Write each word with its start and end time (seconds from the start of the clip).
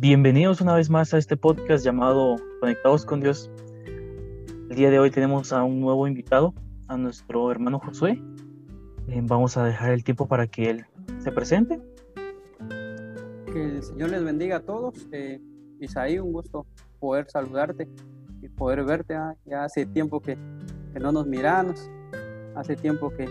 Bienvenidos 0.00 0.60
una 0.60 0.76
vez 0.76 0.90
más 0.90 1.12
a 1.12 1.18
este 1.18 1.36
podcast 1.36 1.84
llamado 1.84 2.36
Conectados 2.60 3.04
con 3.04 3.20
Dios. 3.20 3.50
El 3.84 4.76
día 4.76 4.90
de 4.90 5.00
hoy 5.00 5.10
tenemos 5.10 5.52
a 5.52 5.64
un 5.64 5.80
nuevo 5.80 6.06
invitado, 6.06 6.54
a 6.86 6.96
nuestro 6.96 7.50
hermano 7.50 7.80
Josué. 7.80 8.22
Eh, 9.08 9.20
vamos 9.24 9.56
a 9.56 9.64
dejar 9.64 9.90
el 9.90 10.04
tiempo 10.04 10.28
para 10.28 10.46
que 10.46 10.70
él 10.70 10.86
se 11.18 11.32
presente. 11.32 11.80
Que 13.52 13.64
el 13.64 13.82
Señor 13.82 14.10
les 14.10 14.22
bendiga 14.22 14.58
a 14.58 14.60
todos. 14.60 15.08
Eh, 15.10 15.40
Isaí, 15.80 16.20
un 16.20 16.32
gusto 16.32 16.64
poder 17.00 17.28
saludarte 17.28 17.88
y 18.40 18.48
poder 18.50 18.84
verte. 18.84 19.16
Ah, 19.16 19.34
ya 19.46 19.64
hace 19.64 19.84
tiempo 19.84 20.20
que, 20.20 20.38
que 20.92 21.00
no 21.00 21.10
nos 21.10 21.26
miramos, 21.26 21.90
hace 22.54 22.76
tiempo 22.76 23.10
que 23.10 23.26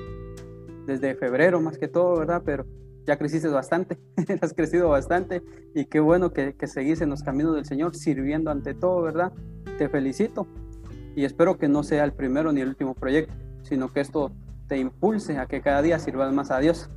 desde 0.85 1.15
febrero 1.15 1.61
más 1.61 1.77
que 1.77 1.87
todo, 1.87 2.19
¿verdad? 2.19 2.41
Pero 2.43 2.65
ya 3.07 3.17
creciste 3.17 3.47
bastante, 3.47 3.97
has 4.41 4.53
crecido 4.53 4.89
bastante 4.89 5.41
y 5.73 5.85
qué 5.85 6.01
bueno 6.01 6.33
que, 6.33 6.53
seguís 6.67 6.99
en 7.01 7.09
los 7.09 7.23
caminos 7.23 7.55
del 7.55 7.65
Señor 7.65 7.95
sirviendo 7.95 8.51
ante 8.51 8.73
todo, 8.73 9.01
¿verdad? 9.01 9.31
Te 9.77 9.87
felicito 9.87 10.45
y 11.15 11.23
espero 11.23 11.57
que 11.57 11.69
no 11.69 11.83
sea 11.83 12.03
el 12.03 12.11
primero 12.11 12.51
ni 12.51 12.59
el 12.61 12.67
último 12.67 12.93
proyecto, 12.93 13.33
sino 13.63 13.93
que 13.93 14.01
esto 14.01 14.31
te 14.67 14.77
impulse 14.77 15.37
a 15.37 15.47
que 15.47 15.61
cada 15.61 15.81
día 15.81 15.97
sirvas 15.99 16.33
más 16.33 16.51
a 16.51 16.59
Dios. 16.59 16.89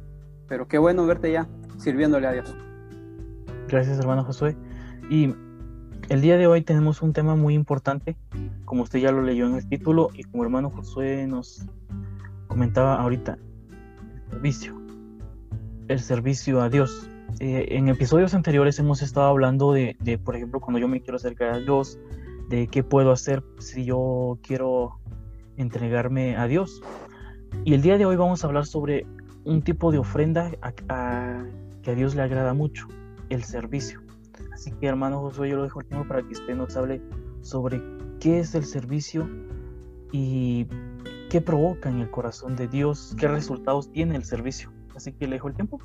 Pero 0.49 0.67
qué 0.67 0.79
bueno 0.79 1.07
verte 1.07 1.31
ya 1.31 1.49
sirviéndole 1.79 2.27
a 2.27 2.33
Dios. 2.33 2.57
Gracias, 3.69 4.01
hermano 4.01 4.25
Josué. 4.25 4.57
Y 5.09 5.33
el 6.09 6.21
día 6.21 6.37
de 6.37 6.49
hoy 6.49 6.63
tenemos 6.63 7.03
un 7.03 7.13
tema 7.13 7.37
muy 7.37 7.55
importante, 7.55 8.17
como 8.65 8.83
usted 8.83 8.99
ya 8.99 9.13
lo 9.13 9.23
leyó 9.23 9.47
en 9.47 9.55
el 9.55 9.69
título 9.69 10.09
y 10.13 10.25
como 10.25 10.43
hermano 10.43 10.71
Josué 10.71 11.29
nos 11.29 11.65
comentaba 12.49 13.01
ahorita, 13.01 13.39
el 14.25 14.31
servicio 14.33 14.80
el 15.91 15.99
servicio 15.99 16.63
a 16.63 16.69
Dios. 16.69 17.11
Eh, 17.41 17.67
en 17.71 17.89
episodios 17.89 18.33
anteriores 18.35 18.79
hemos 18.79 19.03
estado 19.03 19.27
hablando 19.27 19.73
de, 19.73 19.97
por 20.25 20.37
ejemplo, 20.37 20.61
cuando 20.61 20.79
yo 20.79 20.87
me 20.87 21.01
quiero 21.01 21.17
acercar 21.17 21.51
a 21.51 21.59
Dios, 21.59 21.99
de 22.49 22.69
qué 22.69 22.85
puedo 22.85 23.11
hacer 23.11 23.43
si 23.59 23.85
yo 23.85 24.39
quiero 24.43 25.01
entregarme 25.57 26.37
a 26.37 26.47
Dios. 26.47 26.81
Y 27.65 27.75
el 27.75 27.83
día 27.83 27.99
de 27.99 28.07
hoy 28.07 28.15
vamos 28.15 28.45
a 28.45 28.47
hablar 28.47 28.67
sobre 28.67 29.05
un 29.45 29.63
tipo 29.63 29.91
de 29.91 29.99
ofrenda 29.99 30.51
que 31.83 31.91
a 31.91 31.95
Dios 31.95 32.15
le 32.15 32.23
agrada 32.23 32.55
mucho, 32.55 32.87
el 33.29 33.43
servicio. 33.43 34.01
Así 34.53 34.71
que 34.71 34.87
hermano 34.87 35.21
Josué, 35.21 35.51
yo 35.51 35.57
lo 35.57 35.65
dejo 35.65 35.81
el 35.81 35.87
tiempo 35.87 36.07
para 36.07 36.23
que 36.23 36.35
usted 36.35 36.55
nos 36.55 36.77
hable 36.77 37.03
sobre 37.41 37.83
qué 38.21 38.39
es 38.39 38.55
el 38.55 38.65
servicio 38.65 39.29
y 40.13 40.69
qué 41.31 41.41
provoca 41.41 41.89
en 41.89 41.99
el 41.99 42.11
corazón 42.11 42.55
de 42.55 42.69
Dios, 42.69 43.17
qué 43.19 43.27
resultados 43.27 43.91
tiene 43.91 44.15
el 44.15 44.25
servicio. 44.25 44.71
Así 45.01 45.13
que 45.13 45.27
le 45.27 45.37
dejo 45.37 45.49
el 45.49 45.55
tiempo. 45.55 45.79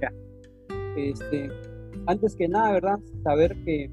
Ya. 0.00 0.12
Este, 0.96 1.48
antes 2.06 2.36
que 2.36 2.46
nada, 2.46 2.70
¿verdad? 2.70 3.00
Saber 3.24 3.56
que 3.64 3.90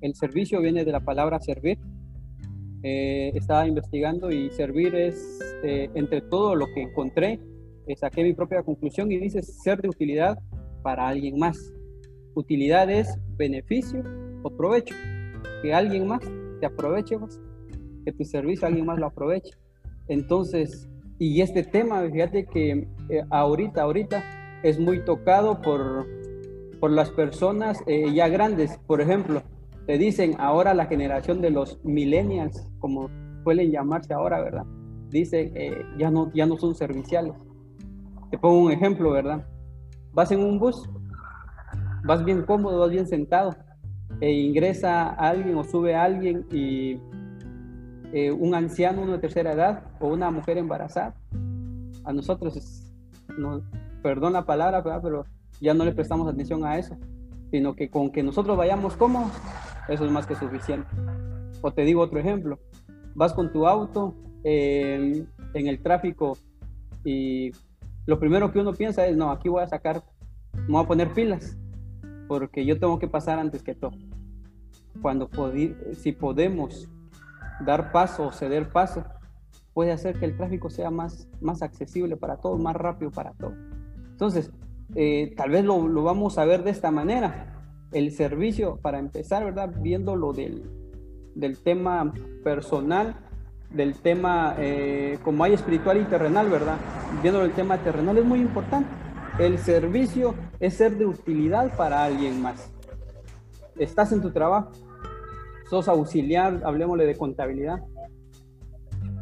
el 0.00 0.14
servicio 0.16 0.60
viene 0.60 0.84
de 0.84 0.90
la 0.90 0.98
palabra 0.98 1.38
servir. 1.38 1.78
Eh, 2.82 3.30
estaba 3.36 3.68
investigando 3.68 4.32
y 4.32 4.50
servir 4.50 4.96
es, 4.96 5.38
eh, 5.62 5.90
entre 5.94 6.22
todo 6.22 6.56
lo 6.56 6.66
que 6.74 6.82
encontré, 6.82 7.38
eh, 7.86 7.94
saqué 7.94 8.24
mi 8.24 8.34
propia 8.34 8.64
conclusión 8.64 9.12
y 9.12 9.18
dice 9.18 9.40
ser 9.40 9.80
de 9.80 9.88
utilidad 9.88 10.36
para 10.82 11.06
alguien 11.06 11.38
más. 11.38 11.72
Utilidad 12.34 12.90
es 12.90 13.16
beneficio 13.36 14.02
o 14.42 14.50
provecho. 14.50 14.96
Que 15.62 15.72
alguien 15.72 16.08
más 16.08 16.22
te 16.58 16.66
aproveche, 16.66 17.16
pues, 17.16 17.40
que 18.04 18.10
tu 18.10 18.24
servicio 18.24 18.66
alguien 18.66 18.86
más 18.86 18.98
lo 18.98 19.06
aproveche. 19.06 19.52
Entonces, 20.08 20.88
y 21.22 21.40
este 21.40 21.62
tema, 21.62 22.02
fíjate 22.10 22.46
que 22.46 22.88
eh, 23.08 23.24
ahorita, 23.30 23.82
ahorita 23.82 24.24
es 24.64 24.80
muy 24.80 25.04
tocado 25.04 25.62
por, 25.62 26.04
por 26.80 26.90
las 26.90 27.10
personas 27.10 27.80
eh, 27.86 28.12
ya 28.12 28.26
grandes. 28.26 28.76
Por 28.88 29.00
ejemplo, 29.00 29.40
te 29.86 29.98
dicen 29.98 30.34
ahora 30.40 30.74
la 30.74 30.86
generación 30.86 31.40
de 31.40 31.50
los 31.50 31.78
millennials, 31.84 32.68
como 32.80 33.08
suelen 33.44 33.70
llamarse 33.70 34.12
ahora, 34.12 34.40
¿verdad? 34.40 34.64
Dice, 35.10 35.52
eh, 35.54 35.86
ya, 35.96 36.10
no, 36.10 36.32
ya 36.34 36.44
no 36.44 36.58
son 36.58 36.74
serviciales. 36.74 37.34
Te 38.32 38.36
pongo 38.36 38.58
un 38.58 38.72
ejemplo, 38.72 39.12
¿verdad? 39.12 39.46
Vas 40.12 40.32
en 40.32 40.40
un 40.40 40.58
bus, 40.58 40.90
vas 42.04 42.24
bien 42.24 42.42
cómodo, 42.42 42.80
vas 42.80 42.90
bien 42.90 43.06
sentado, 43.06 43.54
e 44.20 44.28
ingresa 44.32 45.10
alguien 45.10 45.54
o 45.54 45.62
sube 45.62 45.94
alguien 45.94 46.46
y 46.50 46.98
eh, 48.12 48.30
un 48.30 48.54
anciano, 48.54 49.06
de 49.06 49.18
tercera 49.18 49.52
edad 49.52 49.84
o 50.00 50.08
una 50.08 50.30
mujer 50.30 50.58
embarazada. 50.58 51.14
A 52.04 52.12
nosotros, 52.12 52.92
no, 53.38 53.62
perdón 54.02 54.34
la 54.34 54.44
palabra, 54.44 54.82
pero 55.02 55.24
ya 55.60 55.74
no 55.74 55.84
le 55.84 55.92
prestamos 55.92 56.28
atención 56.28 56.64
a 56.64 56.78
eso, 56.78 56.96
sino 57.50 57.74
que 57.74 57.90
con 57.90 58.10
que 58.10 58.22
nosotros 58.22 58.56
vayamos 58.56 58.96
cómodos, 58.96 59.32
eso 59.88 60.04
es 60.04 60.10
más 60.10 60.26
que 60.26 60.34
suficiente. 60.34 60.88
O 61.62 61.72
te 61.72 61.82
digo 61.82 62.02
otro 62.02 62.18
ejemplo, 62.18 62.58
vas 63.14 63.32
con 63.32 63.52
tu 63.52 63.66
auto 63.66 64.14
en 64.44 65.26
el 65.54 65.80
tráfico 65.80 66.36
y 67.04 67.52
lo 68.06 68.18
primero 68.18 68.52
que 68.52 68.58
uno 68.58 68.72
piensa 68.72 69.06
es, 69.06 69.16
no, 69.16 69.30
aquí 69.30 69.48
voy 69.48 69.62
a 69.62 69.68
sacar, 69.68 70.02
me 70.52 70.72
voy 70.72 70.82
a 70.82 70.88
poner 70.88 71.12
pilas, 71.12 71.56
porque 72.26 72.64
yo 72.64 72.78
tengo 72.78 72.98
que 72.98 73.08
pasar 73.08 73.38
antes 73.38 73.62
que 73.62 73.74
todo. 73.74 73.92
Cuando 75.00 75.30
si 75.92 76.12
podemos 76.12 76.88
dar 77.60 77.92
paso 77.92 78.26
o 78.26 78.32
ceder 78.32 78.70
paso 78.70 79.04
puede 79.74 79.92
hacer 79.92 80.18
que 80.18 80.24
el 80.24 80.36
tráfico 80.36 80.70
sea 80.70 80.90
más, 80.90 81.28
más 81.40 81.62
accesible 81.62 82.16
para 82.16 82.36
todos, 82.36 82.60
más 82.60 82.76
rápido 82.76 83.10
para 83.10 83.32
todos. 83.32 83.54
Entonces, 84.10 84.50
eh, 84.94 85.32
tal 85.36 85.50
vez 85.50 85.64
lo, 85.64 85.88
lo, 85.88 86.02
vamos 86.02 86.38
a 86.38 86.44
ver 86.44 86.62
de 86.62 86.70
esta 86.70 86.90
manera. 86.90 87.48
El 87.92 88.10
servicio, 88.10 88.78
para 88.82 88.98
empezar, 88.98 89.44
¿verdad? 89.44 89.74
Viendo 89.80 90.16
lo 90.16 90.32
del, 90.32 90.62
del 91.34 91.58
tema 91.58 92.12
personal, 92.44 93.16
del 93.70 93.94
tema 93.94 94.54
eh, 94.58 95.18
como 95.24 95.44
hay 95.44 95.54
espiritual 95.54 95.98
y 95.98 96.04
terrenal, 96.04 96.48
¿verdad? 96.50 96.76
Viendo 97.22 97.42
el 97.42 97.52
tema 97.52 97.78
terrenal 97.78 98.18
es 98.18 98.24
muy 98.24 98.40
importante. 98.40 98.88
El 99.38 99.58
servicio 99.58 100.34
es 100.60 100.74
ser 100.74 100.96
de 100.98 101.06
utilidad 101.06 101.74
para 101.76 102.04
alguien 102.04 102.42
más. 102.42 102.70
Estás 103.76 104.12
en 104.12 104.20
tu 104.20 104.30
trabajo, 104.30 104.70
sos 105.72 105.88
auxiliar, 105.88 106.60
hablemosle 106.66 107.06
de 107.06 107.16
contabilidad, 107.16 107.82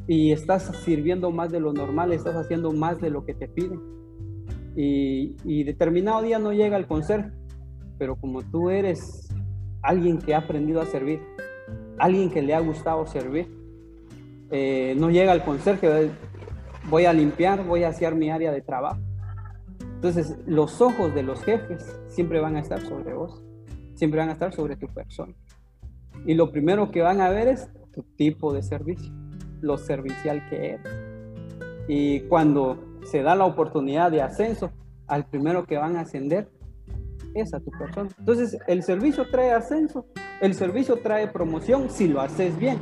y 0.08 0.32
estás 0.32 0.64
sirviendo 0.84 1.30
más 1.30 1.52
de 1.52 1.60
lo 1.60 1.72
normal, 1.72 2.12
estás 2.12 2.34
haciendo 2.34 2.72
más 2.72 3.00
de 3.00 3.08
lo 3.08 3.24
que 3.24 3.34
te 3.34 3.46
piden. 3.46 3.80
Y, 4.74 5.62
determinado 5.62 6.22
día 6.22 6.40
no 6.40 6.52
llega 6.52 6.76
el 6.76 6.88
conserje, 6.88 7.30
pero 7.98 8.16
como 8.16 8.42
tú 8.42 8.68
eres 8.68 9.28
alguien 9.80 10.18
que 10.18 10.34
ha 10.34 10.38
aprendido 10.38 10.80
a 10.80 10.86
servir, 10.86 11.20
alguien 11.98 12.30
que 12.30 12.42
le 12.42 12.52
ha 12.52 12.58
gustado 12.58 13.06
servir, 13.06 13.46
eh, 14.50 14.96
no 14.98 15.08
llega 15.08 15.32
el 15.32 15.44
conserje, 15.44 16.10
voy 16.90 17.04
a 17.04 17.12
limpiar, 17.12 17.64
voy 17.64 17.84
a 17.84 17.90
hacer 17.90 18.16
mi 18.16 18.28
área 18.28 18.50
de 18.50 18.62
trabajo. 18.62 19.00
Entonces, 19.78 20.36
los 20.46 20.80
ojos 20.80 21.14
de 21.14 21.22
los 21.22 21.44
jefes 21.44 21.96
siempre 22.08 22.40
van 22.40 22.56
a 22.56 22.60
estar 22.60 22.80
sobre 22.80 23.14
vos, 23.14 23.40
siempre 23.94 24.18
van 24.18 24.30
a 24.30 24.32
estar 24.32 24.52
sobre 24.52 24.74
tu 24.74 24.88
persona. 24.88 25.32
Y 26.26 26.34
lo 26.34 26.50
primero 26.52 26.90
que 26.90 27.02
van 27.02 27.20
a 27.20 27.30
ver 27.30 27.48
es 27.48 27.68
tu 27.92 28.02
tipo 28.16 28.52
de 28.52 28.62
servicio, 28.62 29.12
lo 29.60 29.78
servicial 29.78 30.48
que 30.48 30.74
eres. 30.74 30.86
Y 31.88 32.20
cuando 32.20 32.78
se 33.04 33.22
da 33.22 33.34
la 33.34 33.44
oportunidad 33.44 34.10
de 34.10 34.22
ascenso, 34.22 34.70
al 35.06 35.26
primero 35.26 35.64
que 35.64 35.76
van 35.76 35.96
a 35.96 36.02
ascender 36.02 36.48
es 37.34 37.54
a 37.54 37.60
tu 37.60 37.70
persona. 37.70 38.10
Entonces, 38.18 38.58
el 38.66 38.82
servicio 38.82 39.28
trae 39.30 39.52
ascenso, 39.52 40.06
el 40.40 40.54
servicio 40.54 40.96
trae 40.96 41.28
promoción 41.28 41.90
si 41.90 42.08
lo 42.08 42.20
haces 42.20 42.56
bien. 42.58 42.78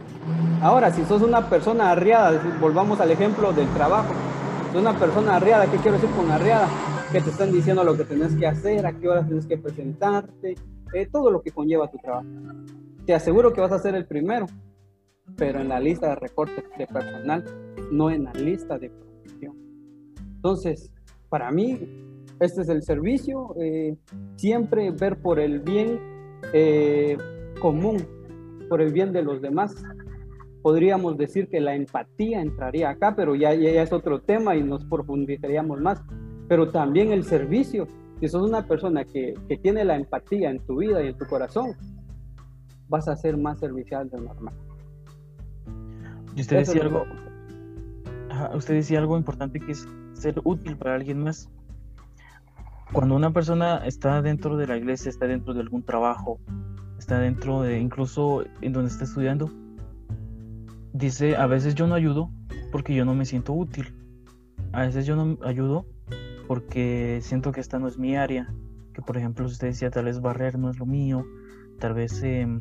Ahora, 0.63 0.91
si 0.91 1.05
sos 1.05 1.23
una 1.23 1.49
persona 1.49 1.91
arriada, 1.91 2.41
volvamos 2.61 3.01
al 3.01 3.11
ejemplo 3.11 3.53
del 3.53 3.69
trabajo, 3.69 4.13
sos 4.73 4.81
una 4.81 4.99
persona 4.99 5.37
arriada, 5.37 5.67
¿qué 5.71 5.77
quiero 5.79 5.99
decir 5.99 6.15
con 6.17 6.31
arriada? 6.31 6.69
Que 7.13 7.21
te 7.21 7.31
están 7.31 7.53
diciendo 7.53 7.85
lo 7.85 7.97
que 7.97 8.05
tenés 8.05 8.35
que 8.37 8.47
hacer, 8.47 8.87
a 8.87 8.93
qué 8.93 9.09
horas 9.09 9.27
tienes 9.27 9.47
que 9.47 9.59
presentarte, 9.59 10.57
eh, 10.95 11.09
todo 11.11 11.31
lo 11.31 11.43
que 11.43 11.51
conlleva 11.51 11.91
tu 11.91 11.99
trabajo 11.99 12.27
te 13.09 13.15
aseguro 13.15 13.55
que 13.55 13.63
vas 13.63 13.73
a 13.73 13.79
ser 13.79 13.95
el 13.95 14.05
primero, 14.05 14.45
pero 15.35 15.63
en 15.63 15.71
la 15.71 15.81
lista 15.81 16.11
de 16.11 16.17
recortes 16.17 16.63
de 16.77 16.87
personal, 16.87 17.43
no 17.91 18.11
en 18.11 18.25
la 18.25 18.35
lista 18.35 18.79
de 18.79 18.91
promoción. 18.91 19.57
Entonces, 20.37 20.93
para 21.31 21.51
mí, 21.51 21.89
este 22.39 22.61
es 22.61 22.69
el 22.69 22.83
servicio, 22.83 23.55
eh, 23.59 23.97
siempre 24.37 24.91
ver 24.91 25.23
por 25.23 25.41
el 25.41 25.61
bien 25.61 25.99
eh, 26.53 27.17
común, 27.63 27.97
por 28.69 28.83
el 28.83 28.93
bien 28.93 29.15
de 29.15 29.23
los 29.23 29.41
demás. 29.41 29.75
Podríamos 30.61 31.17
decir 31.17 31.49
que 31.49 31.61
la 31.61 31.75
empatía 31.75 32.43
entraría 32.43 32.91
acá, 32.91 33.15
pero 33.17 33.35
ya, 33.35 33.55
ya 33.55 33.83
es 33.83 33.91
otro 33.91 34.21
tema 34.21 34.55
y 34.55 34.63
nos 34.63 34.85
profundizaríamos 34.85 35.81
más. 35.81 35.99
Pero 36.47 36.71
también 36.71 37.13
el 37.13 37.25
servicio, 37.25 37.89
si 38.21 38.29
sos 38.29 38.47
una 38.47 38.67
persona 38.67 39.07
que, 39.07 39.33
que 39.49 39.57
tiene 39.57 39.83
la 39.87 39.97
empatía 39.97 40.51
en 40.51 40.59
tu 40.67 40.77
vida 40.77 41.03
y 41.03 41.07
en 41.07 41.17
tu 41.17 41.25
corazón, 41.25 41.75
vas 42.89 43.09
a 43.09 43.17
ser 43.17 43.37
más 43.37 43.59
servicial 43.59 44.09
de 44.11 44.21
normal. 44.21 44.55
Y 46.35 46.41
usted 46.41 46.59
decía 46.59 46.83
algo, 46.83 47.05
usted 48.55 48.75
decía 48.75 48.99
algo 48.99 49.17
importante 49.17 49.61
que 49.61 49.73
es 49.73 49.89
ser 50.13 50.41
útil 50.45 50.77
para 50.77 50.95
alguien 50.95 51.23
más. 51.23 51.49
cuando 52.93 53.17
una 53.17 53.33
persona 53.33 53.79
está 53.85 54.23
dentro 54.23 54.57
de 54.57 54.67
la 54.67 54.77
iglesia, 54.77 55.11
está 55.11 55.27
dentro 55.27 55.53
de 55.53 55.61
algún 55.61 55.83
trabajo, 55.83 56.39
está 56.99 57.19
dentro 57.19 57.63
de 57.63 57.79
incluso 57.79 58.45
en 58.63 58.73
donde 58.73 58.91
está 58.91 59.05
estudiando, 59.05 59.51
dice, 60.93 61.37
a 61.37 61.47
veces 61.47 61.75
yo 61.75 61.87
no 61.87 61.95
ayudo 61.95 62.31
porque 62.73 62.95
yo 62.95 63.05
no 63.05 63.15
me 63.15 63.25
siento 63.25 63.53
útil. 63.53 63.95
A 64.73 64.83
veces 64.83 65.07
yo 65.07 65.17
no 65.17 65.39
ayudo 65.45 65.87
porque 66.47 67.21
siento 67.23 67.53
que 67.53 67.61
esta 67.61 67.79
no 67.79 67.89
es 67.89 67.99
mi 67.99 68.17
área. 68.17 68.53
Que 68.93 69.03
por 69.03 69.17
ejemplo, 69.17 69.47
usted 69.47 69.69
decía, 69.69 69.91
tal 69.91 70.07
vez 70.07 70.21
barrer 70.21 70.59
no 70.59 70.71
es 70.71 70.79
lo 70.79 70.87
mío, 70.87 71.25
tal 71.79 71.95
vez 71.95 72.23
em, 72.23 72.61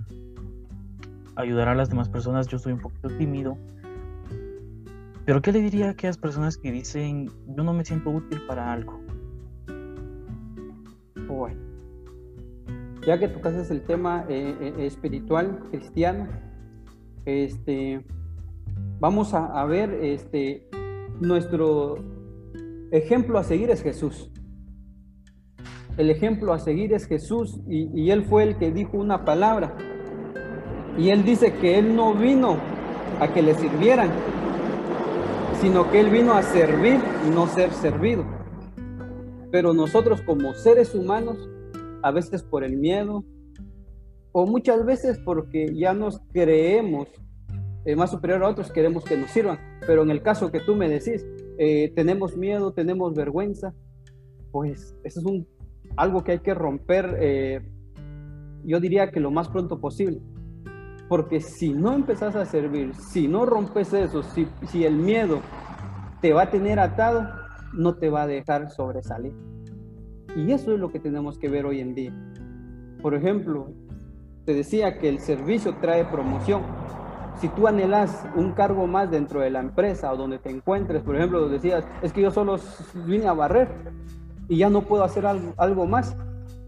ayudar 1.35 1.67
a 1.67 1.75
las 1.75 1.89
demás 1.89 2.09
personas, 2.09 2.47
yo 2.47 2.59
soy 2.59 2.73
un 2.73 2.79
poquito 2.79 3.09
tímido. 3.09 3.57
Pero 5.25 5.41
¿qué 5.41 5.51
le 5.51 5.61
diría 5.61 5.87
a 5.87 5.89
aquellas 5.91 6.17
personas 6.17 6.57
que 6.57 6.71
dicen, 6.71 7.29
yo 7.47 7.63
no 7.63 7.73
me 7.73 7.83
siento 7.83 8.09
útil 8.11 8.41
para 8.47 8.71
algo? 8.71 8.99
Bueno, 11.27 11.59
ya 13.05 13.19
que 13.19 13.27
tocas 13.27 13.69
el 13.69 13.81
tema 13.81 14.25
eh, 14.29 14.55
eh, 14.59 14.85
espiritual 14.85 15.59
cristiano, 15.69 16.27
este, 17.25 18.05
vamos 18.99 19.33
a, 19.33 19.63
ver 19.65 19.91
este, 20.01 20.67
nuestro 21.19 21.95
ejemplo 22.91 23.37
a 23.37 23.43
seguir 23.43 23.69
es 23.69 23.83
Jesús. 23.83 24.31
El 25.97 26.11
ejemplo 26.11 26.53
a 26.53 26.59
seguir 26.59 26.93
es 26.93 27.07
Jesús 27.07 27.59
y, 27.67 28.11
Él 28.11 28.23
fue 28.23 28.43
el 28.43 28.57
que 28.57 28.71
dijo 28.71 28.97
una 28.97 29.25
palabra. 29.25 29.75
Y 30.95 31.09
Él 31.09 31.23
dice 31.23 31.53
que 31.53 31.79
Él 31.79 31.95
no 31.95 32.13
vino 32.13 32.57
a 33.19 33.33
que 33.33 33.41
le 33.41 33.55
sirvieran, 33.55 34.11
sino 35.59 35.89
que 35.89 35.99
Él 35.99 36.11
vino 36.11 36.33
a 36.33 36.43
servir 36.43 36.99
y 37.25 37.31
no 37.31 37.47
ser 37.47 37.71
servido. 37.71 38.23
Pero 39.51 39.73
nosotros 39.73 40.21
como 40.21 40.53
seres 40.53 40.93
humanos, 40.93 41.49
a 42.03 42.11
veces 42.11 42.43
por 42.43 42.63
el 42.63 42.77
miedo, 42.77 43.23
o 44.33 44.45
muchas 44.45 44.85
veces 44.85 45.17
porque 45.25 45.73
ya 45.73 45.93
nos 45.93 46.19
creemos 46.31 47.07
eh, 47.85 47.95
más 47.95 48.11
superior 48.11 48.43
a 48.43 48.49
otros, 48.49 48.71
queremos 48.71 49.03
que 49.03 49.17
nos 49.17 49.31
sirvan. 49.31 49.57
Pero 49.87 50.03
en 50.03 50.11
el 50.11 50.21
caso 50.21 50.51
que 50.51 50.59
tú 50.59 50.75
me 50.75 50.89
decís, 50.89 51.25
eh, 51.57 51.91
tenemos 51.95 52.37
miedo, 52.37 52.71
tenemos 52.71 53.15
vergüenza, 53.15 53.73
pues 54.51 54.95
eso 55.03 55.19
es 55.21 55.25
un, 55.25 55.47
algo 55.97 56.23
que 56.23 56.33
hay 56.33 56.39
que 56.39 56.53
romper, 56.53 57.17
eh, 57.19 57.61
yo 58.63 58.79
diría 58.79 59.11
que 59.11 59.19
lo 59.19 59.31
más 59.31 59.49
pronto 59.49 59.79
posible. 59.79 60.21
Porque 61.09 61.39
si 61.41 61.73
no 61.73 61.93
empezás 61.93 62.35
a 62.35 62.45
servir, 62.45 62.93
si 62.95 63.27
no 63.27 63.45
rompes 63.45 63.93
eso, 63.93 64.23
si, 64.23 64.47
si 64.67 64.83
el 64.85 64.95
miedo 64.95 65.39
te 66.21 66.33
va 66.33 66.43
a 66.43 66.49
tener 66.51 66.79
atado, 66.79 67.27
no 67.73 67.95
te 67.95 68.09
va 68.09 68.23
a 68.23 68.27
dejar 68.27 68.69
sobresalir. 68.69 69.33
Y 70.35 70.51
eso 70.51 70.73
es 70.73 70.79
lo 70.79 70.91
que 70.91 70.99
tenemos 70.99 71.37
que 71.37 71.49
ver 71.49 71.65
hoy 71.65 71.79
en 71.79 71.95
día. 71.95 72.13
Por 73.01 73.15
ejemplo, 73.15 73.73
te 74.45 74.53
decía 74.53 74.99
que 74.99 75.09
el 75.09 75.19
servicio 75.19 75.75
trae 75.79 76.05
promoción 76.05 76.61
si 77.39 77.49
tú 77.49 77.67
anhelas 77.67 78.25
un 78.35 78.51
cargo 78.53 78.87
más 78.87 79.11
dentro 79.11 79.41
de 79.41 79.49
la 79.49 79.59
empresa 79.59 80.11
o 80.11 80.17
donde 80.17 80.39
te 80.39 80.49
encuentres, 80.49 81.03
por 81.03 81.15
ejemplo, 81.15 81.47
decías, 81.49 81.85
es 82.01 82.11
que 82.11 82.21
yo 82.21 82.31
solo 82.31 82.57
vine 83.05 83.27
a 83.27 83.33
barrer 83.33 83.69
y 84.49 84.57
ya 84.57 84.69
no 84.69 84.83
puedo 84.83 85.03
hacer 85.03 85.25
algo, 85.25 85.85
más, 85.85 86.15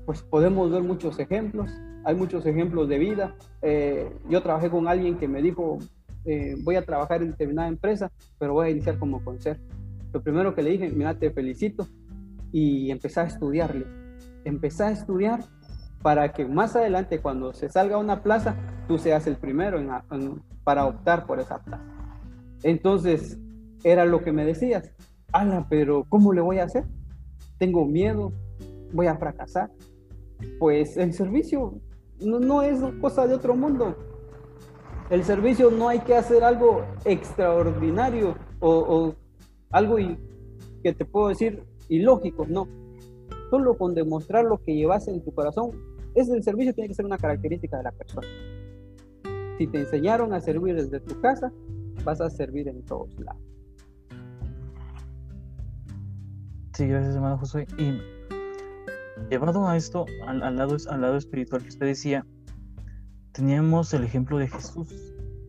pues 0.06 0.22
podemos 0.22 0.72
ver 0.72 0.84
muchos 0.84 1.20
ejemplos, 1.20 1.70
hay 2.04 2.16
muchos 2.16 2.46
ejemplos 2.46 2.90
de 2.90 2.98
vida. 2.98 3.36
Eh, 3.62 4.12
yo 4.30 4.42
trabajé 4.42 4.70
con 4.70 4.88
alguien 4.88 5.18
que 5.18 5.28
me 5.28 5.42
dijo, 5.42 5.80
eh, 6.26 6.56
voy 6.64 6.76
a 6.76 6.86
trabajar 6.86 7.22
en 7.22 7.32
determinada 7.32 7.68
empresa, 7.68 8.12
pero 8.38 8.54
voy 8.54 8.68
a 8.68 8.72
iniciar 8.72 8.98
como 8.98 9.24
conserje. 9.24 9.62
Lo 10.12 10.22
primero 10.22 10.56
que 10.56 10.64
le 10.64 10.72
dije, 10.72 10.90
mira, 10.90 11.14
te 11.18 11.32
felicito 11.32 11.88
y 12.52 12.92
empecé 12.92 13.22
a 13.22 13.24
estudiarle. 13.24 13.86
Empecé 14.44 14.84
a 14.84 14.92
estudiar 14.92 15.42
para 16.02 16.32
que 16.32 16.46
más 16.46 16.76
adelante 16.76 17.20
cuando 17.20 17.54
se 17.54 17.70
salga 17.70 17.96
a 17.96 18.00
una 18.00 18.24
plaza, 18.24 18.56
tú 18.88 18.98
seas 18.98 19.28
el 19.28 19.36
primero 19.36 19.80
para 20.64 20.86
optar 20.86 21.26
por 21.26 21.40
esa 21.40 21.60
plaza. 21.60 21.84
Entonces, 22.64 23.38
era 23.84 24.06
lo 24.06 24.22
que 24.24 24.32
me 24.32 24.46
decías, 24.46 24.92
Ana, 25.32 25.68
pero 25.70 26.06
¿cómo 26.10 26.34
le 26.34 26.42
voy 26.42 26.60
a 26.60 26.66
hacer? 26.66 26.86
Tengo 27.60 27.86
miedo, 27.86 28.34
voy 28.92 29.06
a 29.06 29.16
fracasar. 29.16 29.72
Pues 30.58 30.98
el 30.98 31.14
servicio 31.14 31.80
no, 32.20 32.64
es 32.64 32.80
cosa 33.00 33.28
de 33.28 33.36
otro 33.36 33.56
mundo. 33.56 33.96
El 35.12 35.24
servicio 35.24 35.70
no 35.70 35.90
hay 35.90 36.00
que 36.00 36.16
hacer 36.16 36.44
algo 36.44 36.84
extraordinario 37.06 38.36
o, 38.60 38.70
o 38.72 39.16
algo 39.70 39.98
que 40.84 40.94
te 40.94 41.06
puedo 41.06 41.28
decir 41.28 41.64
ilógico, 41.90 42.48
no. 42.48 42.68
Solo 43.52 43.78
con 43.78 43.94
demostrar 43.94 44.46
lo 44.46 44.64
que 44.64 44.76
llevas 44.76 45.08
en 45.08 45.24
tu 45.24 45.34
corazón 45.34 45.72
ese 46.16 46.36
el 46.36 46.44
servicio 46.44 46.74
tiene 46.74 46.88
que 46.88 46.96
ser 46.96 47.06
una 47.06 47.18
característica 47.18 47.78
de 47.78 47.84
la 47.84 47.92
persona. 47.92 48.28
Si 49.58 49.68
te 49.68 49.80
enseñaron 49.80 50.34
a 50.34 50.42
servir 50.42 50.76
desde 50.76 51.00
tu 51.00 51.20
casa, 51.22 51.52
vas 52.04 52.22
a 52.22 52.30
servir 52.30 52.68
en 52.68 52.84
todos 52.84 53.18
lados. 53.20 53.42
Sí, 56.80 56.88
gracias, 56.88 57.14
hermano 57.14 57.38
Josué. 57.38 57.68
Y 57.78 58.00
llevado 59.30 59.68
a 59.68 59.76
esto, 59.76 60.06
al, 60.26 60.56
lado, 60.56 60.78
al 60.90 61.02
lado 61.02 61.18
espiritual 61.18 61.62
que 61.62 61.68
usted 61.68 61.86
decía, 61.86 62.26
teníamos 63.34 63.94
el 63.94 64.06
ejemplo 64.06 64.38
de 64.38 64.48
Jesús. 64.48 64.88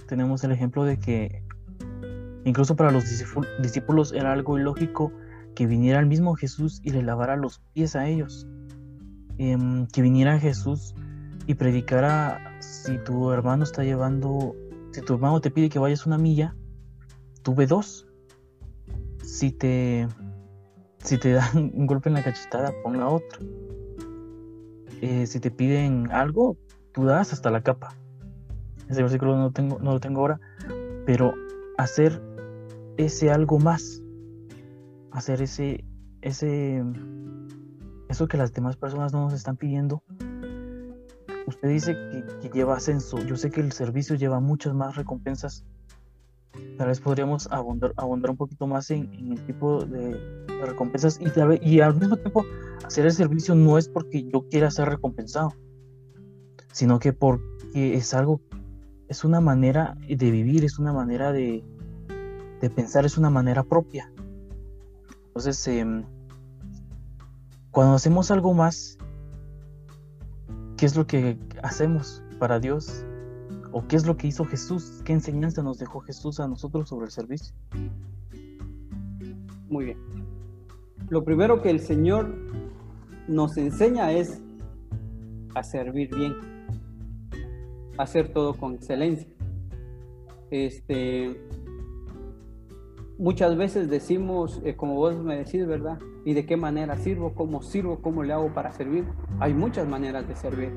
Tenemos 0.09 0.43
el 0.43 0.51
ejemplo 0.51 0.85
de 0.85 0.99
que 0.99 1.45
incluso 2.45 2.75
para 2.75 2.91
los 2.91 3.05
discípulos 3.63 4.11
era 4.13 4.33
algo 4.33 4.59
ilógico 4.59 5.13
que 5.55 5.69
viniera 5.69 6.01
el 6.01 6.07
mismo 6.07 6.35
Jesús 6.35 6.81
y 6.83 6.91
le 6.91 7.05
lavara 7.05 7.37
los 7.37 7.61
pies 7.75 7.95
a 7.95 8.09
ellos. 8.09 8.49
Em, 9.39 9.87
que 9.87 10.03
viniera 10.03 10.37
Jesús 10.41 10.97
y 11.47 11.55
predicara 11.55 12.59
si 12.59 12.99
tu 12.99 13.31
hermano 13.31 13.63
está 13.63 13.85
llevando, 13.85 14.57
si 14.91 15.01
tu 15.01 15.15
hermano 15.15 15.41
te 15.41 15.53
pide 15.53 15.69
que 15.69 15.79
vayas 15.79 16.07
una 16.07 16.19
milla, 16.19 16.57
tuve 17.45 17.69
dos. 17.69 18.09
Si 19.23 19.53
te, 19.53 20.09
si 21.03 21.19
te 21.19 21.33
dan 21.33 21.73
un 21.75 21.87
golpe 21.87 22.09
en 22.09 22.15
la 22.15 22.23
cachetada, 22.23 22.73
ponga 22.83 23.09
otro. 23.09 23.41
Eh, 25.01 25.27
si 25.27 25.41
te 25.41 25.51
piden 25.51 26.11
algo, 26.13 26.57
tú 26.93 27.05
das 27.05 27.33
hasta 27.33 27.51
la 27.51 27.63
capa. 27.63 27.95
Ese 28.89 29.03
versículo 29.03 29.37
no, 29.37 29.53
tengo, 29.53 29.79
no 29.79 29.93
lo 29.93 30.01
tengo 30.01 30.21
ahora, 30.21 30.41
pero 31.07 31.33
hacer 31.79 32.21
ese 32.97 33.31
algo 33.31 33.59
más, 33.59 34.03
hacer 35.13 35.41
ese, 35.43 35.85
ese 36.23 36.83
eso 38.11 38.27
que 38.27 38.37
las 38.37 38.53
demás 38.53 38.77
personas 38.77 39.13
no 39.13 39.23
nos 39.23 39.33
están 39.33 39.57
pidiendo. 39.57 40.03
Usted 41.47 41.69
dice 41.69 41.97
que, 42.43 42.51
lleva 42.53 42.77
ascenso. 42.77 43.19
Yo 43.25 43.37
sé 43.37 43.51
que 43.51 43.61
el 43.61 43.73
servicio 43.73 44.17
lleva 44.17 44.41
muchas 44.41 44.75
más 44.75 44.97
recompensas. 44.97 45.65
Tal 46.77 46.89
vez 46.89 47.01
podríamos 47.01 47.49
abundar, 47.51 47.93
un 48.31 48.37
poquito 48.37 48.67
más 48.67 48.91
en, 48.91 49.33
el 49.33 49.45
tipo 49.47 49.85
de, 49.85 50.19
recompensas 50.65 51.19
y, 51.21 51.27
y 51.69 51.81
al 51.81 51.95
mismo 51.95 52.17
tiempo 52.17 52.45
hacer 52.85 53.07
el 53.07 53.13
servicio 53.13 53.55
no 53.55 53.79
es 53.79 53.89
porque 53.89 54.25
yo 54.25 54.49
quiera 54.49 54.71
ser 54.71 54.89
recompensado, 54.89 55.53
sino 56.73 56.99
que 56.99 57.13
porque 57.13 57.95
es 57.95 58.15
algo, 58.15 58.41
es 59.09 59.25
una 59.25 59.41
manera 59.41 59.97
de 60.09 60.31
vivir, 60.31 60.65
es 60.65 60.79
una 60.79 60.93
manera 60.93 61.33
de, 61.33 61.65
de 62.61 62.71
pensar, 62.71 63.05
es 63.05 63.17
una 63.17 63.31
manera 63.31 63.63
propia. 63.63 64.13
Entonces, 65.29 65.67
eh, 65.69 66.05
cuando 67.71 67.95
hacemos 67.95 68.31
algo 68.31 68.53
más, 68.53 68.99
¿qué 70.77 70.87
es 70.87 70.97
lo 70.97 71.07
que 71.07 71.39
hacemos 71.63 72.23
para 72.39 72.59
Dios? 72.59 73.05
¿O 73.73 73.87
qué 73.87 73.97
es 73.97 74.07
lo 74.07 74.17
que 74.17 74.27
hizo 74.27 74.45
Jesús? 74.45 75.01
¿Qué 75.05 75.13
enseñanza 75.13 75.63
nos 75.63 75.79
dejó 75.79 76.01
Jesús 76.01 76.41
a 76.41 76.49
nosotros 76.49 76.89
sobre 76.89 77.07
el 77.07 77.13
servicio? 77.13 77.55
Muy 79.69 79.85
bien. 79.85 79.99
Lo 81.09 81.25
primero 81.25 81.63
que 81.63 81.71
el 81.71 81.81
Señor 81.81 82.35
nos 83.29 83.57
enseña 83.57 84.13
es 84.13 84.41
a 85.55 85.63
servir 85.63 86.15
bien, 86.15 86.35
a 87.97 88.03
hacer 88.03 88.33
todo 88.33 88.55
con 88.55 88.75
excelencia. 88.75 89.29
Este, 90.51 91.41
muchas 93.19 93.57
veces 93.57 93.89
decimos, 93.89 94.61
eh, 94.65 94.75
como 94.75 94.95
vos 94.95 95.15
me 95.23 95.37
decís, 95.37 95.65
¿verdad? 95.67 95.99
¿Y 96.25 96.35
de 96.35 96.45
qué 96.45 96.57
manera 96.57 96.97
sirvo? 96.97 97.35
¿Cómo 97.35 97.63
sirvo? 97.63 98.01
¿Cómo 98.03 98.25
le 98.25 98.33
hago 98.33 98.53
para 98.53 98.73
servir? 98.73 99.05
Hay 99.39 99.55
muchas 99.55 99.87
maneras 99.89 100.27
de 100.27 100.35
servir. 100.35 100.73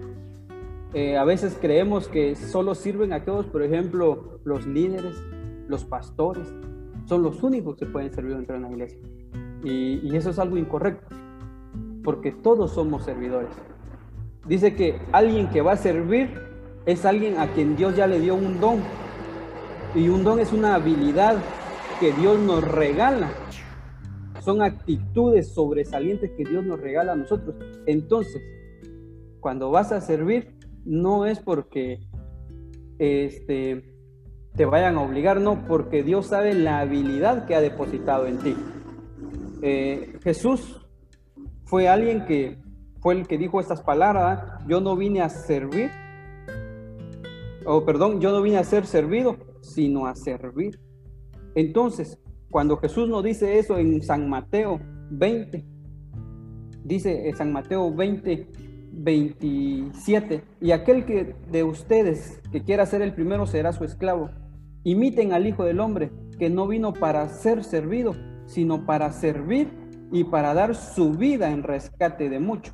Eh, 0.93 1.17
a 1.17 1.23
veces 1.23 1.57
creemos 1.59 2.07
que 2.07 2.35
solo 2.35 2.75
sirven 2.75 3.13
aquellos, 3.13 3.45
por 3.47 3.63
ejemplo, 3.63 4.39
los 4.43 4.67
líderes, 4.67 5.21
los 5.67 5.85
pastores, 5.85 6.47
son 7.05 7.23
los 7.23 7.41
únicos 7.43 7.77
que 7.77 7.85
pueden 7.85 8.13
servir 8.13 8.35
dentro 8.35 8.55
de 8.55 8.59
una 8.59 8.71
iglesia. 8.71 8.99
Y, 9.63 9.99
y 10.03 10.15
eso 10.15 10.29
es 10.29 10.39
algo 10.39 10.57
incorrecto, 10.57 11.15
porque 12.03 12.31
todos 12.31 12.71
somos 12.71 13.03
servidores. 13.05 13.49
Dice 14.45 14.75
que 14.75 14.99
alguien 15.11 15.49
que 15.49 15.61
va 15.61 15.73
a 15.73 15.77
servir 15.77 16.29
es 16.85 17.05
alguien 17.05 17.39
a 17.39 17.47
quien 17.53 17.75
Dios 17.75 17.95
ya 17.95 18.07
le 18.07 18.19
dio 18.19 18.35
un 18.35 18.59
don. 18.59 18.79
Y 19.95 20.09
un 20.09 20.23
don 20.23 20.39
es 20.39 20.51
una 20.53 20.75
habilidad 20.75 21.37
que 21.99 22.11
Dios 22.11 22.39
nos 22.39 22.63
regala 22.63 23.31
son 24.43 24.61
actitudes 24.61 25.53
sobresalientes 25.53 26.31
que 26.31 26.43
Dios 26.43 26.65
nos 26.65 26.79
regala 26.79 27.13
a 27.13 27.15
nosotros. 27.15 27.55
Entonces, 27.85 28.41
cuando 29.39 29.71
vas 29.71 29.91
a 29.91 30.01
servir, 30.01 30.55
no 30.85 31.25
es 31.25 31.39
porque 31.39 31.99
este, 32.99 33.93
te 34.55 34.65
vayan 34.65 34.97
a 34.97 35.01
obligar, 35.01 35.41
no, 35.41 35.65
porque 35.67 36.03
Dios 36.03 36.27
sabe 36.27 36.53
la 36.53 36.79
habilidad 36.79 37.45
que 37.45 37.55
ha 37.55 37.61
depositado 37.61 38.27
en 38.27 38.37
ti. 38.39 38.55
Eh, 39.61 40.19
Jesús 40.23 40.85
fue 41.65 41.87
alguien 41.87 42.25
que 42.25 42.61
fue 42.99 43.15
el 43.15 43.27
que 43.27 43.37
dijo 43.37 43.59
estas 43.59 43.81
palabras, 43.81 44.63
yo 44.67 44.79
no 44.79 44.95
vine 44.95 45.21
a 45.21 45.29
servir, 45.29 45.89
o 47.65 47.83
perdón, 47.85 48.21
yo 48.21 48.31
no 48.31 48.41
vine 48.41 48.57
a 48.57 48.63
ser 48.63 48.85
servido, 48.85 49.37
sino 49.61 50.05
a 50.05 50.15
servir. 50.15 50.79
Entonces, 51.55 52.19
cuando 52.49 52.77
Jesús 52.77 53.09
nos 53.09 53.23
dice 53.23 53.57
eso 53.57 53.77
en 53.77 54.01
San 54.01 54.29
Mateo 54.29 54.79
20, 55.09 55.65
dice 56.83 57.31
San 57.35 57.51
Mateo 57.51 57.93
20, 57.93 58.49
27, 58.95 60.43
y 60.61 60.71
aquel 60.71 61.05
que 61.05 61.35
de 61.51 61.63
ustedes 61.63 62.41
que 62.51 62.63
quiera 62.63 62.85
ser 62.85 63.01
el 63.01 63.13
primero 63.13 63.47
será 63.47 63.73
su 63.73 63.83
esclavo. 63.83 64.29
Imiten 64.83 65.33
al 65.33 65.47
Hijo 65.47 65.63
del 65.63 65.79
Hombre, 65.79 66.11
que 66.37 66.49
no 66.49 66.67
vino 66.67 66.93
para 66.93 67.27
ser 67.29 67.63
servido, 67.63 68.15
sino 68.45 68.85
para 68.85 69.11
servir 69.11 69.69
y 70.11 70.25
para 70.25 70.53
dar 70.53 70.75
su 70.75 71.13
vida 71.13 71.51
en 71.51 71.63
rescate 71.63 72.29
de 72.29 72.39
muchos. 72.39 72.73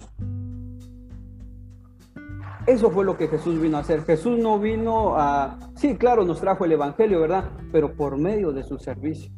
Eso 2.68 2.92
fue 2.92 3.06
lo 3.06 3.18
que 3.18 3.28
Jesús 3.28 3.60
vino 3.60 3.78
a 3.78 3.80
hacer. 3.80 4.04
Jesús 4.04 4.38
no 4.38 4.60
vino 4.60 5.16
a, 5.16 5.58
sí, 5.76 5.96
claro, 5.96 6.26
nos 6.26 6.42
trajo 6.42 6.66
el 6.66 6.74
Evangelio, 6.74 7.22
¿verdad? 7.22 7.50
Pero 7.72 7.96
por 7.96 8.18
medio 8.18 8.52
de 8.52 8.64
su 8.64 8.78
servicio. 8.78 9.32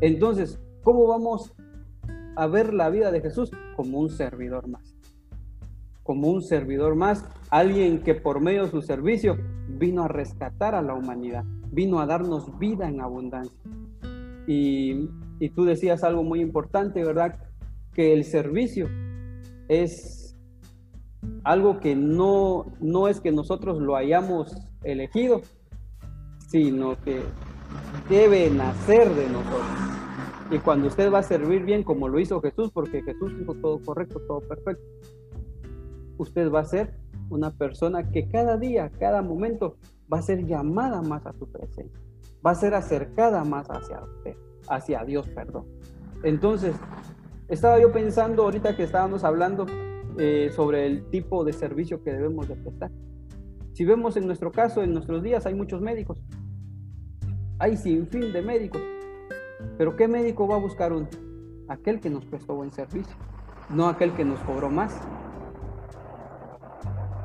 Entonces, 0.00 0.60
¿cómo 0.82 1.06
vamos 1.06 1.54
a 2.36 2.46
ver 2.48 2.74
la 2.74 2.90
vida 2.90 3.10
de 3.12 3.20
Jesús? 3.20 3.50
Como 3.76 4.00
un 4.00 4.10
servidor 4.10 4.68
más. 4.68 4.91
Como 6.02 6.28
un 6.28 6.42
servidor 6.42 6.94
más, 6.94 7.24
alguien 7.50 8.02
que 8.02 8.14
por 8.14 8.40
medio 8.40 8.64
de 8.64 8.70
su 8.70 8.82
servicio 8.82 9.36
vino 9.68 10.04
a 10.04 10.08
rescatar 10.08 10.74
a 10.74 10.82
la 10.82 10.94
humanidad, 10.94 11.44
vino 11.70 12.00
a 12.00 12.06
darnos 12.06 12.58
vida 12.58 12.88
en 12.88 13.00
abundancia. 13.00 13.56
Y, 14.46 15.08
tú 15.54 15.64
decías 15.64 16.04
algo 16.04 16.22
muy 16.22 16.40
importante, 16.40 17.04
¿verdad? 17.04 17.36
Que 17.94 18.12
el 18.12 18.24
servicio 18.24 18.88
es 19.68 20.36
algo 21.44 21.80
que 21.80 21.94
no, 21.94 22.66
no 22.80 23.08
es 23.08 23.20
que 23.20 23.32
nosotros 23.32 23.80
lo 23.80 23.96
hayamos 23.96 24.56
elegido, 24.82 25.42
sino 26.48 26.96
que 27.02 27.22
debe 28.08 28.50
nacer 28.50 29.08
de 29.14 29.28
nosotros. 29.28 29.92
Y 30.50 30.58
cuando 30.58 30.88
usted 30.88 31.10
va 31.10 31.20
a 31.20 31.22
servir 31.22 31.64
bien 31.64 31.82
como 31.82 32.08
lo 32.08 32.20
hizo 32.20 32.40
Jesús, 32.40 32.70
porque 32.72 33.02
Jesús 33.02 33.32
hizo 33.40 33.54
todo 33.54 33.80
correcto, 33.82 34.20
todo 34.26 34.40
perfecto, 34.40 34.82
usted 36.18 36.50
va 36.50 36.60
a 36.60 36.64
ser 36.64 36.94
una 37.30 37.50
persona 37.50 38.10
que 38.10 38.28
cada 38.28 38.56
día, 38.56 38.90
cada 38.98 39.22
momento 39.22 39.76
va 40.12 40.18
a 40.18 40.22
ser 40.22 40.44
llamada 40.44 41.02
más 41.02 41.26
a 41.26 41.32
su 41.32 41.50
presencia, 41.50 42.00
va 42.44 42.50
a 42.50 42.54
ser 42.54 42.74
acercada 42.74 43.44
más 43.44 43.66
hacia 43.68 44.02
usted, 44.02 44.36
hacia 44.68 45.04
Dios, 45.04 45.28
perdón. 45.28 45.66
Entonces, 46.22 46.76
estaba 47.48 47.80
yo 47.80 47.92
pensando 47.92 48.44
ahorita 48.44 48.76
que 48.76 48.84
estábamos 48.84 49.24
hablando 49.24 49.66
eh, 50.18 50.50
sobre 50.54 50.86
el 50.86 51.08
tipo 51.10 51.44
de 51.44 51.52
servicio 51.52 52.02
que 52.02 52.12
debemos 52.12 52.48
de 52.48 52.56
prestar. 52.56 52.90
Si 53.72 53.84
vemos 53.84 54.16
en 54.16 54.26
nuestro 54.26 54.52
caso, 54.52 54.82
en 54.82 54.92
nuestros 54.92 55.22
días 55.22 55.46
hay 55.46 55.54
muchos 55.54 55.80
médicos, 55.80 56.22
hay 57.58 57.76
sin 57.76 58.06
fin 58.06 58.32
de 58.32 58.42
médicos. 58.42 58.82
Pero 59.78 59.96
¿qué 59.96 60.08
médico 60.08 60.46
va 60.46 60.56
a 60.56 60.58
buscar 60.58 60.92
uno? 60.92 61.08
Aquel 61.68 62.00
que 62.00 62.10
nos 62.10 62.24
prestó 62.26 62.54
buen 62.54 62.72
servicio, 62.72 63.16
no 63.70 63.88
aquel 63.88 64.12
que 64.12 64.24
nos 64.24 64.40
cobró 64.40 64.68
más. 64.68 65.00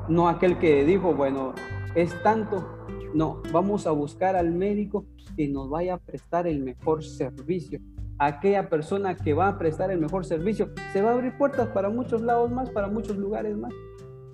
No 0.08 0.28
aquel 0.28 0.58
que 0.58 0.84
dijo, 0.84 1.14
bueno, 1.14 1.54
es 1.94 2.14
tanto. 2.22 2.86
No, 3.14 3.42
vamos 3.52 3.86
a 3.86 3.90
buscar 3.90 4.36
al 4.36 4.52
médico 4.52 5.06
que 5.36 5.48
nos 5.48 5.68
vaya 5.68 5.94
a 5.94 5.98
prestar 5.98 6.46
el 6.46 6.62
mejor 6.62 7.04
servicio. 7.04 7.80
Aquella 8.18 8.68
persona 8.68 9.16
que 9.16 9.34
va 9.34 9.48
a 9.48 9.58
prestar 9.58 9.90
el 9.90 10.00
mejor 10.00 10.24
servicio 10.24 10.70
se 10.92 11.02
va 11.02 11.10
a 11.10 11.14
abrir 11.14 11.36
puertas 11.36 11.68
para 11.68 11.88
muchos 11.88 12.22
lados 12.22 12.50
más, 12.50 12.70
para 12.70 12.88
muchos 12.88 13.16
lugares 13.16 13.56
más. 13.56 13.72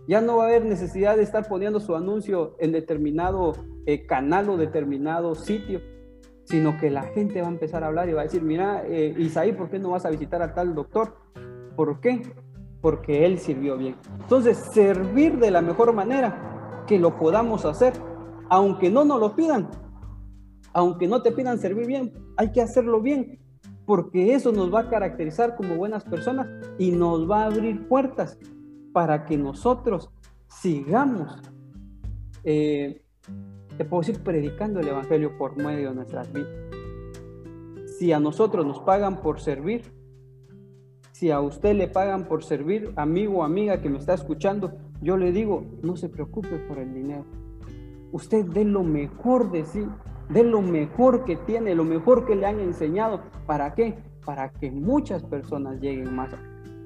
Ya 0.06 0.20
no 0.20 0.38
va 0.38 0.44
a 0.44 0.46
haber 0.48 0.64
necesidad 0.64 1.16
de 1.16 1.22
estar 1.22 1.48
poniendo 1.48 1.80
su 1.80 1.94
anuncio 1.94 2.56
en 2.58 2.72
determinado 2.72 3.52
eh, 3.86 4.06
canal 4.06 4.48
o 4.50 4.56
determinado 4.56 5.34
sitio 5.34 5.80
sino 6.44 6.78
que 6.78 6.90
la 6.90 7.02
gente 7.02 7.40
va 7.40 7.48
a 7.48 7.50
empezar 7.50 7.84
a 7.84 7.88
hablar 7.88 8.08
y 8.08 8.12
va 8.12 8.22
a 8.22 8.24
decir, 8.24 8.42
mira, 8.42 8.84
eh, 8.86 9.14
Isaí, 9.18 9.52
¿por 9.52 9.70
qué 9.70 9.78
no 9.78 9.90
vas 9.90 10.04
a 10.04 10.10
visitar 10.10 10.42
a 10.42 10.54
tal 10.54 10.74
doctor? 10.74 11.16
¿Por 11.74 12.00
qué? 12.00 12.22
Porque 12.84 13.24
él 13.24 13.38
sirvió 13.38 13.78
bien. 13.78 13.96
Entonces, 14.20 14.58
servir 14.58 15.38
de 15.38 15.50
la 15.50 15.62
mejor 15.62 15.94
manera 15.94 16.84
que 16.86 16.98
lo 16.98 17.16
podamos 17.16 17.64
hacer, 17.64 17.94
aunque 18.50 18.90
no 18.90 19.06
nos 19.06 19.18
lo 19.18 19.34
pidan, 19.34 19.70
aunque 20.74 21.08
no 21.08 21.22
te 21.22 21.32
pidan 21.32 21.58
servir 21.58 21.86
bien, 21.86 22.12
hay 22.36 22.52
que 22.52 22.60
hacerlo 22.60 23.00
bien, 23.00 23.38
porque 23.86 24.34
eso 24.34 24.52
nos 24.52 24.72
va 24.72 24.80
a 24.80 24.90
caracterizar 24.90 25.56
como 25.56 25.76
buenas 25.76 26.04
personas 26.04 26.46
y 26.78 26.90
nos 26.90 27.30
va 27.30 27.44
a 27.44 27.46
abrir 27.46 27.88
puertas 27.88 28.38
para 28.92 29.24
que 29.24 29.38
nosotros 29.38 30.10
sigamos 30.48 31.40
eh, 32.44 33.00
te 33.76 33.84
puedo 33.84 34.02
decir, 34.02 34.22
predicando 34.22 34.80
el 34.80 34.88
Evangelio 34.88 35.36
por 35.36 35.56
medio 35.56 35.90
de 35.90 35.94
nuestras 35.96 36.32
vidas. 36.32 36.50
Si 37.98 38.12
a 38.12 38.20
nosotros 38.20 38.66
nos 38.66 38.80
pagan 38.80 39.20
por 39.20 39.40
servir, 39.40 39.82
si 41.14 41.30
a 41.30 41.40
usted 41.40 41.76
le 41.76 41.86
pagan 41.86 42.24
por 42.24 42.42
servir, 42.42 42.92
amigo 42.96 43.38
o 43.38 43.42
amiga 43.44 43.80
que 43.80 43.88
me 43.88 43.98
está 43.98 44.14
escuchando, 44.14 44.72
yo 45.00 45.16
le 45.16 45.30
digo, 45.30 45.64
no 45.80 45.96
se 45.96 46.08
preocupe 46.08 46.56
por 46.66 46.80
el 46.80 46.92
dinero. 46.92 47.24
Usted 48.10 48.44
dé 48.46 48.64
lo 48.64 48.82
mejor 48.82 49.52
de 49.52 49.64
sí, 49.64 49.86
dé 50.28 50.42
lo 50.42 50.60
mejor 50.60 51.24
que 51.24 51.36
tiene, 51.36 51.76
lo 51.76 51.84
mejor 51.84 52.26
que 52.26 52.34
le 52.34 52.46
han 52.46 52.58
enseñado. 52.58 53.20
¿Para 53.46 53.76
qué? 53.76 53.94
Para 54.26 54.50
que 54.50 54.72
muchas 54.72 55.22
personas 55.22 55.80
lleguen 55.80 56.12
más, 56.16 56.30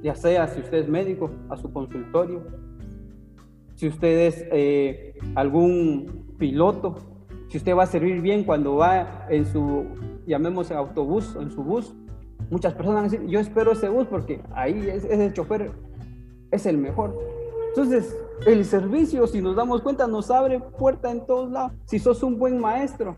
ya 0.02 0.14
sea 0.14 0.46
si 0.46 0.60
usted 0.60 0.80
es 0.80 0.88
médico, 0.90 1.30
a 1.48 1.56
su 1.56 1.72
consultorio, 1.72 2.42
si 3.76 3.88
usted 3.88 4.26
es 4.26 4.44
eh, 4.52 5.14
algún 5.36 6.34
piloto, 6.36 6.96
si 7.48 7.56
usted 7.56 7.74
va 7.74 7.84
a 7.84 7.86
servir 7.86 8.20
bien 8.20 8.44
cuando 8.44 8.76
va 8.76 9.26
en 9.30 9.46
su, 9.46 9.86
llamemos 10.26 10.70
autobús, 10.70 11.34
en 11.40 11.50
su 11.50 11.64
bus, 11.64 11.94
muchas 12.50 12.74
personas 12.74 13.02
van 13.02 13.04
a 13.06 13.08
decir, 13.08 13.26
yo 13.28 13.40
espero 13.40 13.72
ese 13.72 13.88
bus 13.88 14.06
porque 14.06 14.42
ahí 14.54 14.88
es, 14.88 15.04
el 15.04 15.32
chofer 15.32 15.72
es 16.50 16.66
el 16.66 16.78
mejor. 16.78 17.18
Entonces, 17.68 18.16
el 18.46 18.64
servicio, 18.64 19.26
si 19.26 19.40
nos 19.40 19.56
damos 19.56 19.82
cuenta, 19.82 20.06
nos 20.06 20.30
abre 20.30 20.60
puerta 20.60 21.10
en 21.10 21.26
todos 21.26 21.50
lados. 21.50 21.72
Si 21.84 21.98
sos 21.98 22.22
un 22.22 22.38
buen 22.38 22.58
maestro, 22.58 23.16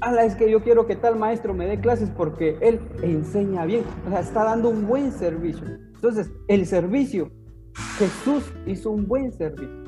ala, 0.00 0.24
es 0.24 0.34
que 0.34 0.50
yo 0.50 0.62
quiero 0.62 0.86
que 0.86 0.96
tal 0.96 1.16
maestro 1.16 1.54
me 1.54 1.66
dé 1.66 1.80
clases 1.80 2.10
porque 2.10 2.58
él 2.60 2.80
enseña 3.02 3.64
bien, 3.64 3.84
o 4.06 4.10
sea, 4.10 4.20
está 4.20 4.44
dando 4.44 4.68
un 4.68 4.86
buen 4.86 5.12
servicio. 5.12 5.64
Entonces, 5.94 6.30
el 6.48 6.66
servicio, 6.66 7.30
Jesús 7.98 8.52
hizo 8.66 8.90
un 8.90 9.06
buen 9.06 9.32
servicio. 9.32 9.85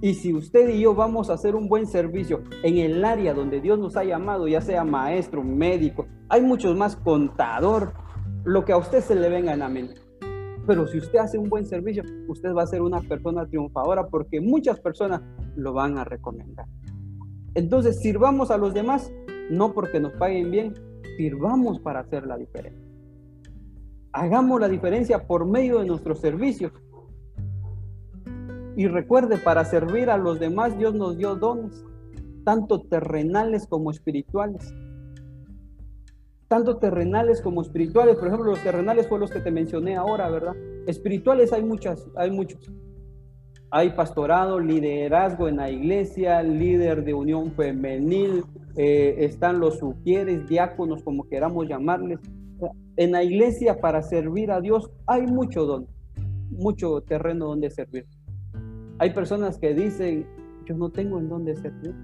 Y 0.00 0.14
si 0.14 0.34
usted 0.34 0.68
y 0.68 0.82
yo 0.82 0.94
vamos 0.94 1.30
a 1.30 1.34
hacer 1.34 1.54
un 1.54 1.68
buen 1.68 1.86
servicio 1.86 2.42
en 2.62 2.76
el 2.78 3.04
área 3.04 3.32
donde 3.32 3.60
Dios 3.60 3.78
nos 3.78 3.96
ha 3.96 4.04
llamado, 4.04 4.46
ya 4.46 4.60
sea 4.60 4.84
maestro, 4.84 5.42
médico, 5.42 6.06
hay 6.28 6.42
muchos 6.42 6.76
más, 6.76 6.96
contador, 6.96 7.94
lo 8.44 8.64
que 8.64 8.72
a 8.72 8.76
usted 8.76 9.00
se 9.00 9.14
le 9.14 9.30
venga 9.30 9.54
en 9.54 9.60
la 9.60 9.68
mente. 9.68 10.00
Pero 10.66 10.86
si 10.86 10.98
usted 10.98 11.18
hace 11.18 11.38
un 11.38 11.48
buen 11.48 11.64
servicio, 11.64 12.02
usted 12.28 12.52
va 12.52 12.64
a 12.64 12.66
ser 12.66 12.82
una 12.82 13.00
persona 13.00 13.46
triunfadora 13.46 14.08
porque 14.08 14.40
muchas 14.40 14.80
personas 14.80 15.22
lo 15.56 15.72
van 15.72 15.96
a 15.96 16.04
recomendar. 16.04 16.66
Entonces, 17.54 18.00
sirvamos 18.00 18.50
a 18.50 18.58
los 18.58 18.74
demás, 18.74 19.10
no 19.48 19.72
porque 19.72 19.98
nos 19.98 20.12
paguen 20.12 20.50
bien, 20.50 20.74
sirvamos 21.16 21.80
para 21.80 22.00
hacer 22.00 22.26
la 22.26 22.36
diferencia. 22.36 22.84
Hagamos 24.12 24.60
la 24.60 24.68
diferencia 24.68 25.26
por 25.26 25.46
medio 25.46 25.78
de 25.78 25.86
nuestros 25.86 26.20
servicios 26.20 26.72
y 28.76 28.88
recuerde, 28.88 29.38
para 29.38 29.64
servir 29.64 30.10
a 30.10 30.18
los 30.18 30.38
demás 30.38 30.76
Dios 30.76 30.94
nos 30.94 31.16
dio 31.16 31.34
dones, 31.34 31.82
tanto 32.44 32.82
terrenales 32.82 33.66
como 33.66 33.90
espirituales. 33.90 34.74
Tanto 36.46 36.76
terrenales 36.76 37.40
como 37.40 37.62
espirituales. 37.62 38.16
Por 38.16 38.28
ejemplo, 38.28 38.50
los 38.50 38.62
terrenales 38.62 39.08
fueron 39.08 39.22
los 39.22 39.30
que 39.30 39.40
te 39.40 39.50
mencioné 39.50 39.96
ahora, 39.96 40.28
¿verdad? 40.28 40.54
Espirituales 40.86 41.54
hay 41.54 41.64
muchas, 41.64 42.06
hay 42.16 42.30
muchos. 42.30 42.70
Hay 43.70 43.90
pastorado, 43.90 44.60
liderazgo 44.60 45.48
en 45.48 45.56
la 45.56 45.70
iglesia, 45.70 46.42
líder 46.42 47.02
de 47.02 47.14
unión 47.14 47.52
femenil, 47.52 48.44
eh, 48.76 49.16
están 49.20 49.58
los 49.58 49.78
sugieres, 49.78 50.46
diáconos, 50.46 51.02
como 51.02 51.26
queramos 51.28 51.66
llamarles. 51.66 52.20
En 52.96 53.12
la 53.12 53.24
iglesia 53.24 53.80
para 53.80 54.02
servir 54.02 54.50
a 54.50 54.60
Dios 54.60 54.90
hay 55.06 55.26
mucho 55.26 55.64
don, 55.64 55.86
mucho 56.50 57.00
terreno 57.00 57.46
donde 57.46 57.70
servir. 57.70 58.06
Hay 58.98 59.10
personas 59.10 59.58
que 59.58 59.74
dicen, 59.74 60.26
yo 60.64 60.76
no 60.76 60.90
tengo 60.90 61.18
en 61.18 61.28
dónde 61.28 61.54
servir. 61.56 61.94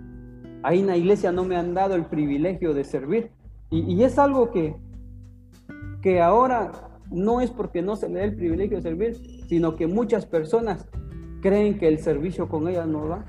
Ahí 0.63 0.81
en 0.81 0.87
la 0.87 0.97
iglesia 0.97 1.33
no 1.33 1.45
me 1.45 1.57
han 1.57 1.75
dado 1.75 1.95
el 1.95 2.05
privilegio 2.05 2.75
de 2.75 2.85
servir. 2.85 3.31
Y, 3.71 4.03
es 4.03 4.19
algo 4.19 4.51
que, 4.51 4.77
que 6.03 6.21
ahora 6.21 6.91
no 7.11 7.41
es 7.41 7.51
porque 7.51 7.81
no 7.81 7.97
se 7.97 8.09
le 8.09 8.21
dé 8.21 8.25
el 8.27 8.37
privilegio 8.37 8.77
de 8.77 8.83
servir, 8.83 9.17
sino 9.49 9.77
que 9.77 9.87
muchas 9.87 10.27
personas 10.27 10.87
creen 11.41 11.79
que 11.79 11.89
el 11.89 11.99
servicio 11.99 12.49
con 12.49 12.69
ellas 12.69 12.87
no 12.87 13.09
va. 13.09 13.25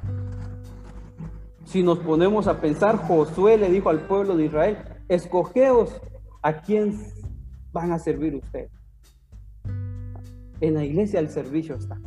Si 1.63 1.81
nos 1.81 1.99
ponemos 1.99 2.47
a 2.47 2.59
pensar, 2.59 2.97
Josué 2.97 3.57
le 3.57 3.69
dijo 3.69 3.89
al 3.89 4.01
pueblo 4.01 4.35
de 4.35 4.45
Israel, 4.45 4.77
escogeos 5.07 6.01
a 6.41 6.61
quién 6.61 6.99
van 7.71 7.93
a 7.93 7.99
servir 7.99 8.35
ustedes. 8.35 8.69
En 10.59 10.73
la 10.73 10.83
iglesia 10.83 11.21
el 11.21 11.29
servicio 11.29 11.75
está. 11.75 11.99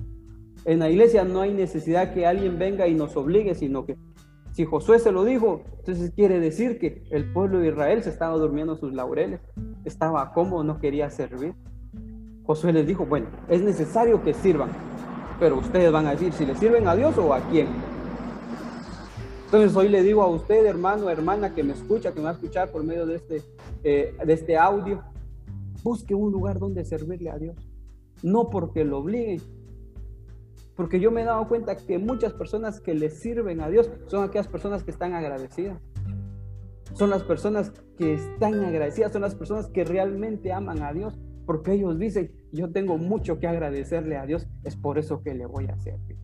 En 0.66 0.80
la 0.80 0.90
iglesia 0.90 1.24
no 1.24 1.42
hay 1.42 1.54
necesidad 1.54 2.12
que 2.12 2.26
alguien 2.26 2.58
venga 2.58 2.88
y 2.88 2.94
nos 2.94 3.16
obligue, 3.16 3.54
sino 3.54 3.86
que 3.86 3.96
si 4.50 4.64
Josué 4.64 4.98
se 4.98 5.12
lo 5.12 5.24
dijo, 5.24 5.62
entonces 5.78 6.10
quiere 6.10 6.40
decir 6.40 6.80
que 6.80 7.04
el 7.10 7.32
pueblo 7.32 7.60
de 7.60 7.68
Israel 7.68 8.02
se 8.02 8.10
estaba 8.10 8.36
durmiendo 8.36 8.74
sus 8.74 8.92
laureles, 8.92 9.40
estaba 9.84 10.32
cómodo, 10.32 10.64
no 10.64 10.80
quería 10.80 11.08
servir. 11.08 11.54
Josué 12.42 12.72
les 12.72 12.84
dijo, 12.84 13.06
bueno, 13.06 13.28
es 13.48 13.62
necesario 13.62 14.20
que 14.24 14.34
sirvan, 14.34 14.70
pero 15.38 15.56
ustedes 15.58 15.92
van 15.92 16.06
a 16.06 16.10
decir 16.12 16.32
si 16.32 16.44
le 16.44 16.56
sirven 16.56 16.88
a 16.88 16.96
Dios 16.96 17.16
o 17.16 17.32
a 17.32 17.40
quién. 17.48 17.68
Entonces 19.44 19.76
hoy 19.76 19.88
le 19.88 20.02
digo 20.02 20.22
a 20.22 20.26
usted, 20.26 20.66
hermano, 20.66 21.10
hermana, 21.10 21.54
que 21.54 21.62
me 21.62 21.74
escucha, 21.74 22.10
que 22.10 22.18
me 22.18 22.24
va 22.24 22.30
a 22.30 22.34
escuchar 22.34 22.72
por 22.72 22.82
medio 22.82 23.06
de 23.06 23.16
este, 23.16 23.42
eh, 23.84 24.16
de 24.24 24.32
este 24.32 24.56
audio, 24.56 25.04
busque 25.84 26.12
un 26.12 26.32
lugar 26.32 26.58
donde 26.58 26.84
servirle 26.84 27.30
a 27.30 27.38
Dios. 27.38 27.56
No 28.24 28.50
porque 28.50 28.84
lo 28.84 28.98
obliguen, 28.98 29.40
porque 30.76 31.00
yo 31.00 31.10
me 31.10 31.22
he 31.22 31.24
dado 31.24 31.48
cuenta 31.48 31.74
que 31.76 31.98
muchas 31.98 32.34
personas 32.34 32.80
que 32.80 32.94
le 32.94 33.08
sirven 33.10 33.60
a 33.62 33.68
Dios 33.68 33.90
son 34.06 34.24
aquellas 34.24 34.46
personas 34.46 34.84
que 34.84 34.90
están 34.90 35.14
agradecidas. 35.14 35.80
Son 36.92 37.10
las 37.10 37.22
personas 37.22 37.72
que 37.98 38.14
están 38.14 38.62
agradecidas, 38.62 39.12
son 39.12 39.22
las 39.22 39.34
personas 39.34 39.68
que 39.68 39.84
realmente 39.84 40.52
aman 40.52 40.82
a 40.82 40.92
Dios. 40.92 41.18
Porque 41.46 41.72
ellos 41.72 41.98
dicen, 41.98 42.30
yo 42.52 42.70
tengo 42.72 42.98
mucho 42.98 43.38
que 43.38 43.46
agradecerle 43.46 44.16
a 44.16 44.26
Dios, 44.26 44.46
es 44.64 44.76
por 44.76 44.98
eso 44.98 45.22
que 45.22 45.34
le 45.34 45.46
voy 45.46 45.66
a 45.66 45.78
servir. 45.78 46.18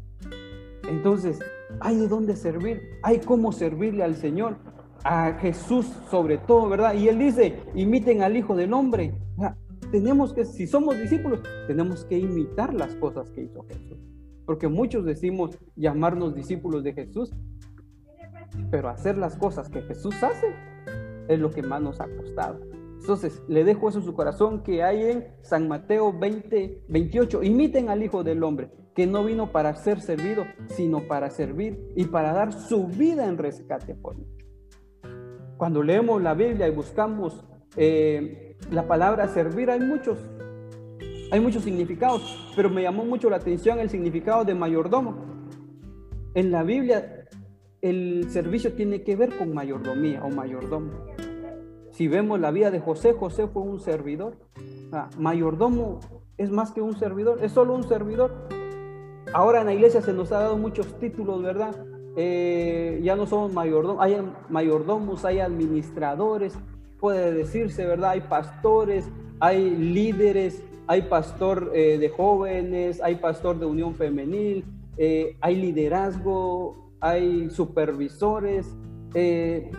Entonces, 0.89 1.39
hay 1.81 1.97
de 1.97 2.09
dónde 2.09 2.37
servir, 2.37 2.83
hay 3.03 3.21
cómo 3.21 3.53
servirle 3.53 4.03
al 4.03 4.17
Señor, 4.17 4.57
a 5.05 5.33
Jesús 5.35 5.87
sobre 6.11 6.39
todo, 6.39 6.69
¿verdad? 6.69 6.95
Y 6.95 7.09
Él 7.09 7.19
dice, 7.19 7.57
imiten 7.75 8.23
al 8.23 8.37
Hijo 8.37 8.55
del 8.55 8.73
Hombre. 8.73 9.15
tenemos 9.91 10.35
que, 10.35 10.45
si 10.45 10.67
somos 10.67 10.99
discípulos, 10.99 11.41
tenemos 11.67 12.05
que 12.05 12.19
imitar 12.19 12.75
las 12.75 12.95
cosas 12.97 13.31
que 13.31 13.43
hizo 13.43 13.65
Jesús. 13.69 14.12
Porque 14.45 14.69
muchos 14.69 15.05
decimos 15.05 15.59
llamarnos 15.77 16.35
discípulos 16.35 16.83
de 16.83 16.93
Jesús, 16.95 17.33
pero 18.71 18.89
hacer 18.89 19.17
las 19.17 19.37
cosas 19.37 19.69
que 19.69 19.83
Jesús 19.83 20.15
hace 20.23 20.47
es 21.29 21.39
lo 21.39 21.51
que 21.51 21.63
más 21.63 21.81
nos 21.81 22.01
ha 22.01 22.09
costado. 22.17 22.61
Entonces, 23.01 23.43
le 23.49 23.65
dejo 23.65 23.89
eso 23.89 23.99
en 23.99 24.05
su 24.05 24.15
corazón 24.15 24.63
que 24.63 24.85
hay 24.85 25.03
en 25.03 25.27
San 25.43 25.67
Mateo 25.67 26.13
20, 26.13 26.85
28. 26.89 27.43
Imiten 27.43 27.89
al 27.89 28.03
Hijo 28.03 28.23
del 28.23 28.45
Hombre, 28.45 28.71
que 28.95 29.07
no 29.09 29.25
vino 29.25 29.51
para 29.51 29.75
ser 29.75 30.01
servido, 30.01 30.45
sino 30.69 31.09
para 31.09 31.31
servir 31.31 31.93
y 31.97 32.05
para 32.05 32.33
dar 32.33 32.53
su 32.53 32.87
vida 32.87 33.27
en 33.27 33.39
rescate 33.39 33.97
por 33.97 34.17
mí. 34.17 34.27
Cuando 35.57 35.83
leemos 35.83 36.23
la 36.23 36.35
Biblia 36.35 36.69
y 36.69 36.71
buscamos 36.71 37.45
eh, 37.77 38.57
la 38.71 38.87
palabra 38.87 39.27
servir, 39.29 39.71
hay 39.71 39.81
muchos 39.81 40.19
hay 41.33 41.41
muchos 41.41 41.65
significados, 41.65 42.53
pero 42.55 42.69
me 42.69 42.83
llamó 42.83 43.07
mucho 43.07 43.31
la 43.31 43.37
atención 43.37 43.79
el 43.79 43.89
significado 43.89 44.45
de 44.45 44.55
mayordomo. 44.55 45.17
En 46.35 46.53
la 46.53 46.63
Biblia, 46.63 47.27
el 47.81 48.27
servicio 48.29 48.75
tiene 48.75 49.03
que 49.03 49.17
ver 49.17 49.39
con 49.39 49.55
mayordomía 49.55 50.23
o 50.23 50.29
mayordomo. 50.29 50.91
Si 51.91 52.07
vemos 52.07 52.39
la 52.39 52.51
vida 52.51 52.71
de 52.71 52.81
José, 52.81 53.15
José 53.15 53.47
fue 53.47 53.63
un 53.63 53.81
servidor. 53.81 54.37
Ah, 54.93 55.09
mayordomo 55.17 56.01
es 56.37 56.51
más 56.51 56.71
que 56.71 56.83
un 56.83 56.99
servidor, 56.99 57.43
es 57.43 57.53
solo 57.53 57.75
un 57.77 57.85
servidor. 57.85 58.35
Ahora 59.33 59.61
en 59.61 59.67
la 59.69 59.73
iglesia 59.73 60.03
se 60.03 60.13
nos 60.13 60.33
ha 60.33 60.41
dado 60.41 60.59
muchos 60.59 60.99
títulos, 60.99 61.43
¿verdad? 61.43 61.75
Eh, 62.15 63.01
ya 63.03 63.17
no 63.17 63.27
somos 63.27 63.55
mayordomos, 63.55 64.05
hay 64.05 64.19
mayordomos, 64.51 65.25
hay 65.25 65.39
administradores, 65.39 66.59
puede 67.01 67.33
decirse, 67.33 67.87
¿verdad? 67.87 68.11
Hay 68.11 68.21
pastores, 68.21 69.09
hay 69.41 69.71
líderes, 69.71 70.63
hay 70.93 71.01
pastor 71.01 71.73
eh, 71.75 71.97
de 71.97 72.11
jóvenes, 72.11 73.01
hay 73.01 73.15
pastor 73.15 73.59
de 73.59 73.65
unión 73.65 73.95
femenil, 73.95 74.63
eh, 74.99 75.39
hay 75.41 75.57
liderazgo, 75.57 76.93
hay 77.01 77.49
supervisores. 77.49 78.77
Eh, 79.15 79.71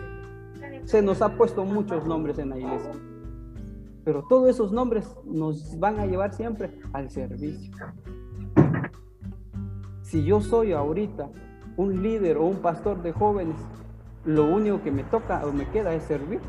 se 0.82 1.02
nos 1.02 1.22
ha 1.22 1.36
puesto 1.36 1.64
muchos 1.64 2.04
nombres 2.04 2.40
en 2.40 2.50
la 2.50 2.58
iglesia. 2.58 2.90
Pero 4.04 4.24
todos 4.28 4.50
esos 4.50 4.72
nombres 4.72 5.08
nos 5.24 5.78
van 5.78 6.00
a 6.00 6.06
llevar 6.06 6.34
siempre 6.34 6.80
al 6.92 7.08
servicio. 7.10 7.72
Si 10.02 10.24
yo 10.24 10.40
soy 10.40 10.72
ahorita 10.72 11.30
un 11.76 12.02
líder 12.02 12.38
o 12.38 12.44
un 12.44 12.56
pastor 12.56 13.04
de 13.04 13.12
jóvenes, 13.12 13.56
lo 14.24 14.52
único 14.52 14.82
que 14.82 14.90
me 14.90 15.04
toca 15.04 15.46
o 15.46 15.52
me 15.52 15.68
queda 15.68 15.94
es 15.94 16.02
servir. 16.02 16.40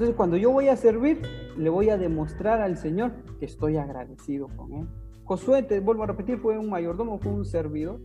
Entonces, 0.00 0.16
cuando 0.16 0.38
yo 0.38 0.50
voy 0.50 0.68
a 0.68 0.76
servir, 0.76 1.20
le 1.58 1.68
voy 1.68 1.90
a 1.90 1.98
demostrar 1.98 2.62
al 2.62 2.78
Señor 2.78 3.12
que 3.38 3.44
estoy 3.44 3.76
agradecido 3.76 4.48
con 4.56 4.72
Él. 4.72 4.88
Josué, 5.24 5.62
te 5.62 5.78
vuelvo 5.80 6.04
a 6.04 6.06
repetir, 6.06 6.38
fue 6.38 6.56
un 6.56 6.70
mayordomo, 6.70 7.18
fue 7.18 7.30
un 7.30 7.44
servidor. 7.44 8.00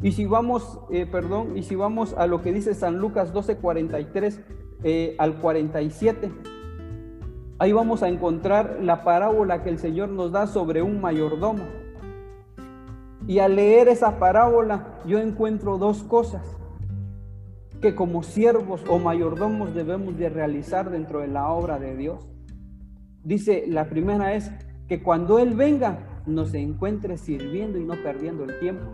Y 0.00 0.12
si 0.12 0.24
vamos, 0.24 0.80
eh, 0.90 1.04
perdón, 1.04 1.58
y 1.58 1.62
si 1.62 1.76
vamos 1.76 2.14
a 2.14 2.26
lo 2.26 2.40
que 2.40 2.54
dice 2.54 2.72
San 2.72 2.96
Lucas 2.96 3.34
12, 3.34 3.58
43 3.58 4.40
eh, 4.82 5.14
al 5.18 5.34
47, 5.40 6.32
ahí 7.58 7.72
vamos 7.72 8.02
a 8.02 8.08
encontrar 8.08 8.78
la 8.80 9.04
parábola 9.04 9.62
que 9.62 9.68
el 9.68 9.78
Señor 9.78 10.08
nos 10.08 10.32
da 10.32 10.46
sobre 10.46 10.80
un 10.80 11.02
mayordomo. 11.02 11.64
Y 13.26 13.40
al 13.40 13.56
leer 13.56 13.88
esa 13.88 14.18
parábola, 14.18 15.00
yo 15.04 15.18
encuentro 15.18 15.76
dos 15.76 16.02
cosas 16.02 16.56
que 17.80 17.94
como 17.94 18.22
siervos 18.22 18.82
o 18.88 18.98
mayordomos 18.98 19.74
debemos 19.74 20.16
de 20.18 20.28
realizar 20.28 20.90
dentro 20.90 21.20
de 21.20 21.28
la 21.28 21.48
obra 21.48 21.78
de 21.78 21.96
Dios. 21.96 22.28
Dice, 23.22 23.64
la 23.66 23.88
primera 23.88 24.34
es 24.34 24.50
que 24.88 25.02
cuando 25.02 25.38
Él 25.38 25.54
venga 25.54 26.22
nos 26.26 26.52
encuentre 26.54 27.16
sirviendo 27.16 27.78
y 27.78 27.84
no 27.84 27.94
perdiendo 28.02 28.44
el 28.44 28.58
tiempo. 28.58 28.84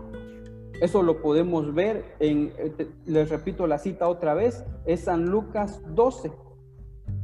Eso 0.81 1.03
lo 1.03 1.23
podemos 1.23 1.75
ver 1.75 2.05
en, 2.21 2.53
eh, 2.59 2.89
les 3.07 3.31
repito 3.31 3.67
la 3.67 3.79
cita 3.79 4.09
otra 4.09 4.35
vez, 4.35 4.65
es 4.85 5.01
San 5.01 5.27
Lucas 5.27 5.81
12, 5.95 6.31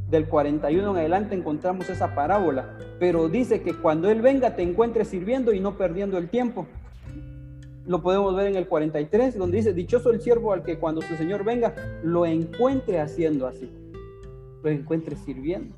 del 0.08 0.28
41 0.28 0.90
en 0.90 0.96
adelante 0.96 1.34
encontramos 1.34 1.88
esa 1.88 2.14
parábola, 2.14 2.78
pero 2.98 3.28
dice 3.28 3.62
que 3.62 3.74
cuando 3.74 4.10
Él 4.10 4.22
venga 4.22 4.56
te 4.56 4.62
encuentre 4.62 5.04
sirviendo 5.04 5.52
y 5.52 5.60
no 5.60 5.76
perdiendo 5.76 6.18
el 6.18 6.28
tiempo 6.28 6.66
lo 7.84 8.02
podemos 8.02 8.34
ver 8.36 8.46
en 8.46 8.56
el 8.56 8.68
43, 8.68 9.36
donde 9.36 9.56
dice, 9.56 9.72
dichoso 9.72 10.10
el 10.10 10.20
siervo 10.20 10.52
al 10.52 10.62
que 10.62 10.78
cuando 10.78 11.02
su 11.02 11.16
Señor 11.16 11.44
venga, 11.44 11.74
lo 12.02 12.26
encuentre 12.26 13.00
haciendo 13.00 13.46
así, 13.46 13.70
lo 14.62 14.70
encuentre 14.70 15.16
sirviendo. 15.16 15.76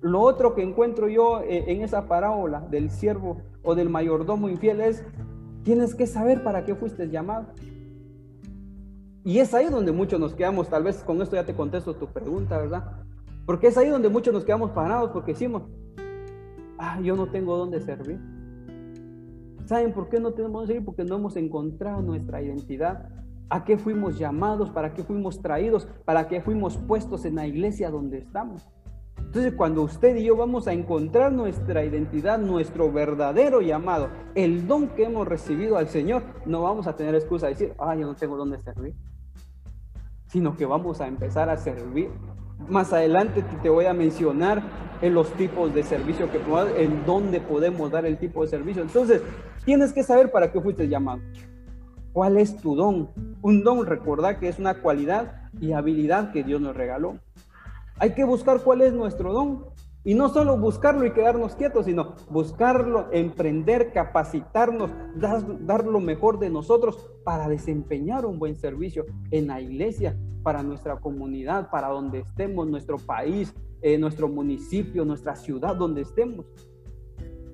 Lo 0.00 0.20
otro 0.20 0.54
que 0.54 0.62
encuentro 0.62 1.08
yo 1.08 1.40
eh, 1.40 1.64
en 1.68 1.82
esa 1.82 2.06
parábola 2.06 2.60
del 2.60 2.90
siervo 2.90 3.40
o 3.62 3.74
del 3.74 3.88
mayordomo 3.88 4.48
infiel 4.48 4.80
es, 4.80 5.02
tienes 5.62 5.94
que 5.94 6.06
saber 6.06 6.44
para 6.44 6.64
qué 6.64 6.74
fuiste 6.74 7.08
llamado. 7.08 7.46
Y 9.24 9.38
es 9.38 9.54
ahí 9.54 9.66
donde 9.66 9.90
muchos 9.90 10.20
nos 10.20 10.34
quedamos, 10.34 10.68
tal 10.68 10.84
vez 10.84 11.02
con 11.02 11.20
esto 11.20 11.34
ya 11.34 11.44
te 11.44 11.54
contesto 11.54 11.96
tu 11.96 12.06
pregunta, 12.06 12.58
¿verdad? 12.58 13.02
Porque 13.46 13.68
es 13.68 13.78
ahí 13.78 13.88
donde 13.88 14.08
muchos 14.08 14.32
nos 14.32 14.44
quedamos 14.44 14.70
parados 14.70 15.10
porque 15.10 15.32
decimos, 15.32 15.62
ah, 16.78 17.00
yo 17.00 17.16
no 17.16 17.26
tengo 17.30 17.56
dónde 17.56 17.80
servir. 17.80 18.20
¿Saben 19.66 19.92
por 19.92 20.08
qué 20.08 20.20
no 20.20 20.32
tenemos 20.32 20.62
que 20.62 20.66
seguir? 20.68 20.84
Porque 20.84 21.04
no 21.04 21.16
hemos 21.16 21.36
encontrado 21.36 22.00
nuestra 22.00 22.40
identidad. 22.40 23.08
¿A 23.50 23.64
qué 23.64 23.76
fuimos 23.76 24.18
llamados? 24.18 24.70
¿Para 24.70 24.94
qué 24.94 25.02
fuimos 25.02 25.42
traídos? 25.42 25.86
¿Para 26.04 26.28
qué 26.28 26.40
fuimos 26.40 26.76
puestos 26.76 27.24
en 27.24 27.34
la 27.34 27.46
iglesia 27.46 27.90
donde 27.90 28.18
estamos? 28.18 28.66
Entonces, 29.18 29.54
cuando 29.54 29.82
usted 29.82 30.16
y 30.16 30.24
yo 30.24 30.36
vamos 30.36 30.68
a 30.68 30.72
encontrar 30.72 31.32
nuestra 31.32 31.84
identidad, 31.84 32.38
nuestro 32.38 32.92
verdadero 32.92 33.60
llamado, 33.60 34.08
el 34.34 34.66
don 34.68 34.88
que 34.88 35.04
hemos 35.04 35.26
recibido 35.26 35.76
al 35.76 35.88
Señor, 35.88 36.22
no 36.46 36.62
vamos 36.62 36.86
a 36.86 36.94
tener 36.94 37.14
excusa 37.14 37.46
de 37.46 37.52
decir, 37.52 37.74
ah, 37.78 37.94
yo 37.96 38.06
no 38.06 38.14
tengo 38.14 38.36
dónde 38.36 38.60
servir, 38.60 38.94
sino 40.28 40.56
que 40.56 40.64
vamos 40.64 41.00
a 41.00 41.08
empezar 41.08 41.50
a 41.50 41.56
servir. 41.56 42.10
Más 42.68 42.92
adelante 42.92 43.44
te 43.62 43.68
voy 43.68 43.86
a 43.86 43.94
mencionar 43.94 44.62
en 45.02 45.14
los 45.14 45.30
tipos 45.34 45.74
de 45.74 45.82
servicio 45.82 46.30
que 46.30 46.40
en 46.82 47.04
dónde 47.04 47.40
podemos 47.40 47.90
dar 47.90 48.06
el 48.06 48.18
tipo 48.18 48.42
de 48.42 48.48
servicio. 48.48 48.82
Entonces, 48.82 49.22
tienes 49.64 49.92
que 49.92 50.02
saber 50.02 50.30
para 50.30 50.50
qué 50.50 50.60
fuiste 50.60 50.88
llamado. 50.88 51.20
¿Cuál 52.12 52.38
es 52.38 52.56
tu 52.56 52.74
don? 52.74 53.10
Un 53.42 53.62
don, 53.62 53.86
recordar 53.86 54.40
que 54.40 54.48
es 54.48 54.58
una 54.58 54.80
cualidad 54.80 55.50
y 55.60 55.72
habilidad 55.72 56.32
que 56.32 56.42
Dios 56.42 56.60
nos 56.60 56.74
regaló. 56.74 57.18
Hay 57.98 58.14
que 58.14 58.24
buscar 58.24 58.62
cuál 58.62 58.80
es 58.82 58.92
nuestro 58.92 59.32
don. 59.32 59.66
Y 60.06 60.14
no 60.14 60.28
solo 60.28 60.56
buscarlo 60.56 61.04
y 61.04 61.12
quedarnos 61.12 61.56
quietos, 61.56 61.86
sino 61.86 62.14
buscarlo, 62.30 63.08
emprender, 63.10 63.92
capacitarnos, 63.92 64.88
dar, 65.16 65.66
dar, 65.66 65.84
lo 65.84 65.98
mejor 65.98 66.38
de 66.38 66.48
nosotros 66.48 67.10
para 67.24 67.48
desempeñar 67.48 68.24
un 68.24 68.38
buen 68.38 68.54
servicio 68.54 69.04
en 69.32 69.48
la 69.48 69.60
iglesia, 69.60 70.16
para 70.44 70.62
nuestra 70.62 71.00
comunidad, 71.00 71.70
para 71.70 71.88
donde 71.88 72.20
estemos, 72.20 72.68
nuestro 72.68 72.98
país, 72.98 73.52
eh, 73.82 73.98
nuestro 73.98 74.28
municipio, 74.28 75.04
nuestra 75.04 75.34
ciudad, 75.34 75.74
donde 75.74 76.02
estemos. 76.02 76.46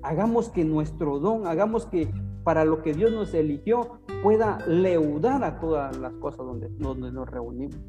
Hagamos 0.03 0.49
que 0.49 0.63
nuestro 0.63 1.17
don, 1.17 1.47
hagamos 1.47 1.87
que 1.87 2.07
para 2.43 2.65
lo 2.65 2.83
que 2.83 2.93
Dios 2.93 3.11
nos 3.11 3.33
eligió 3.33 3.97
pueda 4.21 4.59
leudar 4.67 5.43
a 5.43 5.59
todas 5.59 5.97
las 5.97 6.13
cosas 6.17 6.45
donde, 6.45 6.69
donde 6.77 7.11
nos 7.11 7.27
reunimos. 7.27 7.79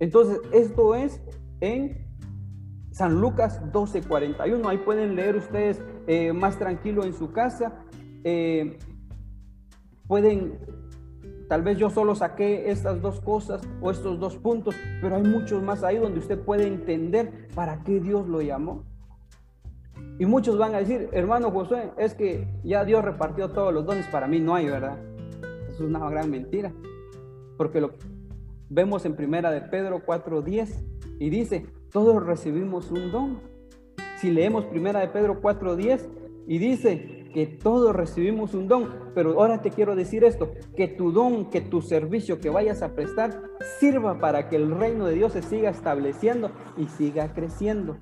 Entonces, 0.00 0.40
esto 0.50 0.96
es 0.96 1.22
en 1.60 2.11
San 2.92 3.20
Lucas 3.20 3.60
12:41. 3.72 4.68
Ahí 4.68 4.78
pueden 4.78 5.16
leer 5.16 5.36
ustedes 5.36 5.82
eh, 6.06 6.32
más 6.32 6.58
tranquilo 6.58 7.04
en 7.04 7.14
su 7.14 7.32
casa. 7.32 7.72
Eh, 8.22 8.78
pueden, 10.06 10.58
tal 11.48 11.62
vez 11.62 11.78
yo 11.78 11.90
solo 11.90 12.14
saqué 12.14 12.70
estas 12.70 13.00
dos 13.00 13.20
cosas 13.20 13.62
o 13.80 13.90
estos 13.90 14.20
dos 14.20 14.36
puntos, 14.36 14.76
pero 15.00 15.16
hay 15.16 15.22
muchos 15.22 15.62
más 15.62 15.82
ahí 15.82 15.98
donde 15.98 16.20
usted 16.20 16.38
puede 16.38 16.66
entender 16.66 17.48
para 17.54 17.82
qué 17.82 17.98
Dios 17.98 18.28
lo 18.28 18.42
llamó. 18.42 18.84
Y 20.18 20.26
muchos 20.26 20.58
van 20.58 20.74
a 20.74 20.78
decir, 20.78 21.08
hermano 21.12 21.50
Josué, 21.50 21.90
es 21.96 22.14
que 22.14 22.46
ya 22.62 22.84
Dios 22.84 23.02
repartió 23.04 23.48
todos 23.50 23.72
los 23.72 23.86
dones, 23.86 24.06
para 24.08 24.28
mí 24.28 24.38
no 24.38 24.54
hay, 24.54 24.66
¿verdad? 24.66 24.98
Es 25.68 25.80
una 25.80 26.08
gran 26.10 26.30
mentira. 26.30 26.72
Porque 27.56 27.80
lo 27.80 27.92
vemos 28.68 29.04
en 29.06 29.16
primera 29.16 29.50
de 29.50 29.62
Pedro 29.62 30.02
4:10 30.04 30.84
y 31.18 31.30
dice, 31.30 31.66
todos 31.92 32.24
recibimos 32.24 32.90
un 32.90 33.12
don. 33.12 33.40
Si 34.16 34.30
leemos 34.30 34.64
primera 34.64 35.00
de 35.00 35.08
Pedro 35.08 35.40
4:10 35.40 36.08
y 36.48 36.58
dice 36.58 37.28
que 37.32 37.46
todos 37.46 37.94
recibimos 37.94 38.54
un 38.54 38.68
don, 38.68 38.88
pero 39.14 39.32
ahora 39.40 39.62
te 39.62 39.70
quiero 39.70 39.94
decir 39.94 40.24
esto, 40.24 40.52
que 40.76 40.88
tu 40.88 41.12
don, 41.12 41.50
que 41.50 41.60
tu 41.60 41.80
servicio 41.80 42.40
que 42.40 42.50
vayas 42.50 42.82
a 42.82 42.94
prestar 42.94 43.42
sirva 43.78 44.18
para 44.18 44.48
que 44.48 44.56
el 44.56 44.70
reino 44.70 45.06
de 45.06 45.14
Dios 45.14 45.32
se 45.32 45.42
siga 45.42 45.70
estableciendo 45.70 46.50
y 46.76 46.86
siga 46.86 47.32
creciendo. 47.32 47.98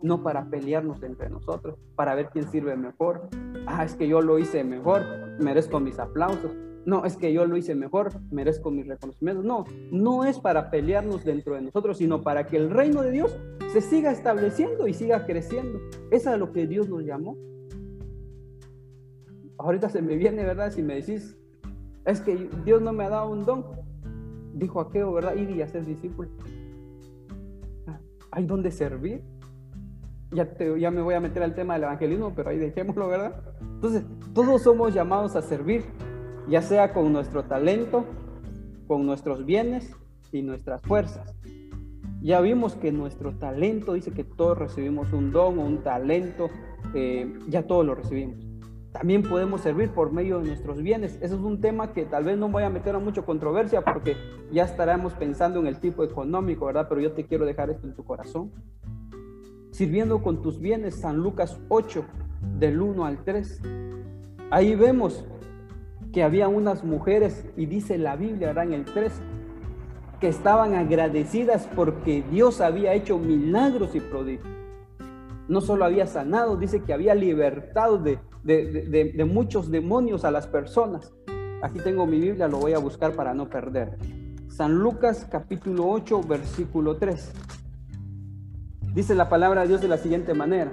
No 0.00 0.22
para 0.22 0.50
pelearnos 0.50 1.02
entre 1.04 1.30
nosotros, 1.30 1.78
para 1.94 2.14
ver 2.16 2.30
quién 2.32 2.50
sirve 2.50 2.76
mejor. 2.76 3.28
Ah, 3.66 3.84
es 3.84 3.94
que 3.94 4.08
yo 4.08 4.20
lo 4.20 4.38
hice 4.38 4.64
mejor, 4.64 5.02
merezco 5.38 5.78
mis 5.78 5.98
aplausos 5.98 6.52
no, 6.84 7.04
es 7.04 7.16
que 7.16 7.32
yo 7.32 7.46
lo 7.46 7.56
hice 7.56 7.74
mejor, 7.74 8.12
merezco 8.30 8.70
mis 8.70 8.86
reconocimientos. 8.86 9.44
No, 9.44 9.64
no 9.92 10.24
es 10.24 10.40
para 10.40 10.70
pelearnos 10.70 11.24
dentro 11.24 11.54
de 11.54 11.62
nosotros, 11.62 11.98
sino 11.98 12.22
para 12.22 12.46
que 12.46 12.56
el 12.56 12.70
reino 12.70 13.02
de 13.02 13.12
Dios 13.12 13.36
se 13.72 13.80
siga 13.80 14.10
estableciendo 14.10 14.88
y 14.88 14.94
siga 14.94 15.24
creciendo. 15.24 15.80
Es 16.10 16.26
a 16.26 16.36
lo 16.36 16.52
que 16.52 16.66
Dios 16.66 16.88
nos 16.88 17.04
llamó. 17.04 17.36
Ahorita 19.58 19.88
se 19.88 20.02
me 20.02 20.16
viene, 20.16 20.44
¿verdad? 20.44 20.72
Si 20.72 20.82
me 20.82 20.96
decís, 20.96 21.36
es 22.04 22.20
que 22.20 22.50
Dios 22.64 22.82
no 22.82 22.92
me 22.92 23.04
ha 23.04 23.10
dado 23.10 23.30
un 23.30 23.44
don. 23.44 23.64
Dijo 24.54 24.80
aquello, 24.80 25.12
¿verdad? 25.12 25.36
Ir 25.36 25.50
y 25.50 25.62
hacer 25.62 25.86
discípulo. 25.86 26.30
Ah, 27.86 28.00
hay 28.32 28.44
donde 28.44 28.72
servir. 28.72 29.22
Ya, 30.32 30.48
ya 30.58 30.90
me 30.90 31.02
voy 31.02 31.14
a 31.14 31.20
meter 31.20 31.44
al 31.44 31.54
tema 31.54 31.74
del 31.74 31.84
evangelismo, 31.84 32.32
pero 32.34 32.50
ahí 32.50 32.58
dejémoslo, 32.58 33.06
¿verdad? 33.06 33.40
Entonces, 33.60 34.04
todos 34.34 34.62
somos 34.62 34.92
llamados 34.92 35.36
a 35.36 35.42
servir 35.42 35.84
ya 36.48 36.62
sea 36.62 36.92
con 36.92 37.12
nuestro 37.12 37.44
talento, 37.44 38.04
con 38.86 39.06
nuestros 39.06 39.44
bienes 39.44 39.94
y 40.32 40.42
nuestras 40.42 40.82
fuerzas. 40.82 41.34
Ya 42.20 42.40
vimos 42.40 42.74
que 42.76 42.92
nuestro 42.92 43.32
talento, 43.32 43.94
dice 43.94 44.12
que 44.12 44.24
todos 44.24 44.56
recibimos 44.56 45.12
un 45.12 45.32
don 45.32 45.58
o 45.58 45.62
un 45.62 45.82
talento, 45.82 46.50
eh, 46.94 47.32
ya 47.48 47.66
todos 47.66 47.84
lo 47.84 47.94
recibimos. 47.94 48.36
También 48.92 49.22
podemos 49.22 49.62
servir 49.62 49.90
por 49.90 50.12
medio 50.12 50.38
de 50.38 50.48
nuestros 50.48 50.82
bienes. 50.82 51.18
Eso 51.22 51.36
es 51.36 51.40
un 51.40 51.60
tema 51.60 51.94
que 51.94 52.04
tal 52.04 52.24
vez 52.24 52.36
no 52.36 52.48
voy 52.50 52.62
a 52.62 52.70
meter 52.70 52.94
a 52.94 52.98
mucha 52.98 53.22
controversia 53.22 53.82
porque 53.82 54.16
ya 54.52 54.64
estaremos 54.64 55.14
pensando 55.14 55.60
en 55.60 55.66
el 55.66 55.80
tipo 55.80 56.04
económico, 56.04 56.66
¿verdad? 56.66 56.86
Pero 56.88 57.00
yo 57.00 57.12
te 57.12 57.24
quiero 57.24 57.46
dejar 57.46 57.70
esto 57.70 57.86
en 57.86 57.94
tu 57.94 58.04
corazón. 58.04 58.52
Sirviendo 59.70 60.22
con 60.22 60.42
tus 60.42 60.60
bienes, 60.60 61.00
San 61.00 61.16
Lucas 61.16 61.58
8, 61.70 62.04
del 62.58 62.82
1 62.82 63.06
al 63.06 63.24
3. 63.24 63.62
Ahí 64.50 64.74
vemos 64.74 65.24
que 66.12 66.22
había 66.22 66.48
unas 66.48 66.84
mujeres, 66.84 67.46
y 67.56 67.66
dice 67.66 67.96
la 67.96 68.16
Biblia, 68.16 68.48
ahora 68.48 68.64
el 68.64 68.84
3, 68.84 69.12
que 70.20 70.28
estaban 70.28 70.74
agradecidas 70.74 71.68
porque 71.74 72.22
Dios 72.30 72.60
había 72.60 72.92
hecho 72.92 73.18
milagros 73.18 73.94
y 73.94 74.00
prodigios. 74.00 74.46
No 75.48 75.60
solo 75.60 75.84
había 75.84 76.06
sanado, 76.06 76.56
dice 76.56 76.82
que 76.82 76.92
había 76.92 77.14
libertado 77.14 77.98
de, 77.98 78.18
de, 78.44 79.24
muchos 79.24 79.70
demonios 79.70 80.24
a 80.24 80.30
las 80.30 80.46
personas. 80.46 81.12
Aquí 81.62 81.80
tengo 81.80 82.06
mi 82.06 82.20
Biblia, 82.20 82.46
lo 82.46 82.58
voy 82.58 82.74
a 82.74 82.78
buscar 82.78 83.14
para 83.14 83.34
no 83.34 83.48
perder. 83.48 83.96
San 84.48 84.78
Lucas 84.78 85.26
capítulo 85.30 85.88
8, 85.88 86.22
versículo 86.28 86.96
3. 86.98 87.32
Dice 88.94 89.14
la 89.14 89.28
palabra 89.28 89.62
de 89.62 89.68
Dios 89.68 89.80
de 89.80 89.88
la 89.88 89.96
siguiente 89.96 90.34
manera. 90.34 90.72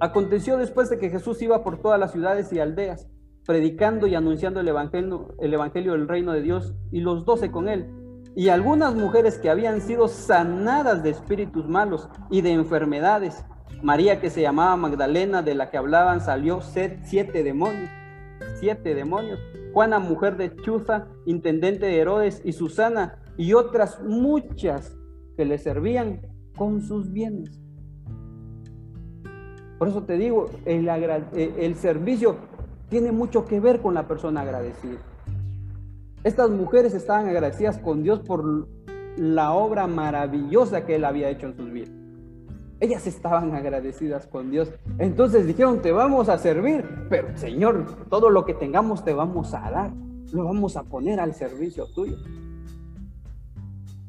Aconteció 0.00 0.56
después 0.56 0.90
de 0.90 0.98
que 0.98 1.10
Jesús 1.10 1.40
iba 1.42 1.62
por 1.62 1.78
todas 1.78 2.00
las 2.00 2.12
ciudades 2.12 2.52
y 2.52 2.58
aldeas 2.58 3.06
predicando 3.46 4.06
y 4.06 4.14
anunciando 4.14 4.60
el 4.60 4.68
evangelio, 4.68 5.34
el 5.38 5.54
evangelio 5.54 5.92
del 5.92 6.08
reino 6.08 6.32
de 6.32 6.42
Dios 6.42 6.74
y 6.90 7.00
los 7.00 7.24
doce 7.24 7.50
con 7.50 7.68
él. 7.68 7.86
Y 8.34 8.48
algunas 8.48 8.94
mujeres 8.94 9.38
que 9.38 9.48
habían 9.48 9.80
sido 9.80 10.08
sanadas 10.08 11.02
de 11.02 11.10
espíritus 11.10 11.66
malos 11.68 12.08
y 12.30 12.42
de 12.42 12.52
enfermedades. 12.52 13.44
María 13.82 14.20
que 14.20 14.30
se 14.30 14.42
llamaba 14.42 14.76
Magdalena, 14.76 15.42
de 15.42 15.54
la 15.54 15.70
que 15.70 15.78
hablaban, 15.78 16.20
salió 16.20 16.60
siete 16.60 17.42
demonios. 17.42 17.88
Siete 18.56 18.94
demonios. 18.94 19.38
Juana, 19.72 19.98
mujer 20.00 20.36
de 20.36 20.54
Chuza, 20.56 21.06
intendente 21.24 21.86
de 21.86 21.98
Herodes, 21.98 22.42
y 22.44 22.52
Susana, 22.52 23.22
y 23.38 23.54
otras 23.54 24.02
muchas 24.02 24.96
que 25.36 25.44
le 25.44 25.56
servían 25.56 26.20
con 26.56 26.82
sus 26.82 27.12
bienes. 27.12 27.58
Por 29.78 29.88
eso 29.88 30.04
te 30.04 30.16
digo, 30.16 30.50
el, 30.64 30.88
el 30.88 31.74
servicio 31.74 32.36
tiene 32.88 33.12
mucho 33.12 33.44
que 33.44 33.60
ver 33.60 33.80
con 33.80 33.94
la 33.94 34.06
persona 34.06 34.42
agradecida. 34.42 34.98
Estas 36.24 36.50
mujeres 36.50 36.94
estaban 36.94 37.28
agradecidas 37.28 37.78
con 37.78 38.02
Dios 38.02 38.20
por 38.20 38.68
la 39.16 39.52
obra 39.52 39.86
maravillosa 39.86 40.84
que 40.84 40.96
Él 40.96 41.04
había 41.04 41.30
hecho 41.30 41.46
en 41.46 41.56
sus 41.56 41.70
vidas. 41.70 41.90
Ellas 42.78 43.06
estaban 43.06 43.54
agradecidas 43.54 44.26
con 44.26 44.50
Dios. 44.50 44.70
Entonces 44.98 45.46
dijeron, 45.46 45.80
te 45.80 45.92
vamos 45.92 46.28
a 46.28 46.36
servir, 46.36 46.84
pero 47.08 47.36
Señor, 47.36 47.86
todo 48.10 48.28
lo 48.28 48.44
que 48.44 48.54
tengamos 48.54 49.02
te 49.04 49.14
vamos 49.14 49.54
a 49.54 49.70
dar. 49.70 49.92
Lo 50.32 50.44
vamos 50.44 50.76
a 50.76 50.82
poner 50.82 51.20
al 51.20 51.32
servicio 51.32 51.86
tuyo. 51.94 52.16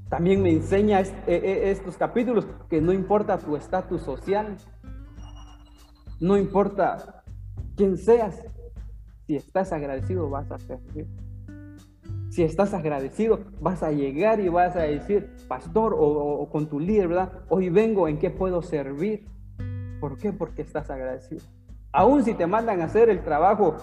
También 0.10 0.42
me 0.42 0.52
enseña 0.52 1.02
e, 1.02 1.12
e, 1.28 1.72
estos 1.72 1.98
capítulos 1.98 2.48
que 2.70 2.82
no 2.82 2.94
importa 2.94 3.38
tu 3.38 3.56
estatus 3.56 4.02
social, 4.02 4.58
no 6.20 6.38
importa 6.38 7.24
quién 7.76 7.98
seas, 7.98 8.44
si 9.28 9.36
estás 9.36 9.74
agradecido, 9.74 10.30
vas 10.30 10.50
a 10.52 10.58
servir. 10.58 11.06
Si 12.30 12.44
estás 12.44 12.74
agradecido, 12.74 13.42
vas 13.60 13.84
a 13.84 13.92
llegar 13.92 14.40
y 14.40 14.48
vas 14.48 14.76
a 14.78 14.84
decir, 14.84 15.30
pastor 15.50 15.94
o, 15.98 16.48
con 16.50 16.68
tu 16.68 16.80
líder, 16.80 17.10
¿verdad? 17.10 17.34
Hoy 17.50 17.70
vengo, 17.70 18.08
¿en 18.08 18.20
qué 18.20 18.30
puedo 18.30 18.62
servir? 18.62 19.28
¿Por 20.00 20.18
qué? 20.18 20.32
Porque 20.32 20.62
estás 20.62 20.90
agradecido. 20.90 21.42
Aún 21.92 22.24
si 22.24 22.34
te 22.36 22.48
mandan 22.48 22.80
a 22.80 22.86
hacer 22.86 23.10
el 23.10 23.22
trabajo, 23.22 23.76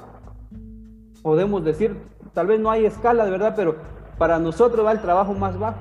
podemos 1.22 1.62
decir, 1.62 1.94
tal 2.32 2.46
vez 2.46 2.58
no 2.58 2.70
hay 2.70 2.86
escala, 2.86 3.26
de 3.26 3.30
verdad, 3.30 3.52
pero 3.54 3.76
para 4.16 4.38
nosotros 4.38 4.86
va 4.86 4.92
el 4.92 5.02
trabajo 5.02 5.34
más 5.34 5.58
bajo. 5.58 5.80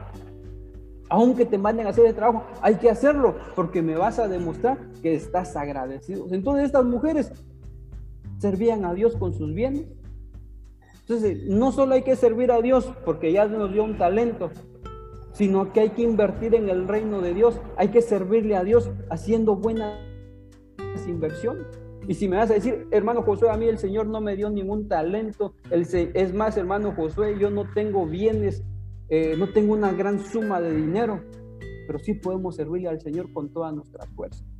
Aunque 1.09 1.45
te 1.45 1.57
manden 1.57 1.87
a 1.87 1.91
hacer 1.91 2.07
el 2.07 2.15
trabajo, 2.15 2.43
hay 2.61 2.75
que 2.75 2.89
hacerlo 2.89 3.35
porque 3.55 3.81
me 3.81 3.95
vas 3.95 4.19
a 4.19 4.27
demostrar 4.27 4.77
que 5.01 5.13
estás 5.13 5.55
agradecido. 5.55 6.25
Entonces 6.31 6.65
estas 6.65 6.85
mujeres 6.85 7.31
servían 8.43 8.83
a 8.83 8.93
Dios 8.93 9.15
con 9.15 9.31
sus 9.33 9.53
bienes. 9.53 9.87
Entonces, 10.99 11.45
no 11.47 11.71
solo 11.71 11.93
hay 11.93 12.01
que 12.01 12.17
servir 12.17 12.51
a 12.51 12.61
Dios 12.61 12.91
porque 13.05 13.31
ya 13.31 13.45
nos 13.47 13.71
dio 13.71 13.85
un 13.85 13.97
talento, 13.97 14.51
sino 15.31 15.71
que 15.71 15.79
hay 15.79 15.89
que 15.91 16.01
invertir 16.01 16.53
en 16.53 16.67
el 16.67 16.85
reino 16.85 17.21
de 17.21 17.33
Dios, 17.33 17.61
hay 17.77 17.87
que 17.87 18.01
servirle 18.01 18.57
a 18.57 18.65
Dios 18.65 18.91
haciendo 19.09 19.55
buenas 19.55 19.97
inversiones. 21.07 21.67
Y 22.05 22.15
si 22.15 22.27
me 22.27 22.35
vas 22.35 22.51
a 22.51 22.55
decir, 22.55 22.85
hermano 22.91 23.21
Josué, 23.23 23.49
a 23.49 23.55
mí 23.55 23.65
el 23.65 23.77
Señor 23.77 24.07
no 24.07 24.19
me 24.19 24.35
dio 24.35 24.49
ningún 24.49 24.89
talento, 24.89 25.53
es 25.71 26.33
más, 26.33 26.57
hermano 26.57 26.91
Josué, 26.91 27.37
yo 27.39 27.49
no 27.49 27.63
tengo 27.73 28.05
bienes, 28.05 28.61
eh, 29.07 29.35
no 29.37 29.53
tengo 29.53 29.71
una 29.71 29.93
gran 29.93 30.19
suma 30.19 30.59
de 30.59 30.75
dinero, 30.75 31.21
pero 31.87 31.97
sí 31.97 32.15
podemos 32.15 32.57
servirle 32.57 32.89
al 32.89 32.99
Señor 32.99 33.31
con 33.31 33.53
todas 33.53 33.73
nuestras 33.73 34.09
fuerzas. 34.09 34.52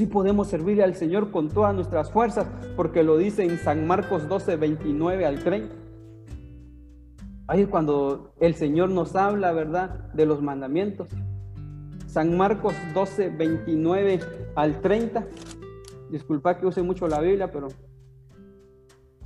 Sí 0.00 0.06
podemos 0.06 0.48
servirle 0.48 0.82
al 0.82 0.94
Señor 0.94 1.30
con 1.30 1.50
todas 1.50 1.74
nuestras 1.74 2.10
fuerzas, 2.10 2.46
porque 2.74 3.02
lo 3.02 3.18
dice 3.18 3.44
en 3.44 3.58
San 3.58 3.86
Marcos 3.86 4.26
12, 4.30 4.56
29 4.56 5.26
al 5.26 5.44
30. 5.44 5.74
Ahí 7.46 7.60
es 7.60 7.68
cuando 7.68 8.32
el 8.40 8.54
Señor 8.54 8.88
nos 8.88 9.14
habla, 9.14 9.52
¿verdad?, 9.52 10.10
de 10.14 10.24
los 10.24 10.40
mandamientos. 10.40 11.10
San 12.06 12.34
Marcos 12.34 12.72
12, 12.94 13.28
29 13.28 14.20
al 14.54 14.80
30. 14.80 15.26
Disculpa 16.10 16.56
que 16.56 16.64
use 16.64 16.80
mucho 16.80 17.06
la 17.06 17.20
Biblia, 17.20 17.52
pero 17.52 17.68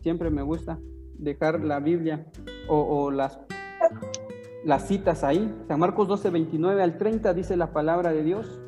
siempre 0.03 0.29
me 0.29 0.43
gusta 0.43 0.81
dejar 1.17 1.63
la 1.63 1.79
Biblia 1.79 2.27
o, 2.67 3.13
las, 3.13 3.39
las 4.65 4.89
citas 4.89 5.23
ahí. 5.23 5.55
San 5.69 5.79
Marcos 5.79 6.09
12, 6.09 6.31
29 6.31 6.83
al 6.83 6.99
30 6.99 7.33
dice 7.33 7.57
la 7.57 7.73
palabra 7.73 8.11
de 8.11 8.25
Dios. 8.25 8.61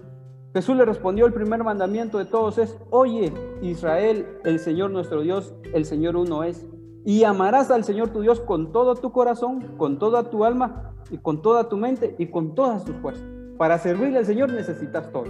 Jesús 0.57 0.75
le 0.75 0.87
respondió, 0.87 1.27
el 1.27 1.35
primer 1.35 1.63
mandamiento 1.63 2.17
de 2.17 2.25
todos 2.25 2.57
es, 2.57 2.79
oye 2.89 3.31
Israel, 3.61 4.27
el 4.43 4.59
Señor 4.59 4.91
nuestro 4.91 5.21
Dios, 5.21 5.53
el 5.75 5.85
Señor 5.85 6.17
uno 6.17 6.45
es. 6.45 6.65
Y 7.05 7.25
amarás 7.25 7.71
al 7.71 7.85
Señor 7.85 8.09
tu 8.09 8.23
Dios 8.23 8.41
con 8.41 8.73
todo 8.73 8.95
tu 8.95 9.13
corazón, 9.13 9.77
con 9.77 9.99
toda 9.99 10.31
tu 10.31 10.47
alma 10.47 10.95
y 11.11 11.19
con 11.19 11.43
toda 11.43 11.69
tu 11.69 11.77
mente 11.77 12.17
y 12.19 12.29
con 12.29 12.55
todas 12.55 12.87
tus 12.87 12.97
fuerzas. 12.97 13.23
Para 13.59 13.77
servirle 13.77 14.17
al 14.17 14.25
Señor 14.25 14.51
necesitas 14.51 15.13
todo. 15.13 15.27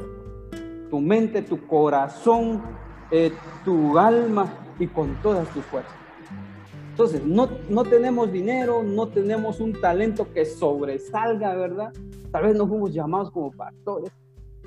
Tu 0.90 1.00
mente, 1.00 1.42
tu 1.42 1.66
corazón, 1.66 2.62
eh, 3.10 3.32
tu 3.64 3.98
alma 3.98 4.46
y 4.78 4.86
con 4.86 5.20
todas 5.22 5.48
tus 5.48 5.64
fuerzas. 5.64 5.92
Entonces, 6.90 7.24
no, 7.24 7.48
no 7.68 7.82
tenemos 7.82 8.30
dinero, 8.30 8.84
no 8.84 9.08
tenemos 9.08 9.58
un 9.58 9.72
talento 9.72 10.32
que 10.32 10.44
sobresalga, 10.44 11.52
¿verdad? 11.56 11.92
Tal 12.30 12.44
vez 12.44 12.56
no 12.56 12.68
fuimos 12.68 12.94
llamados 12.94 13.32
como 13.32 13.50
pastores, 13.50 14.12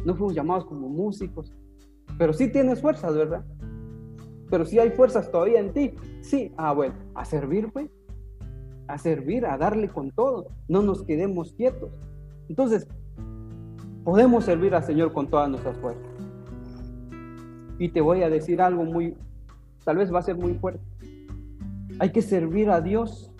no 0.05 0.15
fuimos 0.15 0.35
llamados 0.35 0.65
como 0.65 0.89
músicos, 0.89 1.53
pero 2.17 2.33
sí 2.33 2.51
tienes 2.51 2.81
fuerzas, 2.81 3.15
¿verdad? 3.15 3.45
Pero 4.49 4.65
si 4.65 4.79
hay 4.79 4.91
fuerzas 4.91 5.31
todavía 5.31 5.59
en 5.59 5.73
ti, 5.73 5.93
sí, 6.21 6.51
ah, 6.57 6.73
bueno, 6.73 6.95
a 7.13 7.23
servir, 7.25 7.71
pues, 7.71 7.89
a 8.87 8.97
servir, 8.97 9.45
a 9.45 9.57
darle 9.57 9.87
con 9.89 10.11
todo, 10.11 10.47
no 10.67 10.81
nos 10.81 11.03
quedemos 11.03 11.53
quietos. 11.53 11.91
Entonces, 12.47 12.87
podemos 14.03 14.45
servir 14.45 14.73
al 14.73 14.83
Señor 14.83 15.13
con 15.13 15.27
todas 15.27 15.49
nuestras 15.49 15.77
fuerzas. 15.77 16.09
Y 17.77 17.89
te 17.89 18.01
voy 18.01 18.23
a 18.23 18.29
decir 18.29 18.61
algo 18.61 18.83
muy, 18.83 19.15
tal 19.85 19.97
vez 19.97 20.11
va 20.11 20.19
a 20.19 20.23
ser 20.23 20.35
muy 20.35 20.55
fuerte. 20.55 20.83
Hay 21.99 22.11
que 22.11 22.21
servir 22.21 22.71
a 22.71 22.81
Dios 22.81 23.31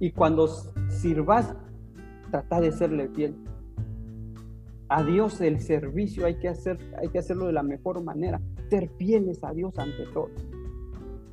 y 0.00 0.10
cuando 0.10 0.48
sirvas, 0.88 1.54
trata 2.30 2.60
de 2.60 2.72
serle 2.72 3.08
fiel. 3.08 3.36
A 4.88 5.02
Dios 5.02 5.40
el 5.40 5.60
servicio 5.60 6.26
hay 6.26 6.38
que, 6.38 6.48
hacer, 6.48 6.78
hay 7.00 7.08
que 7.08 7.18
hacerlo 7.18 7.46
de 7.46 7.52
la 7.52 7.62
mejor 7.62 8.02
manera, 8.02 8.40
ser 8.70 8.88
fieles 8.98 9.42
a 9.42 9.52
Dios 9.52 9.78
ante 9.78 10.04
todo. 10.12 10.30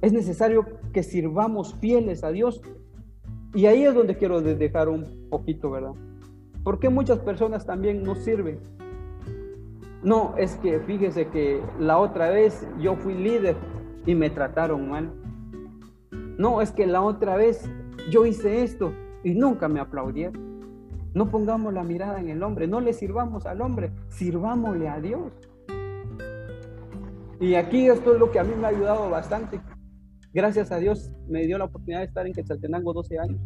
Es 0.01 0.11
necesario 0.11 0.65
que 0.91 1.03
sirvamos 1.03 1.75
fieles 1.75 2.23
a 2.23 2.31
Dios 2.31 2.61
y 3.53 3.67
ahí 3.67 3.83
es 3.83 3.93
donde 3.93 4.17
quiero 4.17 4.41
dejar 4.41 4.89
un 4.89 5.29
poquito, 5.29 5.69
¿verdad? 5.69 5.93
Porque 6.63 6.89
muchas 6.89 7.19
personas 7.19 7.65
también 7.65 8.03
no 8.03 8.15
sirven? 8.15 8.59
No, 10.01 10.35
es 10.37 10.55
que 10.57 10.79
fíjese 10.79 11.27
que 11.27 11.61
la 11.79 11.99
otra 11.99 12.29
vez 12.29 12.67
yo 12.79 12.95
fui 12.95 13.13
líder 13.13 13.55
y 14.05 14.15
me 14.15 14.29
trataron 14.29 14.89
mal. 14.89 15.13
No, 16.37 16.61
es 16.61 16.71
que 16.71 16.87
la 16.87 17.01
otra 17.01 17.35
vez 17.35 17.69
yo 18.09 18.25
hice 18.25 18.63
esto 18.63 18.93
y 19.23 19.33
nunca 19.35 19.67
me 19.67 19.79
aplaudieron. 19.79 20.52
No 21.13 21.29
pongamos 21.29 21.73
la 21.73 21.83
mirada 21.83 22.19
en 22.19 22.29
el 22.29 22.41
hombre, 22.41 22.67
no 22.67 22.81
le 22.81 22.93
sirvamos 22.93 23.45
al 23.45 23.61
hombre, 23.61 23.91
sirvámosle 24.09 24.87
a 24.87 24.99
Dios. 24.99 25.31
Y 27.39 27.55
aquí 27.55 27.87
esto 27.87 28.13
es 28.13 28.19
lo 28.19 28.31
que 28.31 28.39
a 28.39 28.43
mí 28.43 28.53
me 28.57 28.65
ha 28.65 28.69
ayudado 28.69 29.09
bastante. 29.09 29.59
Gracias 30.33 30.71
a 30.71 30.77
Dios 30.77 31.11
me 31.27 31.45
dio 31.45 31.57
la 31.57 31.65
oportunidad 31.65 31.99
de 31.99 32.05
estar 32.05 32.25
en 32.25 32.33
Quetzaltenango 32.33 32.93
12 32.93 33.19
años. 33.19 33.41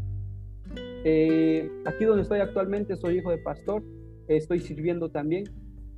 Eh, 1.04 1.70
aquí 1.86 2.06
donde 2.06 2.22
estoy 2.22 2.40
actualmente 2.40 2.96
soy 2.96 3.18
hijo 3.18 3.32
de 3.32 3.40
pastor, 3.40 3.84
estoy 4.28 4.60
sirviendo 4.60 5.10
también, 5.10 5.46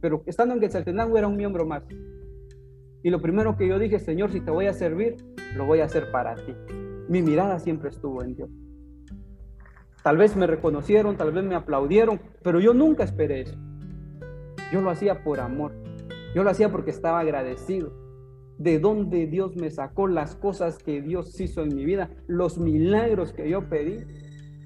pero 0.01 0.23
estando 0.25 0.55
en 0.55 0.61
Quetzaltenango 0.61 1.17
era 1.17 1.27
un 1.27 1.37
miembro 1.37 1.67
más. 1.67 1.83
Y 3.03 3.09
lo 3.09 3.21
primero 3.21 3.55
que 3.55 3.67
yo 3.67 3.77
dije, 3.77 3.99
Señor, 3.99 4.31
si 4.31 4.41
te 4.41 4.49
voy 4.51 4.65
a 4.65 4.73
servir, 4.73 5.17
lo 5.55 5.65
voy 5.65 5.79
a 5.81 5.85
hacer 5.85 6.11
para 6.11 6.35
ti. 6.35 6.53
Mi 7.07 7.21
mirada 7.21 7.59
siempre 7.59 7.89
estuvo 7.89 8.23
en 8.23 8.35
Dios. 8.35 8.49
Tal 10.03 10.17
vez 10.17 10.35
me 10.35 10.47
reconocieron, 10.47 11.17
tal 11.17 11.31
vez 11.31 11.43
me 11.43 11.55
aplaudieron, 11.55 12.21
pero 12.41 12.59
yo 12.59 12.73
nunca 12.73 13.03
esperé 13.03 13.41
eso. 13.41 13.57
Yo 14.71 14.81
lo 14.81 14.89
hacía 14.89 15.23
por 15.23 15.39
amor. 15.39 15.73
Yo 16.35 16.43
lo 16.43 16.49
hacía 16.49 16.69
porque 16.69 16.91
estaba 16.91 17.19
agradecido 17.19 17.91
de 18.59 18.77
dónde 18.77 19.25
Dios 19.25 19.55
me 19.55 19.71
sacó, 19.71 20.07
las 20.07 20.35
cosas 20.35 20.77
que 20.77 21.01
Dios 21.01 21.39
hizo 21.39 21.63
en 21.63 21.73
mi 21.73 21.85
vida, 21.85 22.09
los 22.27 22.59
milagros 22.59 23.31
que 23.31 23.49
yo 23.49 23.69
pedí, 23.69 24.05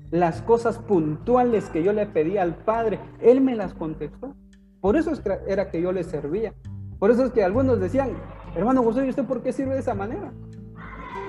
las 0.10 0.42
cosas 0.42 0.80
puntuales 0.80 1.70
que 1.70 1.84
yo 1.84 1.94
le 1.94 2.08
pedí 2.08 2.38
al 2.38 2.56
Padre. 2.56 3.00
Él 3.22 3.40
me 3.40 3.56
las 3.56 3.76
contestó. 3.76 4.36
Por 4.82 4.98
eso 4.98 5.14
era 5.48 5.70
que 5.70 5.80
yo 5.80 5.92
le 5.92 6.04
servía. 6.04 6.54
Por 6.98 7.12
eso 7.12 7.26
es 7.26 7.32
que 7.32 7.44
algunos 7.44 7.80
decían, 7.80 8.18
hermano 8.56 8.82
José, 8.84 9.06
¿y 9.06 9.10
usted 9.10 9.26
por 9.26 9.44
qué 9.44 9.54
sirve 9.54 9.76
de 9.76 9.82
esa 9.82 9.94
manera? 9.94 10.34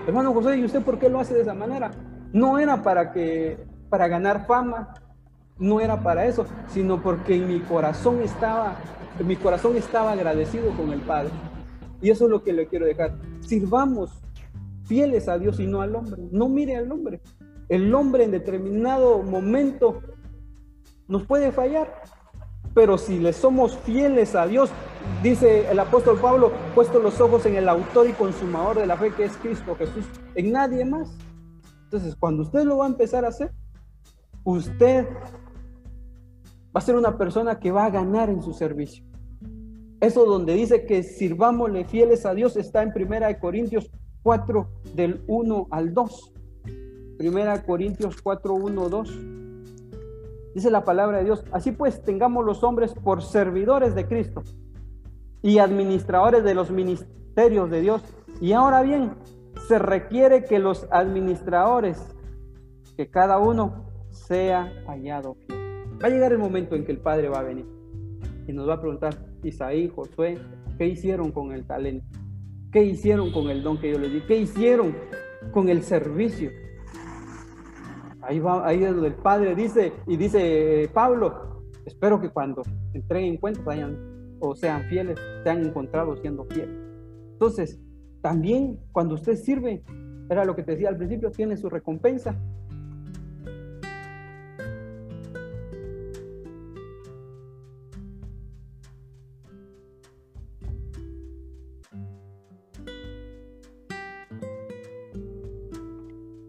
Hermano 0.07 0.33
José, 0.33 0.57
¿y 0.57 0.65
usted 0.65 0.83
por 0.83 0.99
qué 0.99 1.11
lo 1.11 1.21
hace 1.21 1.35
de 1.35 1.43
esa 1.43 1.55
manera? 1.55 1.91
No 2.33 2.59
era 2.59 2.83
para 2.83 3.13
que 3.13 3.59
para 3.89 4.09
ganar 4.09 4.47
fama, 4.47 4.95
no 5.59 5.81
era 5.81 6.03
para 6.03 6.27
eso, 6.27 6.47
sino 6.69 7.01
porque 7.01 7.37
en 7.37 7.49
mi 7.49 7.61
corazón 7.61 8.23
estaba, 8.23 8.77
mi 9.25 9.37
corazón 9.37 9.77
estaba 9.77 10.13
agradecido 10.13 10.71
con 10.77 10.93
el 10.93 11.01
Padre. 11.01 11.31
Y 12.01 12.11
eso 12.11 12.25
es 12.25 12.31
lo 12.31 12.43
que 12.43 12.53
le 12.53 12.67
quiero 12.67 12.87
dejar. 12.87 13.15
Sirvamos 13.41 14.11
fieles 14.85 15.29
a 15.29 15.39
Dios 15.39 15.61
y 15.61 15.67
no 15.67 15.81
al 15.81 15.95
hombre. 15.95 16.23
No 16.31 16.49
mire 16.49 16.77
al 16.77 16.91
hombre. 16.91 17.21
El 17.69 17.95
hombre 17.95 18.25
en 18.25 18.31
determinado 18.31 19.23
momento 19.23 20.03
nos 21.09 21.27
puede 21.27 21.53
fallar, 21.53 22.03
pero 22.75 22.99
si 22.99 23.19
le 23.19 23.33
somos 23.33 23.77
fieles 23.79 24.35
a 24.35 24.47
Dios, 24.47 24.71
dice 25.23 25.71
el 25.71 25.79
apóstol 25.79 26.19
Pablo, 26.19 26.53
puesto 26.75 26.99
los 26.99 27.21
ojos 27.21 27.47
en 27.47 27.57
el 27.57 27.69
autor 27.69 28.09
y 28.09 28.13
consumador 28.13 28.79
de 28.79 28.87
la 28.87 28.97
fe 28.97 29.13
que 29.13 29.25
es 29.25 29.37
Cristo 29.39 29.77
Jesús, 29.77 30.05
en 30.35 30.53
nadie 30.53 30.85
más. 30.85 31.17
Entonces, 31.85 32.17
cuando 32.17 32.43
usted 32.43 32.65
lo 32.65 32.79
va 32.79 32.87
a 32.87 32.89
empezar 32.89 33.25
a 33.25 33.29
hacer, 33.29 33.53
usted 34.45 35.09
va 36.75 36.79
a 36.79 36.81
ser 36.81 36.97
una 36.97 37.17
persona 37.17 37.59
que 37.59 37.73
va 37.73 37.87
a 37.87 37.91
ganar 37.91 38.31
en 38.31 38.43
su 38.43 38.53
servicio. 38.53 39.05
Eso 40.01 40.27
donde 40.27 40.55
dice 40.55 40.87
que 40.87 41.03
sirvámosle 41.03 41.85
fieles 41.85 42.27
a 42.27 42.35
Dios 42.35 42.57
está 42.57 42.83
en 42.83 42.93
Primera 42.93 43.29
de 43.29 43.39
Corintios 43.39 43.91
4 44.23 44.69
del 44.95 45.23
1 45.27 45.69
al 45.71 45.95
2. 45.95 46.33
Primera 47.17 47.63
Corintios 47.63 48.21
4, 48.21 48.55
1, 48.55 48.89
2. 48.89 49.21
Dice 50.55 50.71
la 50.71 50.85
palabra 50.85 51.19
de 51.19 51.25
Dios, 51.25 51.45
así 51.53 51.73
pues 51.73 52.03
tengamos 52.03 52.45
los 52.45 52.63
hombres 52.63 52.95
por 52.95 53.23
servidores 53.23 53.95
de 53.95 54.07
Cristo 54.07 54.43
y 55.43 55.59
administradores 55.59 56.45
de 56.45 56.55
los 56.55 56.71
ministerios 56.71 57.71
de 57.71 57.81
Dios. 57.81 58.03
Y 58.41 58.53
ahora 58.53 58.83
bien, 58.83 59.13
se 59.69 59.79
requiere 59.79 60.45
que 60.45 60.59
los 60.59 60.87
administradores, 60.91 62.03
que 62.97 63.11
cada 63.11 63.39
uno 63.39 63.84
sea 64.15 64.73
hallado 64.87 65.37
Va 66.03 66.09
a 66.09 66.11
llegar 66.11 66.33
el 66.33 66.39
momento 66.39 66.75
en 66.75 66.85
que 66.85 66.93
el 66.93 66.99
Padre 66.99 67.29
va 67.29 67.41
a 67.41 67.43
venir 67.43 67.67
y 68.47 68.53
nos 68.53 68.69
va 68.69 68.75
a 68.75 68.81
preguntar, 68.81 69.15
Isaí, 69.43 69.89
Josué, 69.89 70.39
¿qué 70.77 70.87
hicieron 70.87 71.33
con 71.33 71.53
el 71.53 71.67
talento? 71.67 72.07
¿Qué 72.71 72.85
hicieron 72.85 73.33
con 73.33 73.49
el 73.49 73.63
don 73.63 73.79
que 73.79 73.93
yo 73.93 73.99
les 73.99 74.13
di? 74.13 74.21
¿Qué 74.23 74.37
hicieron 74.37 74.95
con 75.53 75.69
el 75.69 75.83
servicio? 75.83 76.51
Ahí, 78.21 78.41
va, 78.41 78.67
ahí 78.67 78.83
es 78.83 78.91
donde 78.91 79.09
el 79.09 79.15
Padre 79.15 79.55
dice, 79.55 79.93
y 80.07 80.17
dice 80.17 80.91
Pablo, 80.93 81.63
espero 81.87 82.21
que 82.21 82.31
cuando 82.31 82.63
entreguen 82.93 83.37
cuentas 83.37 83.65
vayan 83.65 84.37
o 84.41 84.55
sean 84.55 84.83
fieles, 84.85 85.19
sean 85.43 85.65
encontrados 85.65 86.21
siendo 86.21 86.45
fieles. 86.45 86.77
Entonces, 87.33 87.81
también 88.21 88.79
cuando 88.93 89.15
usted 89.15 89.37
sirve, 89.37 89.83
era 90.29 90.45
lo 90.45 90.57
que 90.57 90.63
te 90.63 90.73
decía 90.73 90.89
al 90.89 90.97
principio, 90.97 91.31
tiene 91.31 91.57
su 91.57 91.69
recompensa. 91.69 92.39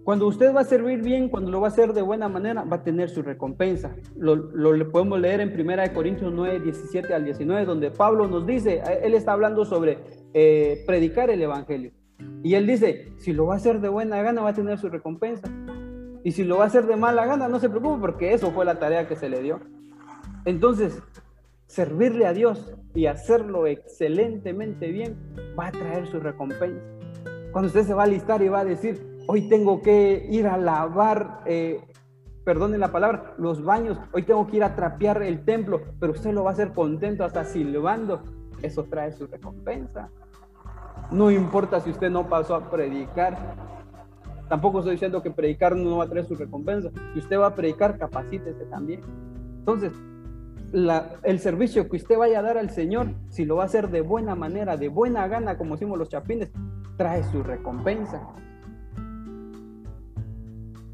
Cuando 0.06 0.28
usted 0.28 0.54
va 0.54 0.62
a 0.62 0.66
servir 0.66 1.02
bien, 1.02 1.30
cuando 1.30 1.50
lo 1.50 1.60
va 1.60 1.68
a 1.68 1.72
hacer 1.72 1.92
de 1.92 2.04
buena 2.04 2.30
manera, 2.30 2.64
va 2.64 2.76
a 2.76 2.84
tener 2.84 3.10
su 3.10 3.24
recompensa. 3.24 3.96
Lo, 4.16 4.36
lo 4.36 4.92
podemos 4.92 5.20
leer 5.20 5.42
en 5.42 5.60
1 5.60 5.94
Corintios 5.96 6.32
9, 6.32 6.60
17 6.60 7.12
al 7.12 7.26
19, 7.26 7.66
donde 7.66 7.90
Pablo 7.90 8.28
nos 8.28 8.46
dice, 8.46 8.84
él 9.02 9.16
está 9.16 9.32
hablando 9.32 9.66
sobre 9.66 9.98
eh, 10.36 10.84
predicar 10.86 11.32
el 11.32 11.42
Evangelio. 11.42 11.92
Y 12.44 12.54
él 12.54 12.68
dice, 12.68 13.14
si 13.18 13.34
lo 13.34 13.48
va 13.48 13.56
a 13.56 13.58
hacer 13.58 13.82
de 13.82 13.90
buena 13.90 14.22
gana, 14.22 14.44
va 14.44 14.50
a 14.50 14.54
tener 14.54 14.78
su 14.78 14.90
recompensa. 14.90 15.50
Y 16.24 16.34
si 16.34 16.44
lo 16.44 16.60
va 16.60 16.66
a 16.66 16.68
hacer 16.68 16.86
de 16.86 16.98
mala 16.98 17.26
gana, 17.26 17.48
no 17.48 17.60
se 17.60 17.68
preocupe 17.68 18.00
porque 18.00 18.34
eso 18.34 18.52
fue 18.52 18.64
la 18.64 18.78
tarea 18.78 19.08
que 19.08 19.16
se 19.16 19.28
le 19.28 19.42
dio. 19.42 19.60
Entonces, 20.46 21.02
servirle 21.66 22.28
a 22.28 22.34
Dios 22.34 22.78
y 22.94 23.08
hacerlo 23.08 23.66
excelentemente 23.66 24.92
bien 24.92 25.18
va 25.60 25.70
a 25.70 25.72
traer 25.72 26.06
su 26.06 26.20
recompensa. 26.20 26.84
Cuando 27.52 27.70
usted 27.70 27.86
se 27.86 27.96
va 27.96 28.04
a 28.04 28.08
listar 28.08 28.44
y 28.44 28.50
va 28.50 28.60
a 28.60 28.66
decir, 28.66 29.15
hoy 29.28 29.48
tengo 29.50 29.82
que 29.82 30.28
ir 30.30 30.48
a 30.48 30.58
lavar, 30.58 31.42
eh, 31.46 31.82
perdonen 32.44 32.80
la 32.80 32.92
palabra, 32.92 33.34
los 33.38 33.64
baños, 33.64 33.98
hoy 34.14 34.24
tengo 34.24 34.46
que 34.48 34.58
ir 34.58 34.64
a 34.64 34.76
trapear 34.76 35.24
el 35.24 35.44
templo, 35.46 35.82
pero 36.00 36.14
usted 36.14 36.32
lo 36.34 36.44
va 36.44 36.52
a 36.52 36.54
hacer 36.54 36.74
contento 36.74 37.24
hasta 37.24 37.44
silbando, 37.44 38.22
eso 38.62 38.84
trae 38.86 39.12
su 39.12 39.28
recompensa. 39.28 40.10
No 41.12 41.30
importa 41.30 41.80
si 41.82 41.92
usted 41.92 42.10
no 42.10 42.28
pasó 42.28 42.56
a 42.56 42.70
predicar, 42.70 43.38
Tampoco 44.48 44.80
estoy 44.80 44.94
diciendo 44.94 45.24
que 45.24 45.32
predicar 45.32 45.76
no 45.76 45.98
va 45.98 46.04
a 46.04 46.08
traer 46.08 46.26
su 46.26 46.36
recompensa. 46.36 46.92
Si 47.14 47.20
usted 47.20 47.40
va 47.40 47.48
a 47.48 47.56
predicar, 47.56 47.98
capacítese 47.98 48.66
también. 48.66 49.02
Entonces, 49.60 49.92
el 51.24 51.40
servicio 51.40 51.90
que 51.90 51.98
usted 51.98 52.18
vaya 52.18 52.40
a 52.40 52.42
dar 52.44 52.58
al 52.58 52.70
Señor, 52.70 53.08
si 53.30 53.46
lo 53.46 53.56
va 53.56 53.64
a 53.64 53.66
hacer 53.66 53.90
de 53.90 54.02
buena 54.02 54.36
manera, 54.36 54.78
de 54.78 54.90
buena 54.90 55.28
gana, 55.28 55.58
como 55.58 55.76
decimos 55.76 55.98
los 55.98 56.10
chapines, 56.10 56.52
trae 56.98 57.24
su 57.24 57.42
recompensa. 57.42 58.22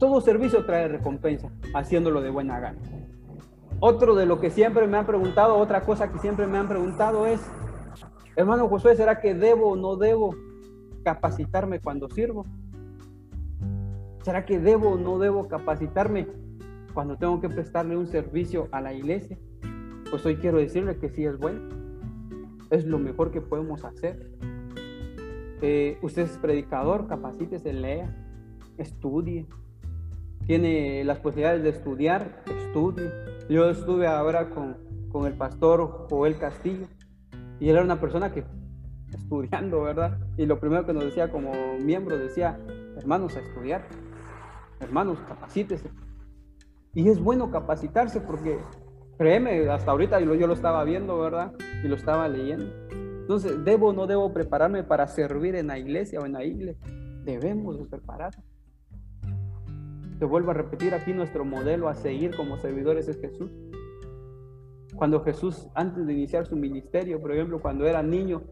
Todo 0.02 0.20
servicio 0.20 0.66
trae 0.66 0.88
recompensa, 0.88 1.52
haciéndolo 1.76 2.22
de 2.22 2.32
buena 2.32 2.60
gana. 2.60 2.80
Otro 3.80 4.16
de 4.16 4.26
lo 4.26 4.40
que 4.40 4.50
siempre 4.50 4.88
me 4.88 4.98
han 4.98 5.06
preguntado, 5.06 5.56
otra 5.56 5.82
cosa 5.82 6.12
que 6.12 6.18
siempre 6.18 6.48
me 6.48 6.58
han 6.58 6.68
preguntado 6.68 7.28
es, 7.28 7.40
hermano 8.36 8.68
Josué, 8.68 8.96
¿será 8.96 9.20
que 9.20 9.36
debo 9.36 9.74
o 9.74 9.76
no 9.76 9.98
debo 9.98 10.36
capacitarme 11.04 11.82
cuando 11.82 12.10
sirvo? 12.10 12.48
¿Será 14.24 14.44
que 14.44 14.60
debo 14.60 14.94
o 14.94 14.98
no 14.98 15.20
debo 15.20 15.48
capacitarme 15.48 16.28
cuando 16.96 17.18
tengo 17.18 17.40
que 17.40 17.50
prestarle 17.50 17.96
un 17.96 18.08
servicio 18.08 18.70
a 18.72 18.82
la 18.82 18.94
iglesia? 18.94 19.38
Pues 20.10 20.26
hoy 20.26 20.38
quiero 20.38 20.58
decirle 20.58 20.98
que 20.98 21.10
sí 21.10 21.26
es 21.26 21.38
bueno. 21.38 21.62
Es 22.72 22.86
lo 22.88 22.98
mejor 22.98 23.30
que 23.30 23.42
podemos 23.42 23.86
hacer. 23.86 24.32
Eh, 25.62 26.00
usted 26.02 26.24
es 26.24 26.40
predicador, 26.40 27.06
capacítese, 27.06 27.72
lea, 27.72 28.12
estudie. 28.80 29.46
Tiene 30.48 31.04
las 31.04 31.20
posibilidades 31.20 31.64
de 31.64 31.70
estudiar, 31.70 32.44
estudie. 32.46 33.12
Yo 33.50 33.70
estuve 33.70 34.08
ahora 34.08 34.50
con, 34.50 34.78
con 35.10 35.26
el 35.26 35.34
pastor 35.34 36.08
Joel 36.10 36.38
Castillo 36.38 36.88
y 37.60 37.70
él 37.70 37.76
era 37.76 37.84
una 37.84 38.00
persona 38.00 38.32
que 38.32 38.44
estudiando, 39.14 39.84
¿verdad? 39.84 40.18
Y 40.38 40.46
lo 40.46 40.60
primero 40.60 40.86
que 40.86 40.94
nos 40.94 41.04
decía 41.04 41.30
como 41.32 41.52
miembro 41.80 42.18
decía, 42.18 42.60
hermanos, 42.98 43.36
a 43.36 43.40
estudiar, 43.40 43.88
hermanos, 44.80 45.20
capacítese. 45.28 45.90
Y 46.94 47.08
es 47.10 47.20
bueno 47.20 47.52
capacitarse 47.52 48.20
porque 48.20 48.60
créeme, 49.18 49.70
hasta 49.70 49.92
ahorita 49.92 50.20
yo, 50.20 50.34
yo 50.36 50.48
lo 50.48 50.54
estaba 50.54 50.84
viendo, 50.84 51.20
¿verdad? 51.20 51.54
Y 51.84 51.88
lo 51.88 51.96
estaba 51.96 52.28
leyendo. 52.28 52.66
Entonces, 53.22 53.64
¿debo 53.64 53.90
o 53.90 53.94
no 53.94 54.08
debo 54.08 54.34
prepararme 54.34 54.84
para 54.84 55.08
servir 55.08 55.56
en 55.56 55.68
la 55.68 55.78
iglesia 55.78 56.20
o 56.20 56.26
en 56.26 56.34
la 56.34 56.44
iglesia? 56.44 56.86
Debemos 57.24 57.78
de 57.78 57.86
preparar. 57.86 58.34
Te 60.22 60.28
vuelvo 60.28 60.52
a 60.52 60.54
repetir 60.54 60.94
aquí 60.94 61.14
nuestro 61.14 61.44
modelo 61.44 61.90
a 61.90 61.96
seguir 61.96 62.36
como 62.38 62.56
servidores 62.60 63.08
es 63.08 63.20
Jesús. 63.20 63.50
Cuando 64.96 65.24
Jesús, 65.24 65.68
antes 65.74 66.06
de 66.06 66.14
iniciar 66.14 66.46
su 66.46 66.56
ministerio, 66.56 67.20
por 67.20 67.32
ejemplo, 67.32 67.60
cuando 67.60 67.88
era 67.88 68.04
niño, 68.04 68.44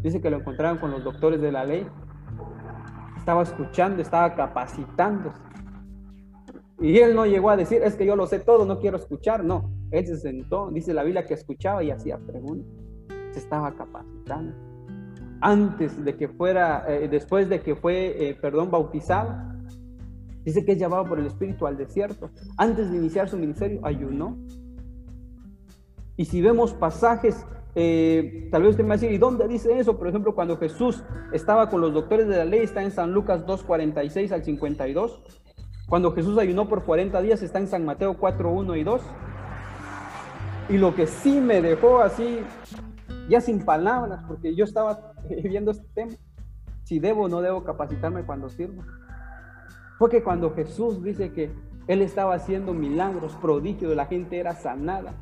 dice 0.00 0.22
que 0.22 0.30
lo 0.30 0.38
encontraron 0.38 0.78
con 0.78 0.90
los 0.90 1.04
doctores 1.04 1.42
de 1.42 1.52
la 1.52 1.66
ley. 1.66 1.86
Estaba 3.18 3.42
escuchando, 3.42 4.00
estaba 4.00 4.34
capacitándose. 4.34 5.38
Y 6.80 6.96
él 6.96 7.14
no 7.14 7.26
llegó 7.26 7.50
a 7.50 7.58
decir, 7.58 7.82
es 7.82 7.94
que 7.94 8.06
yo 8.06 8.16
lo 8.16 8.26
sé 8.26 8.38
todo, 8.38 8.64
no 8.64 8.80
quiero 8.80 8.96
escuchar. 8.96 9.44
No, 9.44 9.70
él 9.90 10.06
se 10.06 10.16
sentó, 10.16 10.70
dice 10.70 10.94
la 10.94 11.02
Biblia 11.02 11.26
que 11.26 11.34
escuchaba 11.34 11.84
y 11.84 11.90
hacía 11.90 12.16
preguntas. 12.16 12.72
Se 13.32 13.40
estaba 13.40 13.74
capacitando. 13.76 14.56
Antes 15.42 16.02
de 16.02 16.16
que 16.16 16.28
fuera, 16.28 16.86
eh, 16.88 17.06
después 17.06 17.50
de 17.50 17.60
que 17.60 17.76
fue, 17.76 18.30
eh, 18.30 18.34
perdón, 18.40 18.70
bautizado, 18.70 19.57
dice 20.44 20.64
que 20.64 20.72
es 20.72 20.78
llevado 20.78 21.04
por 21.04 21.18
el 21.18 21.26
Espíritu 21.26 21.66
al 21.66 21.76
desierto. 21.76 22.30
Antes 22.56 22.90
de 22.90 22.96
iniciar 22.96 23.28
su 23.28 23.36
ministerio, 23.36 23.80
ayunó. 23.84 24.38
Y 26.16 26.24
si 26.24 26.40
vemos 26.42 26.74
pasajes, 26.74 27.46
eh, 27.74 28.48
tal 28.50 28.62
vez 28.62 28.72
usted 28.72 28.82
me 28.82 28.88
va 28.88 28.94
a 28.94 28.98
decir, 28.98 29.12
¿y 29.12 29.18
dónde 29.18 29.46
dice 29.46 29.78
eso? 29.78 29.98
Por 29.98 30.08
ejemplo, 30.08 30.34
cuando 30.34 30.56
Jesús 30.56 31.04
estaba 31.32 31.70
con 31.70 31.80
los 31.80 31.94
doctores 31.94 32.26
de 32.26 32.36
la 32.36 32.44
ley, 32.44 32.60
está 32.60 32.82
en 32.82 32.90
San 32.90 33.12
Lucas 33.12 33.46
2, 33.46 33.62
46 33.62 34.32
al 34.32 34.42
52. 34.42 35.22
Cuando 35.88 36.12
Jesús 36.12 36.36
ayunó 36.38 36.68
por 36.68 36.84
40 36.84 37.22
días, 37.22 37.42
está 37.42 37.58
en 37.58 37.68
San 37.68 37.84
Mateo 37.84 38.18
4, 38.18 38.50
1 38.50 38.76
y 38.76 38.84
2. 38.84 39.02
Y 40.70 40.76
lo 40.76 40.94
que 40.94 41.06
sí 41.06 41.40
me 41.40 41.62
dejó 41.62 42.00
así, 42.00 42.40
ya 43.28 43.40
sin 43.40 43.64
palabras, 43.64 44.22
porque 44.26 44.54
yo 44.54 44.64
estaba 44.64 45.12
viendo 45.44 45.70
este 45.70 45.86
tema, 45.94 46.12
si 46.84 46.98
debo 46.98 47.24
o 47.24 47.28
no 47.28 47.40
debo 47.40 47.64
capacitarme 47.64 48.24
cuando 48.26 48.48
sirvo. 48.48 48.82
Porque 49.98 50.22
cuando 50.22 50.54
Jesús 50.54 51.02
dice 51.02 51.32
que 51.32 51.50
Él 51.88 52.02
estaba 52.02 52.34
haciendo 52.34 52.72
milagros, 52.72 53.34
prodigios, 53.36 53.94
la 53.96 54.06
gente 54.06 54.38
era 54.38 54.54
sanada. 54.54 55.14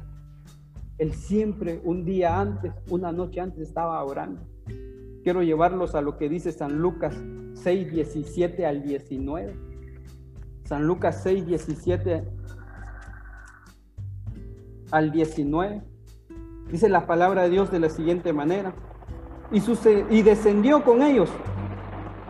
Él 0.99 1.15
siempre, 1.15 1.81
un 1.85 2.05
día 2.05 2.39
antes, 2.39 2.73
una 2.91 3.13
noche 3.13 3.41
antes, 3.41 3.61
estaba 3.61 4.03
orando. 4.05 4.43
Quiero 5.23 5.43
llevarlos 5.43 5.95
a 5.95 6.03
lo 6.03 6.17
que 6.19 6.29
dice 6.29 6.53
San 6.53 6.79
Lucas 6.79 7.17
6, 7.55 7.91
17 7.91 8.67
al 8.67 8.83
19. 8.83 9.57
San 10.65 10.87
Lucas 10.87 11.23
6, 11.23 11.47
17 11.47 12.25
al 14.91 15.11
19. 15.11 15.83
Dice 16.71 16.89
la 16.89 17.07
palabra 17.07 17.43
de 17.45 17.51
Dios 17.51 17.71
de 17.71 17.81
la 17.81 17.89
siguiente 17.89 18.33
manera. 18.33 18.75
Y 19.51 20.23
descendió 20.23 20.83
con 20.83 21.03
ellos. 21.03 21.31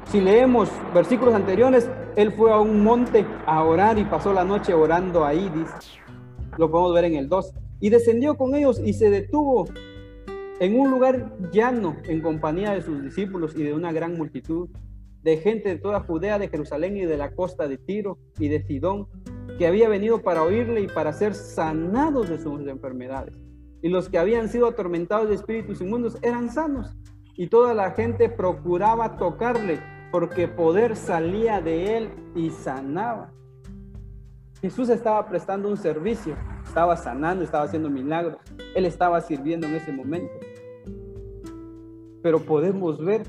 Si 0.07 0.21
leemos 0.21 0.71
versículos 0.95 1.35
anteriores, 1.35 1.89
él 2.17 2.33
fue 2.33 2.51
a 2.51 2.59
un 2.59 2.83
monte 2.83 3.27
a 3.47 3.63
orar 3.63 3.99
y 3.99 4.05
pasó 4.05 4.33
la 4.33 4.45
noche 4.45 4.73
orando 4.73 5.25
ahí, 5.25 5.51
dice. 5.55 6.01
Lo 6.57 6.71
podemos 6.71 6.95
ver 6.95 7.05
en 7.05 7.15
el 7.15 7.29
2. 7.29 7.53
Y 7.81 7.91
descendió 7.91 8.37
con 8.37 8.55
ellos 8.55 8.81
y 8.83 8.95
se 8.95 9.11
detuvo 9.11 9.67
en 10.59 10.81
un 10.81 10.91
lugar 10.91 11.37
llano 11.53 11.97
en 12.05 12.23
compañía 12.23 12.73
de 12.73 12.81
sus 12.81 13.03
discípulos 13.03 13.55
y 13.55 13.63
de 13.63 13.75
una 13.75 13.93
gran 13.93 14.17
multitud 14.17 14.71
de 15.23 15.37
gente 15.37 15.69
de 15.69 15.77
toda 15.77 16.01
Judea, 16.01 16.39
de 16.39 16.49
Jerusalén 16.49 16.97
y 16.97 17.05
de 17.05 17.19
la 17.19 17.35
costa 17.35 17.69
de 17.69 17.77
Tiro 17.77 18.19
y 18.39 18.49
de 18.49 18.63
Sidón, 18.63 19.09
que 19.59 19.67
había 19.67 19.89
venido 19.89 20.23
para 20.23 20.43
oírle 20.43 20.81
y 20.81 20.87
para 20.87 21.13
ser 21.13 21.35
sanados 21.35 22.31
de 22.31 22.39
sus 22.39 22.67
enfermedades. 22.67 23.37
Y 23.83 23.89
los 23.89 24.09
que 24.09 24.19
habían 24.19 24.49
sido 24.49 24.69
atormentados 24.69 25.29
de 25.29 25.35
espíritus 25.35 25.81
inmundos 25.83 26.17
eran 26.23 26.51
sanos. 26.51 26.97
Y 27.37 27.49
toda 27.49 27.75
la 27.75 27.91
gente 27.91 28.31
procuraba 28.31 29.19
tocarle, 29.19 29.81
porque 30.11 30.49
poder 30.49 30.97
salía 30.97 31.61
de 31.61 31.97
él 31.97 32.11
y 32.35 32.51
sanaba. 32.51 33.33
Jesús 34.61 34.89
estaba 34.89 35.27
prestando 35.29 35.69
un 35.69 35.77
servicio, 35.77 36.35
estaba 36.65 36.97
sanando, 36.97 37.45
estaba 37.45 37.65
haciendo 37.65 37.91
milagros. 37.91 38.39
Él 38.75 38.87
estaba 38.87 39.21
sirviendo 39.21 39.67
en 39.67 39.75
ese 39.75 39.93
momento. 39.93 40.33
Pero 42.23 42.41
podemos 42.41 42.99
ver 43.05 43.23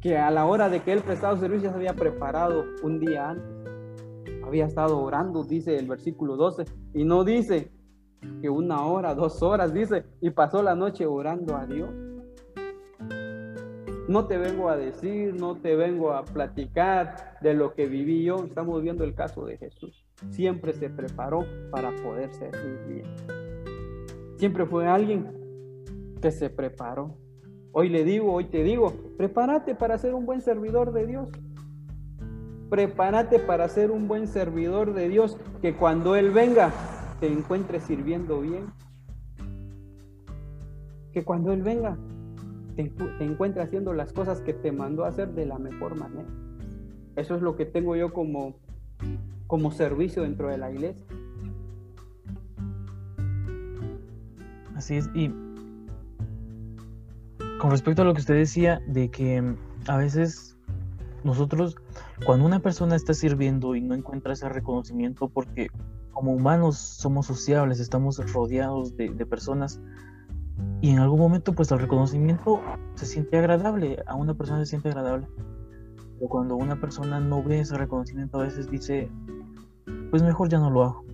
que 0.00 0.16
a 0.16 0.30
la 0.30 0.46
hora 0.46 0.68
de 0.68 0.80
que 0.80 0.92
él 0.92 1.00
prestaba 1.00 1.36
servicio 1.36 1.70
se 1.70 1.76
había 1.76 1.94
preparado 1.94 2.64
un 2.82 3.00
día 3.00 3.30
antes. 3.30 3.46
Había 4.44 4.66
estado 4.66 4.98
orando, 4.98 5.44
dice 5.44 5.76
el 5.76 5.86
versículo 5.86 6.36
12, 6.36 6.64
y 6.94 7.04
no 7.04 7.24
dice 7.24 7.70
que 8.40 8.48
una 8.48 8.84
hora, 8.86 9.14
dos 9.14 9.42
horas, 9.42 9.74
dice, 9.74 10.04
y 10.20 10.30
pasó 10.30 10.62
la 10.62 10.74
noche 10.74 11.04
orando 11.04 11.56
a 11.56 11.66
Dios. 11.66 11.90
No 14.08 14.26
te 14.26 14.38
vengo 14.38 14.70
a 14.70 14.76
decir, 14.78 15.34
no 15.34 15.56
te 15.56 15.76
vengo 15.76 16.12
a 16.12 16.24
platicar 16.24 17.36
de 17.42 17.52
lo 17.52 17.74
que 17.74 17.84
viví 17.84 18.24
yo. 18.24 18.42
Estamos 18.42 18.80
viendo 18.82 19.04
el 19.04 19.14
caso 19.14 19.44
de 19.44 19.58
Jesús. 19.58 20.06
Siempre 20.30 20.72
se 20.72 20.88
preparó 20.88 21.44
para 21.70 21.94
poder 21.96 22.32
servir 22.32 22.78
bien. 22.88 23.04
Siempre 24.38 24.64
fue 24.64 24.86
alguien 24.86 25.26
que 26.22 26.30
se 26.30 26.48
preparó. 26.48 27.18
Hoy 27.72 27.90
le 27.90 28.02
digo, 28.02 28.32
hoy 28.32 28.46
te 28.46 28.62
digo, 28.62 28.94
prepárate 29.18 29.74
para 29.74 29.98
ser 29.98 30.14
un 30.14 30.24
buen 30.24 30.40
servidor 30.40 30.94
de 30.94 31.06
Dios. 31.06 31.28
Prepárate 32.70 33.38
para 33.38 33.68
ser 33.68 33.90
un 33.90 34.08
buen 34.08 34.26
servidor 34.26 34.94
de 34.94 35.10
Dios, 35.10 35.36
que 35.60 35.74
cuando 35.74 36.16
Él 36.16 36.30
venga 36.30 36.72
te 37.20 37.26
encuentre 37.30 37.78
sirviendo 37.78 38.40
bien. 38.40 38.72
Que 41.12 41.24
cuando 41.24 41.52
Él 41.52 41.62
venga 41.62 41.98
te, 42.86 43.24
encuentre 43.24 43.62
haciendo 43.62 43.92
las 43.92 44.12
cosas 44.12 44.40
que 44.40 44.54
te 44.54 44.70
mandó 44.70 45.04
a 45.04 45.08
hacer 45.08 45.34
de 45.34 45.46
la 45.46 45.58
mejor 45.58 45.96
manera. 45.96 46.28
Eso 47.16 47.34
es 47.34 47.42
lo 47.42 47.56
que 47.56 47.66
tengo 47.66 47.96
yo 47.96 48.12
como, 48.12 48.56
como 49.48 49.72
servicio 49.72 50.22
dentro 50.22 50.48
de 50.48 50.58
la 50.58 50.70
iglesia. 50.70 51.04
Así 54.76 54.96
es, 54.96 55.10
y 55.12 55.28
con 57.60 57.72
respecto 57.72 58.02
a 58.02 58.04
lo 58.04 58.14
que 58.14 58.20
usted 58.20 58.34
decía 58.34 58.80
de 58.86 59.10
que 59.10 59.42
mm, 59.42 59.56
a 59.88 59.96
veces 59.96 60.56
nosotros, 61.24 61.74
cuando 62.24 62.46
una 62.46 62.60
persona 62.60 62.94
está 62.94 63.12
sirviendo 63.12 63.74
y 63.74 63.80
no 63.80 63.96
encuentra 63.96 64.34
ese 64.34 64.48
reconocimiento, 64.48 65.28
porque 65.28 65.66
como 66.12 66.32
humanos 66.32 66.78
somos 66.78 67.26
sociables, 67.26 67.80
estamos 67.80 68.18
rodeados 68.32 68.96
de, 68.96 69.10
personas 69.26 69.80
y 70.80 70.90
en 70.90 70.98
algún 71.00 71.18
momento 71.18 71.52
pues 71.52 71.70
el 71.72 71.80
reconocimiento 71.80 72.60
se 72.94 73.06
siente 73.06 73.38
agradable, 73.38 74.02
a 74.06 74.14
una 74.14 74.34
persona 74.34 74.60
se 74.60 74.66
siente 74.66 74.88
agradable. 74.88 75.26
Pero 76.14 76.28
cuando 76.28 76.56
una 76.56 76.80
persona 76.80 77.20
no 77.20 77.42
ve 77.42 77.60
ese 77.60 77.76
reconocimiento 77.76 78.40
a 78.40 78.44
veces 78.44 78.70
dice, 78.70 79.10
pues 80.10 80.22
mejor 80.22 80.48
ya 80.48 80.58
no 80.58 80.70
lo 80.70 80.84
hago. 80.84 81.04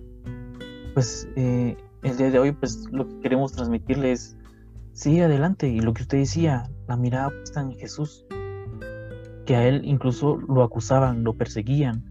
Pues 0.93 1.27
eh, 1.35 1.77
el 2.03 2.17
día 2.17 2.31
de 2.31 2.39
hoy 2.39 2.51
pues 2.51 2.87
lo 2.91 3.07
que 3.07 3.19
queremos 3.19 3.53
transmitirle 3.53 4.11
es 4.11 4.37
sigue 4.93 5.23
adelante. 5.23 5.67
Y 5.67 5.79
lo 5.79 5.93
que 5.93 6.03
usted 6.03 6.19
decía, 6.19 6.69
la 6.87 6.97
mirada 6.97 7.29
puesta 7.29 7.61
en 7.61 7.73
Jesús. 7.73 8.25
que 9.45 9.55
a 9.55 9.67
él 9.67 9.81
incluso 9.83 10.37
lo 10.37 10.63
acusaban, 10.63 11.23
lo 11.23 11.35
perseguían. 11.35 12.03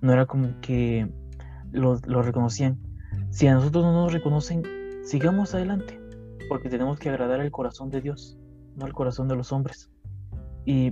No 0.00 0.12
era 0.12 0.24
como 0.24 0.58
que 0.62 1.12
lo, 1.70 1.98
lo 2.06 2.22
reconocían. 2.22 2.78
Si 3.30 3.46
a 3.46 3.54
nosotros 3.54 3.84
no 3.84 3.92
nos 3.92 4.12
reconocen, 4.12 4.62
sigamos 5.04 5.54
adelante, 5.54 6.00
porque 6.52 6.68
tenemos 6.68 6.98
que 6.98 7.08
agradar 7.08 7.40
el 7.40 7.50
corazón 7.50 7.88
de 7.88 8.02
Dios, 8.02 8.36
no 8.76 8.84
el 8.84 8.92
corazón 8.92 9.26
de 9.26 9.34
los 9.34 9.52
hombres. 9.52 9.90
Y 10.66 10.90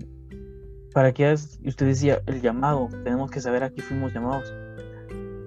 para 0.94 1.12
que 1.12 1.30
usted 1.34 1.84
decía, 1.84 2.22
el 2.24 2.40
llamado, 2.40 2.88
tenemos 3.04 3.30
que 3.30 3.42
saber 3.42 3.62
a 3.62 3.68
qué 3.68 3.82
fuimos 3.82 4.14
llamados. 4.14 4.54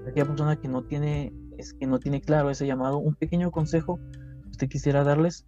Aquella 0.07 0.27
persona 0.27 0.55
que 0.55 0.67
no 0.67 0.83
tiene, 0.83 1.33
es 1.57 1.73
que 1.73 1.87
no 1.87 1.97
tiene 1.97 2.21
claro 2.21 2.51
ese 2.51 2.67
llamado, 2.67 2.99
un 2.99 3.15
pequeño 3.15 3.49
consejo 3.49 3.99
usted 4.51 4.69
quisiera 4.69 5.03
darles 5.03 5.47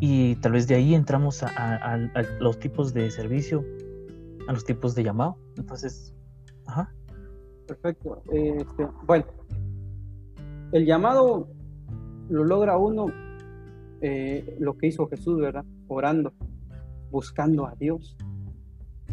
y 0.00 0.36
tal 0.36 0.52
vez 0.52 0.66
de 0.66 0.76
ahí 0.76 0.94
entramos 0.94 1.42
a, 1.42 1.98
los 2.40 2.58
tipos 2.58 2.94
de 2.94 3.10
servicio, 3.10 3.62
a 4.48 4.54
los 4.54 4.64
tipos 4.64 4.94
de 4.94 5.04
llamado. 5.04 5.36
Entonces, 5.58 6.14
ajá. 6.66 6.90
Perfecto. 7.66 8.22
Este, 8.32 8.88
bueno, 9.04 9.26
el 10.72 10.86
llamado 10.86 11.46
lo 12.30 12.44
logra 12.44 12.78
uno 12.78 13.27
eh, 14.00 14.56
lo 14.60 14.76
que 14.76 14.88
hizo 14.88 15.08
Jesús, 15.08 15.40
¿verdad? 15.40 15.64
Orando, 15.88 16.32
buscando 17.10 17.66
a 17.66 17.74
Dios. 17.74 18.16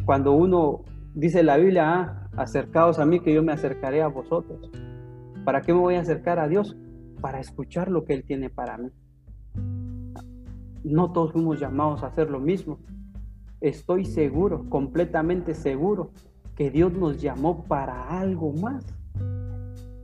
Cuando 0.05 0.33
uno 0.33 0.81
dice 1.13 1.43
la 1.43 1.57
Biblia, 1.57 1.91
ah, 1.91 2.29
acercaos 2.38 2.99
a 2.99 3.05
mí 3.05 3.19
que 3.19 3.33
yo 3.33 3.41
me 3.41 3.51
acercaré 3.51 4.01
a 4.01 4.07
vosotros. 4.07 4.69
¿Para 5.43 5.61
qué 5.61 5.73
me 5.73 5.79
voy 5.79 5.95
a 5.95 6.01
acercar 6.01 6.39
a 6.39 6.47
Dios? 6.47 6.75
Para 7.21 7.39
escuchar 7.39 7.89
lo 7.89 8.05
que 8.05 8.13
Él 8.13 8.23
tiene 8.23 8.49
para 8.49 8.77
mí. 8.77 8.89
No 10.83 11.11
todos 11.11 11.31
fuimos 11.31 11.59
llamados 11.59 12.03
a 12.03 12.07
hacer 12.07 12.29
lo 12.29 12.39
mismo. 12.39 12.79
Estoy 13.61 14.05
seguro, 14.05 14.69
completamente 14.69 15.55
seguro, 15.55 16.11
que 16.55 16.69
Dios 16.69 16.93
nos 16.93 17.21
llamó 17.21 17.63
para 17.63 18.19
algo 18.19 18.53
más. 18.53 18.86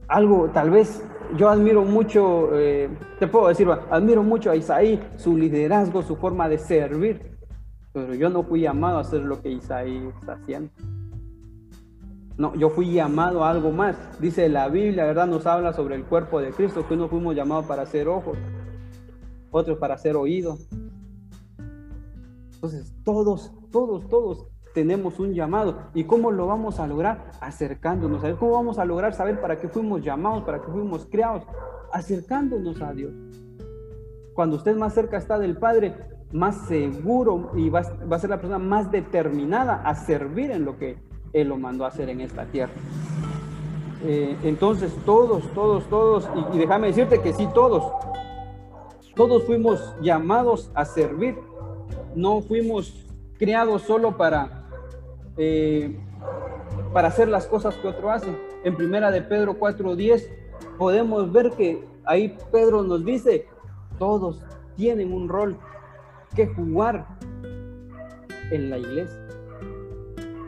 Algo, 0.07 0.49
tal 0.49 0.71
vez 0.71 1.05
yo 1.37 1.49
admiro 1.49 1.83
mucho, 1.83 2.57
eh, 2.57 2.89
te 3.19 3.27
puedo 3.27 3.47
decir, 3.47 3.67
admiro 3.89 4.23
mucho 4.23 4.51
a 4.51 4.55
Isaí, 4.55 4.99
su 5.17 5.37
liderazgo, 5.37 6.01
su 6.01 6.15
forma 6.15 6.49
de 6.49 6.57
servir, 6.57 7.37
pero 7.93 8.13
yo 8.13 8.29
no 8.29 8.43
fui 8.43 8.61
llamado 8.61 8.97
a 8.97 9.01
hacer 9.01 9.21
lo 9.21 9.41
que 9.41 9.49
Isaí 9.49 10.09
está 10.19 10.33
haciendo. 10.33 10.71
No, 12.37 12.55
yo 12.55 12.69
fui 12.69 12.91
llamado 12.91 13.43
a 13.43 13.51
algo 13.51 13.71
más. 13.71 13.95
Dice 14.19 14.49
la 14.49 14.67
Biblia, 14.67 15.05
¿verdad? 15.05 15.27
Nos 15.27 15.45
habla 15.45 15.73
sobre 15.73 15.95
el 15.95 16.05
cuerpo 16.05 16.39
de 16.39 16.51
Cristo, 16.51 16.87
que 16.87 16.95
no 16.95 17.07
fuimos 17.07 17.35
llamados 17.35 17.65
para 17.65 17.83
hacer 17.83 18.07
ojos, 18.07 18.37
otros 19.51 19.77
para 19.77 19.97
ser 19.97 20.15
oídos. 20.15 20.67
Entonces, 22.55 22.93
todos, 23.03 23.51
todos, 23.71 24.07
todos 24.07 24.50
tenemos 24.73 25.19
un 25.19 25.33
llamado. 25.33 25.77
¿Y 25.93 26.03
cómo 26.05 26.31
lo 26.31 26.47
vamos 26.47 26.79
a 26.79 26.87
lograr? 26.87 27.31
Acercándonos 27.39 28.23
a 28.23 28.27
Dios. 28.27 28.39
¿Cómo 28.39 28.53
vamos 28.53 28.79
a 28.79 28.85
lograr 28.85 29.13
saber 29.13 29.39
para 29.41 29.57
qué 29.59 29.67
fuimos 29.67 30.03
llamados, 30.03 30.43
para 30.43 30.61
qué 30.61 30.71
fuimos 30.71 31.05
creados? 31.09 31.43
Acercándonos 31.91 32.81
a 32.81 32.93
Dios. 32.93 33.13
Cuando 34.33 34.55
usted 34.55 34.75
más 34.75 34.93
cerca 34.93 35.17
está 35.17 35.37
del 35.37 35.57
Padre, 35.57 35.95
más 36.31 36.67
seguro 36.67 37.51
y 37.55 37.69
va, 37.69 37.79
a 37.79 38.19
ser 38.19 38.29
la 38.29 38.37
persona 38.37 38.59
más 38.59 38.91
determinada 38.91 39.81
a 39.83 39.95
servir 39.95 40.51
en 40.51 40.65
lo 40.65 40.77
que 40.77 40.97
Él 41.33 41.49
lo 41.49 41.57
mandó 41.57 41.85
a 41.85 41.89
hacer 41.89 42.09
en 42.09 42.21
esta 42.21 42.45
tierra. 42.45 42.73
Eh, 44.03 44.37
entonces, 44.43 44.95
todos, 45.05 45.43
todos, 45.53 45.83
todos, 45.89 46.27
y 46.53 46.57
déjame 46.57 46.87
decirte 46.87 47.21
que 47.21 47.33
sí, 47.33 47.47
todos, 47.53 47.83
todos 49.15 49.43
fuimos 49.43 49.95
llamados 50.01 50.71
a 50.73 50.85
servir, 50.85 51.37
no 52.15 52.41
fuimos 52.41 53.05
creados 53.37 53.83
solo 53.83 54.17
para, 54.17 54.60
eh, 55.37 55.97
para 56.93 57.07
hacer 57.07 57.27
las 57.27 57.47
cosas 57.47 57.75
que 57.77 57.87
otro 57.87 58.11
hace. 58.11 58.35
En 58.63 58.75
primera 58.75 59.11
de 59.11 59.21
Pedro 59.21 59.57
4.10 59.57 60.27
podemos 60.77 61.31
ver 61.31 61.51
que 61.51 61.83
ahí 62.05 62.37
Pedro 62.51 62.83
nos 62.83 63.05
dice, 63.05 63.47
todos 63.97 64.43
tienen 64.75 65.13
un 65.13 65.29
rol 65.29 65.57
que 66.35 66.47
jugar 66.47 67.05
en 68.51 68.69
la 68.69 68.77
iglesia. 68.77 69.27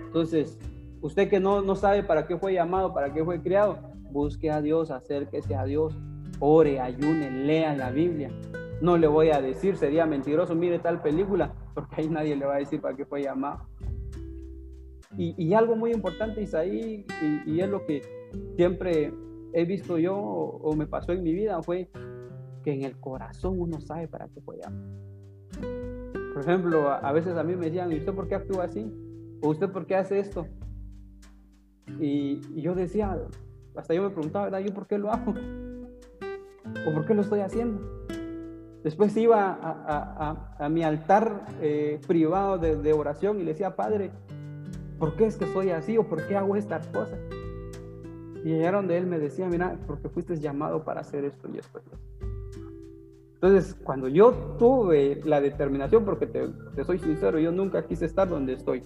Entonces, 0.05 0.57
usted 1.01 1.29
que 1.29 1.39
no, 1.39 1.61
no 1.61 1.75
sabe 1.75 2.03
para 2.03 2.27
qué 2.27 2.37
fue 2.37 2.53
llamado, 2.53 2.93
para 2.93 3.13
qué 3.13 3.23
fue 3.23 3.41
creado, 3.41 3.79
busque 4.11 4.51
a 4.51 4.61
Dios, 4.61 4.91
acérquese 4.91 5.55
a 5.55 5.65
Dios, 5.65 5.97
ore, 6.39 6.79
ayune, 6.79 7.31
lea 7.31 7.75
la 7.75 7.89
Biblia. 7.89 8.29
No 8.81 8.97
le 8.97 9.07
voy 9.07 9.31
a 9.31 9.41
decir, 9.41 9.77
sería 9.77 10.05
mentiroso, 10.05 10.55
mire 10.55 10.79
tal 10.79 11.01
película, 11.01 11.53
porque 11.73 12.01
ahí 12.01 12.09
nadie 12.09 12.35
le 12.35 12.45
va 12.45 12.55
a 12.55 12.59
decir 12.59 12.81
para 12.81 12.95
qué 12.95 13.05
fue 13.05 13.23
llamado. 13.23 13.65
Y, 15.17 15.53
algo 15.53 15.75
muy 15.75 15.91
importante, 15.91 16.41
Isaí, 16.41 17.05
y, 17.21 17.51
y, 17.51 17.61
es 17.61 17.69
lo 17.69 17.85
que 17.85 18.01
siempre 18.55 19.13
he 19.53 19.65
visto 19.65 19.97
yo 19.99 20.17
o, 20.17 20.75
me 20.75 20.87
pasó 20.87 21.13
en 21.13 21.23
mi 21.23 21.33
vida, 21.33 21.61
fue 21.61 21.89
que 22.63 22.73
en 22.73 22.83
el 22.83 22.99
corazón 22.99 23.59
uno 23.59 23.79
sabe 23.79 24.07
para 24.07 24.27
qué 24.27 24.41
fue. 24.41 24.59
Por 26.33 26.41
ejemplo, 26.41 26.89
a, 26.89 27.11
veces 27.11 27.37
a 27.37 27.43
mí 27.43 27.55
me 27.55 27.65
decían, 27.67 27.91
¿y 27.91 27.97
usted 27.97 28.13
por 28.13 28.27
qué 28.27 28.35
actúa 28.35 28.65
así? 28.65 28.91
¿O 29.41 29.49
usted 29.49 29.69
por 29.69 29.85
qué 29.85 29.95
hace 29.95 30.19
esto? 30.19 30.47
Y, 31.99 32.41
yo 32.59 32.73
decía, 32.73 33.17
hasta 33.75 33.93
yo 33.93 34.01
me 34.01 34.09
preguntaba, 34.09 34.45
¿verdad? 34.45 34.59
¿Yo 34.59 34.73
por 34.73 34.87
qué 34.87 34.97
lo 34.97 35.11
hago? 35.11 35.33
¿O 36.87 36.93
por 36.93 37.05
qué 37.05 37.13
lo 37.13 37.21
estoy 37.21 37.41
haciendo? 37.41 37.81
Después 38.83 39.15
iba 39.15 39.57
a, 39.61 40.69
mi 40.69 40.83
altar 40.83 41.45
eh, 41.61 42.01
privado 42.05 42.57
de, 42.57 42.93
oración 42.93 43.39
y 43.39 43.43
le 43.43 43.51
decía, 43.51 43.75
Padre, 43.75 44.11
¿por 45.03 45.17
qué 45.17 45.25
es 45.25 45.35
que 45.35 45.45
soy 45.47 45.69
así 45.69 45.97
o 45.97 46.07
por 46.07 46.25
qué 46.27 46.37
hago 46.37 46.55
estas 46.55 46.87
cosas? 46.87 47.19
Y 48.45 48.47
llegaron 48.47 48.87
de 48.87 48.97
él 48.97 49.05
me 49.05 49.19
decía, 49.19 49.49
mira, 49.49 49.77
porque 49.85 50.07
fuiste 50.07 50.37
llamado 50.37 50.85
para 50.85 51.01
hacer 51.01 51.25
esto 51.25 51.49
y 51.53 51.57
esto. 51.57 51.81
Entonces, 53.33 53.75
cuando 53.83 54.07
yo 54.07 54.31
tuve 54.57 55.19
la 55.25 55.41
determinación, 55.41 56.05
porque 56.05 56.25
te, 56.25 56.47
soy 56.85 56.99
sincero, 56.99 57.37
yo 57.37 57.51
nunca 57.51 57.85
quise 57.85 58.05
estar 58.05 58.29
donde 58.29 58.53
estoy. 58.53 58.81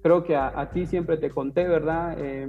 Creo 0.00 0.22
que 0.22 0.36
a, 0.36 0.70
ti 0.70 0.86
siempre 0.86 1.16
te 1.16 1.30
conté, 1.30 1.66
¿verdad? 1.66 2.14
Eh, 2.16 2.48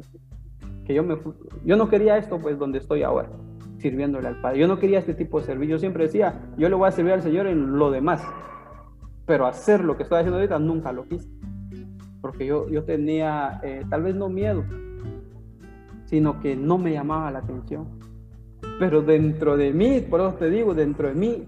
que 0.85 0.93
yo, 0.93 1.01
me, 1.01 1.17
yo 1.65 1.75
no 1.75 1.89
quería 1.89 2.15
esto, 2.17 2.37
pues, 2.37 2.59
donde 2.59 2.77
estoy 2.77 3.01
ahora 3.01 3.31
sirviéndole 3.79 4.27
al 4.27 4.39
Padre. 4.39 4.59
Yo 4.59 4.67
no 4.67 4.77
quería 4.77 4.99
este 4.99 5.15
tipo 5.15 5.39
de 5.39 5.47
servicio. 5.47 5.77
Yo 5.77 5.79
siempre 5.79 6.03
decía, 6.03 6.53
yo 6.57 6.69
le 6.69 6.75
voy 6.75 6.87
a 6.87 6.91
servir 6.91 7.13
al 7.13 7.23
Señor 7.23 7.47
en 7.47 7.79
lo 7.79 7.89
demás. 7.89 8.23
Pero 9.25 9.47
hacer 9.47 9.83
lo 9.83 9.97
que 9.97 10.03
estoy 10.03 10.19
haciendo 10.19 10.37
ahorita 10.37 10.59
nunca 10.59 10.91
lo 10.91 11.07
quise. 11.07 11.40
Porque 12.21 12.45
yo, 12.45 12.69
yo 12.69 12.83
tenía, 12.83 13.59
eh, 13.63 13.83
tal 13.89 14.03
vez 14.03 14.15
no 14.15 14.29
miedo, 14.29 14.63
sino 16.05 16.39
que 16.39 16.55
no 16.55 16.77
me 16.77 16.93
llamaba 16.93 17.31
la 17.31 17.39
atención. 17.39 17.87
Pero 18.79 19.01
dentro 19.01 19.57
de 19.57 19.73
mí, 19.73 20.01
por 20.01 20.21
eso 20.21 20.35
te 20.35 20.49
digo, 20.49 20.73
dentro 20.73 21.07
de 21.07 21.15
mí, 21.15 21.47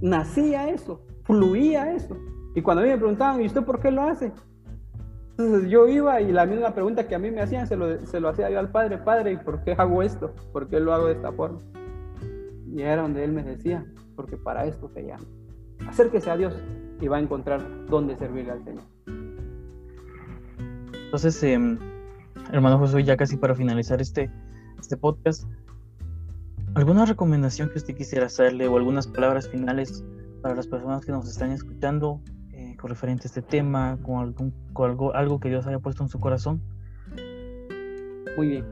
nacía 0.00 0.68
eso, 0.68 1.00
fluía 1.22 1.94
eso. 1.94 2.16
Y 2.54 2.62
cuando 2.62 2.82
a 2.82 2.84
mí 2.84 2.90
me 2.90 2.98
preguntaban, 2.98 3.40
¿y 3.40 3.46
usted 3.46 3.62
por 3.64 3.80
qué 3.80 3.90
lo 3.90 4.02
hace? 4.02 4.32
Entonces 5.38 5.70
yo 5.70 5.86
iba 5.86 6.20
y 6.20 6.32
la 6.32 6.46
misma 6.46 6.74
pregunta 6.74 7.06
que 7.06 7.14
a 7.14 7.18
mí 7.18 7.30
me 7.30 7.40
hacían 7.40 7.68
se 7.68 7.76
lo, 7.76 8.04
se 8.06 8.18
lo 8.18 8.28
hacía 8.28 8.50
yo 8.50 8.58
al 8.58 8.70
padre, 8.70 8.98
padre, 8.98 9.32
¿y 9.32 9.36
por 9.36 9.62
qué 9.62 9.72
hago 9.78 10.02
esto? 10.02 10.34
¿Por 10.52 10.68
qué 10.68 10.80
lo 10.80 10.92
hago 10.92 11.06
de 11.06 11.12
esta 11.12 11.30
forma? 11.30 11.60
Y 12.66 12.82
era 12.82 13.02
donde 13.02 13.22
él 13.22 13.32
me 13.32 13.44
decía, 13.44 13.86
porque 14.16 14.36
para 14.36 14.66
esto 14.66 14.88
se 14.88 15.06
llama. 15.06 15.24
Acérquese 15.86 16.30
a 16.30 16.36
Dios 16.36 16.60
y 17.00 17.06
va 17.06 17.18
a 17.18 17.20
encontrar 17.20 17.86
dónde 17.86 18.16
servirle 18.16 18.50
al 18.50 18.64
Señor. 18.64 18.82
Entonces, 21.08 21.42
em, 21.42 21.78
hermano 22.52 22.76
Josué, 22.76 23.02
ya 23.02 23.16
casi 23.16 23.38
para 23.38 23.54
finalizar 23.54 24.02
este, 24.02 24.30
este 24.78 24.98
podcast, 24.98 25.44
¿alguna 26.74 27.06
recomendación 27.06 27.70
que 27.70 27.78
usted 27.78 27.94
quisiera 27.94 28.26
hacerle 28.26 28.68
o 28.68 28.76
algunas 28.76 29.06
palabras 29.06 29.48
finales 29.48 30.04
para 30.42 30.54
las 30.54 30.66
personas 30.66 31.06
que 31.06 31.12
nos 31.12 31.26
están 31.26 31.50
escuchando 31.50 32.20
con 32.78 32.90
referente 32.90 33.24
a 33.24 33.28
este 33.28 33.40
tema, 33.40 33.98
con, 34.02 34.18
algún, 34.18 34.54
algo, 34.74 35.14
algo 35.14 35.40
que 35.40 35.48
Dios 35.48 35.66
haya 35.66 35.78
puesto 35.78 36.02
en 36.02 36.10
su 36.10 36.20
corazón? 36.20 36.60
Muy 38.36 38.48
bien. 38.48 38.64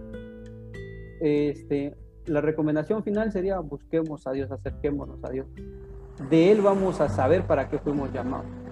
Este, 1.22 1.97
la 2.26 2.43
recomendación 2.43 3.03
final 3.03 3.32
sería 3.32 3.59
busquemos 3.61 4.26
a 4.26 4.32
Dios, 4.32 4.53
acerquémonos 4.53 5.24
a 5.24 5.30
Dios. 5.30 5.47
De 6.28 6.53
Él 6.53 6.61
vamos 6.61 7.01
a 7.01 7.09
saber 7.09 7.47
para 7.47 7.70
qué 7.70 7.78
fuimos 7.78 8.12
llamados. 8.12 8.65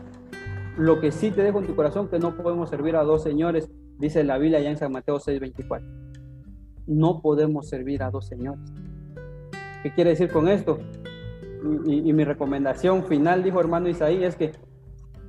Lo 0.77 1.01
que 1.01 1.12
sí 1.12 1.31
te 1.31 1.43
dejo 1.43 1.61
en 1.61 1.66
tu 1.66 1.77
corazón 1.77 2.09
que 2.09 2.18
no 2.18 2.37
podemos 2.37 2.68
servir 2.68 2.97
a 2.97 3.05
dos 3.05 3.22
señores, 3.22 3.70
dice 3.99 4.25
la 4.25 4.39
Biblia 4.39 4.61
ya 4.61 4.70
en 4.70 4.77
San 4.77 4.91
Mateo 4.91 5.20
6:24. 5.20 5.87
No 6.87 7.22
podemos 7.22 7.68
servir 7.68 8.03
a 8.03 8.11
dos 8.11 8.27
señores. 8.27 8.72
¿Qué 9.83 9.93
quiere 9.95 10.11
decir 10.11 10.31
con 10.31 10.49
esto? 10.49 10.81
Y, 11.87 12.12
mi 12.12 12.25
recomendación 12.25 13.05
final, 13.05 13.43
dijo 13.43 13.61
hermano 13.61 13.89
Isaí, 13.89 14.25
es 14.25 14.37
que 14.37 14.53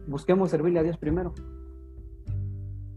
busquemos 0.08 0.50
servirle 0.50 0.80
a 0.80 0.84
Dios 0.84 0.98
primero. 0.98 1.34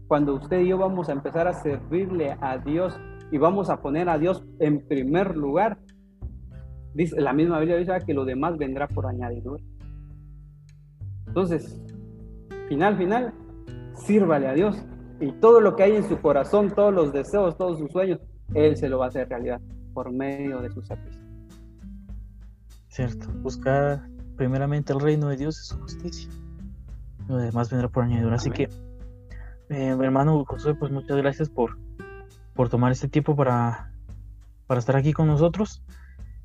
Cuando 0.07 0.33
usted 0.33 0.61
y 0.61 0.69
yo 0.69 0.77
vamos 0.77 1.07
a 1.09 1.11
empezar 1.11 1.47
a 1.47 1.53
servirle 1.53 2.35
a 2.41 2.57
Dios 2.57 2.99
y 3.31 3.37
vamos 3.37 3.69
a 3.69 3.81
poner 3.81 4.09
a 4.09 4.17
Dios 4.17 4.43
en 4.57 4.85
primer 4.87 5.37
lugar, 5.37 5.77
dice 6.95 7.21
la 7.21 7.31
misma 7.31 7.59
Biblia 7.59 7.77
dice 7.77 7.93
que 8.05 8.13
lo 8.13 8.25
demás 8.25 8.57
vendrá 8.57 8.87
por 8.87 9.05
añadidura. 9.05 9.63
Entonces, 11.27 11.79
final, 12.69 12.97
final, 12.97 13.33
sírvale 13.95 14.47
a 14.47 14.53
Dios. 14.53 14.77
Y 15.19 15.33
todo 15.33 15.59
lo 15.59 15.75
que 15.75 15.83
hay 15.83 15.95
en 15.97 16.07
su 16.07 16.21
corazón, 16.21 16.71
todos 16.73 16.93
los 16.93 17.11
deseos, 17.11 17.57
todos 17.57 17.79
sus 17.79 17.91
sueños, 17.91 18.19
Él 18.53 18.77
se 18.77 18.87
lo 18.87 18.99
va 18.99 19.05
a 19.05 19.07
hacer 19.09 19.27
realidad 19.27 19.59
por 19.93 20.11
medio 20.11 20.61
de 20.61 20.69
su 20.69 20.81
sacrificio. 20.81 21.27
Cierto, 22.87 23.27
buscar 23.41 24.07
primeramente 24.37 24.93
el 24.93 24.99
reino 24.99 25.27
de 25.27 25.35
Dios 25.35 25.59
y 25.59 25.65
su 25.65 25.79
justicia. 25.79 26.29
Lo 27.27 27.37
demás 27.37 27.69
vendrá 27.69 27.89
por 27.89 28.05
añadidura. 28.05 28.37
Así 28.37 28.49
que, 28.49 28.69
eh, 29.69 29.97
hermano 30.01 30.45
Josué, 30.45 30.75
pues 30.75 30.91
muchas 30.91 31.17
gracias 31.17 31.49
por, 31.49 31.77
por 32.53 32.69
tomar 32.69 32.91
este 32.91 33.09
tiempo 33.09 33.35
para, 33.35 33.91
para 34.67 34.79
estar 34.79 34.95
aquí 34.95 35.11
con 35.11 35.27
nosotros. 35.27 35.83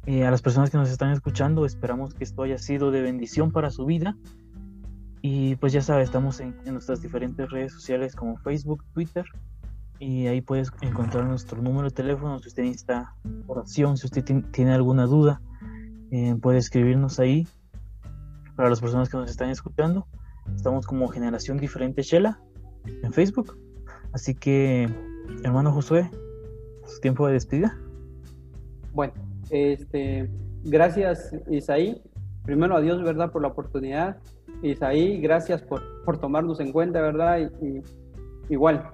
Eh, 0.06 0.26
a 0.26 0.30
las 0.30 0.42
personas 0.42 0.70
que 0.70 0.76
nos 0.76 0.90
están 0.90 1.12
escuchando, 1.12 1.64
esperamos 1.64 2.12
que 2.12 2.24
esto 2.24 2.42
haya 2.42 2.58
sido 2.58 2.90
de 2.90 3.00
bendición 3.02 3.52
para 3.52 3.70
su 3.70 3.86
vida. 3.86 4.16
Y 5.26 5.56
pues 5.56 5.72
ya 5.72 5.80
sabes, 5.80 6.04
estamos 6.04 6.38
en, 6.40 6.54
nuestras 6.66 7.00
diferentes 7.00 7.48
redes 7.48 7.72
sociales 7.72 8.14
como 8.14 8.36
Facebook, 8.36 8.84
Twitter. 8.92 9.24
Y 9.98 10.26
ahí 10.26 10.42
puedes 10.42 10.70
encontrar 10.82 11.24
nuestro 11.24 11.62
número 11.62 11.88
de 11.88 11.94
teléfono 11.94 12.38
si 12.40 12.48
usted 12.48 12.64
necesita 12.64 13.14
oración, 13.46 13.96
si 13.96 14.06
usted 14.06 14.22
tiene 14.50 14.74
alguna 14.74 15.06
duda, 15.06 15.40
eh, 16.10 16.36
puede 16.42 16.58
escribirnos 16.58 17.20
ahí. 17.20 17.48
Para 18.54 18.68
las 18.68 18.82
personas 18.82 19.08
que 19.08 19.16
nos 19.16 19.30
están 19.30 19.48
escuchando, 19.48 20.06
estamos 20.54 20.86
como 20.86 21.08
Generación 21.08 21.56
Diferente 21.56 22.02
Shela 22.02 22.38
en 22.84 23.10
Facebook. 23.10 23.56
Así 24.12 24.34
que, 24.34 24.90
hermano 25.42 25.72
Josué, 25.72 26.10
su 26.84 27.00
tiempo 27.00 27.26
de 27.26 27.32
despedida. 27.32 27.78
Bueno, 28.92 29.14
este, 29.48 30.28
gracias 30.64 31.34
Isaí. 31.48 32.02
Primero 32.42 32.76
a 32.76 32.82
Dios, 32.82 33.02
¿verdad? 33.02 33.32
Por 33.32 33.40
la 33.40 33.48
oportunidad. 33.48 34.18
Isaí, 34.62 35.20
gracias 35.20 35.62
por, 35.62 35.82
por 36.04 36.18
tomarnos 36.18 36.60
en 36.60 36.72
cuenta, 36.72 37.00
¿verdad? 37.00 37.50
Y, 37.60 37.82
igual, 38.52 38.90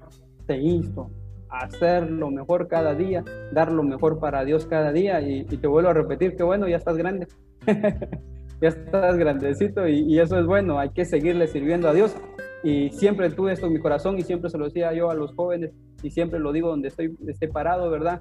te 0.46 0.56
insto 0.58 1.10
a 1.48 1.64
hacer 1.64 2.10
lo 2.10 2.30
mejor 2.30 2.68
cada 2.68 2.94
día, 2.94 3.24
dar 3.52 3.72
lo 3.72 3.82
mejor 3.82 4.20
para 4.20 4.44
Dios 4.44 4.66
cada 4.66 4.92
día. 4.92 5.20
Y, 5.20 5.44
te 5.44 5.66
vuelvo 5.66 5.90
a 5.90 5.94
repetir 5.94 6.36
que 6.36 6.42
bueno, 6.42 6.68
ya 6.68 6.76
estás 6.76 6.96
grande. 6.96 7.26
ya 8.60 8.68
estás 8.68 9.16
grandecito 9.16 9.86
y, 9.88 10.18
eso 10.18 10.38
es 10.38 10.46
bueno. 10.46 10.78
Hay 10.78 10.90
que 10.90 11.04
seguirle 11.04 11.46
sirviendo 11.46 11.88
a 11.88 11.94
Dios. 11.94 12.16
Y 12.62 12.90
siempre 12.90 13.30
tuve 13.30 13.52
esto 13.52 13.66
en 13.66 13.72
mi 13.72 13.80
corazón 13.80 14.18
y 14.18 14.22
siempre 14.22 14.50
se 14.50 14.58
lo 14.58 14.66
decía 14.66 14.92
yo 14.92 15.10
a 15.10 15.14
los 15.14 15.34
jóvenes 15.34 15.72
y 16.02 16.10
siempre 16.10 16.38
lo 16.38 16.52
digo 16.52 16.68
donde 16.68 16.88
estoy 16.88 17.16
esté 17.26 17.48
parado, 17.48 17.90
¿verdad? 17.90 18.20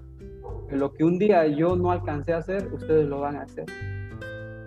lo 0.71 0.93
que 0.93 1.03
un 1.03 1.17
día 1.17 1.45
yo 1.47 1.75
no 1.75 1.91
alcancé 1.91 2.33
a 2.33 2.37
hacer, 2.37 2.71
ustedes 2.73 3.07
lo 3.07 3.21
van 3.21 3.37
a 3.37 3.41
hacer. 3.43 3.65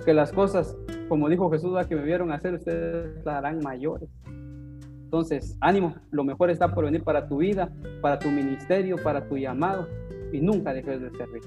Que 0.04 0.14
las 0.14 0.32
cosas, 0.32 0.76
como 1.12 1.28
dijo 1.28 1.50
Jesús, 1.50 1.76
que 1.88 1.94
me 1.94 2.04
vieron 2.04 2.32
hacer, 2.32 2.54
ustedes 2.54 3.22
las 3.22 3.34
harán 3.34 3.60
mayores. 3.62 4.08
Entonces, 4.24 5.58
ánimo, 5.60 5.94
lo 6.10 6.24
mejor 6.24 6.48
está 6.48 6.74
por 6.74 6.86
venir 6.86 7.04
para 7.04 7.28
tu 7.28 7.36
vida, 7.36 7.70
para 8.00 8.18
tu 8.18 8.30
ministerio, 8.30 8.96
para 8.96 9.28
tu 9.28 9.36
llamado, 9.36 9.86
y 10.32 10.40
nunca 10.40 10.72
dejes 10.72 11.02
de 11.02 11.10
servir. 11.10 11.42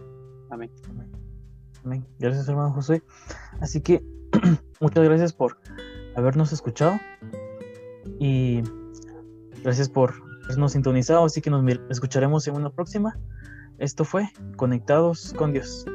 Amén. 0.51 0.69
Amén. 1.83 2.05
Gracias, 2.19 2.47
hermano 2.47 2.73
José. 2.73 3.01
Así 3.59 3.81
que, 3.81 4.05
muchas 4.79 5.03
gracias 5.03 5.33
por 5.33 5.57
habernos 6.15 6.53
escuchado 6.53 6.99
y 8.19 8.61
gracias 9.63 9.89
por 9.89 10.13
habernos 10.43 10.73
sintonizado. 10.73 11.25
Así 11.25 11.41
que 11.41 11.49
nos 11.49 11.65
escucharemos 11.89 12.47
en 12.47 12.55
una 12.55 12.69
próxima. 12.69 13.17
Esto 13.79 14.05
fue 14.05 14.29
Conectados 14.57 15.33
con 15.33 15.53
Dios. 15.53 15.87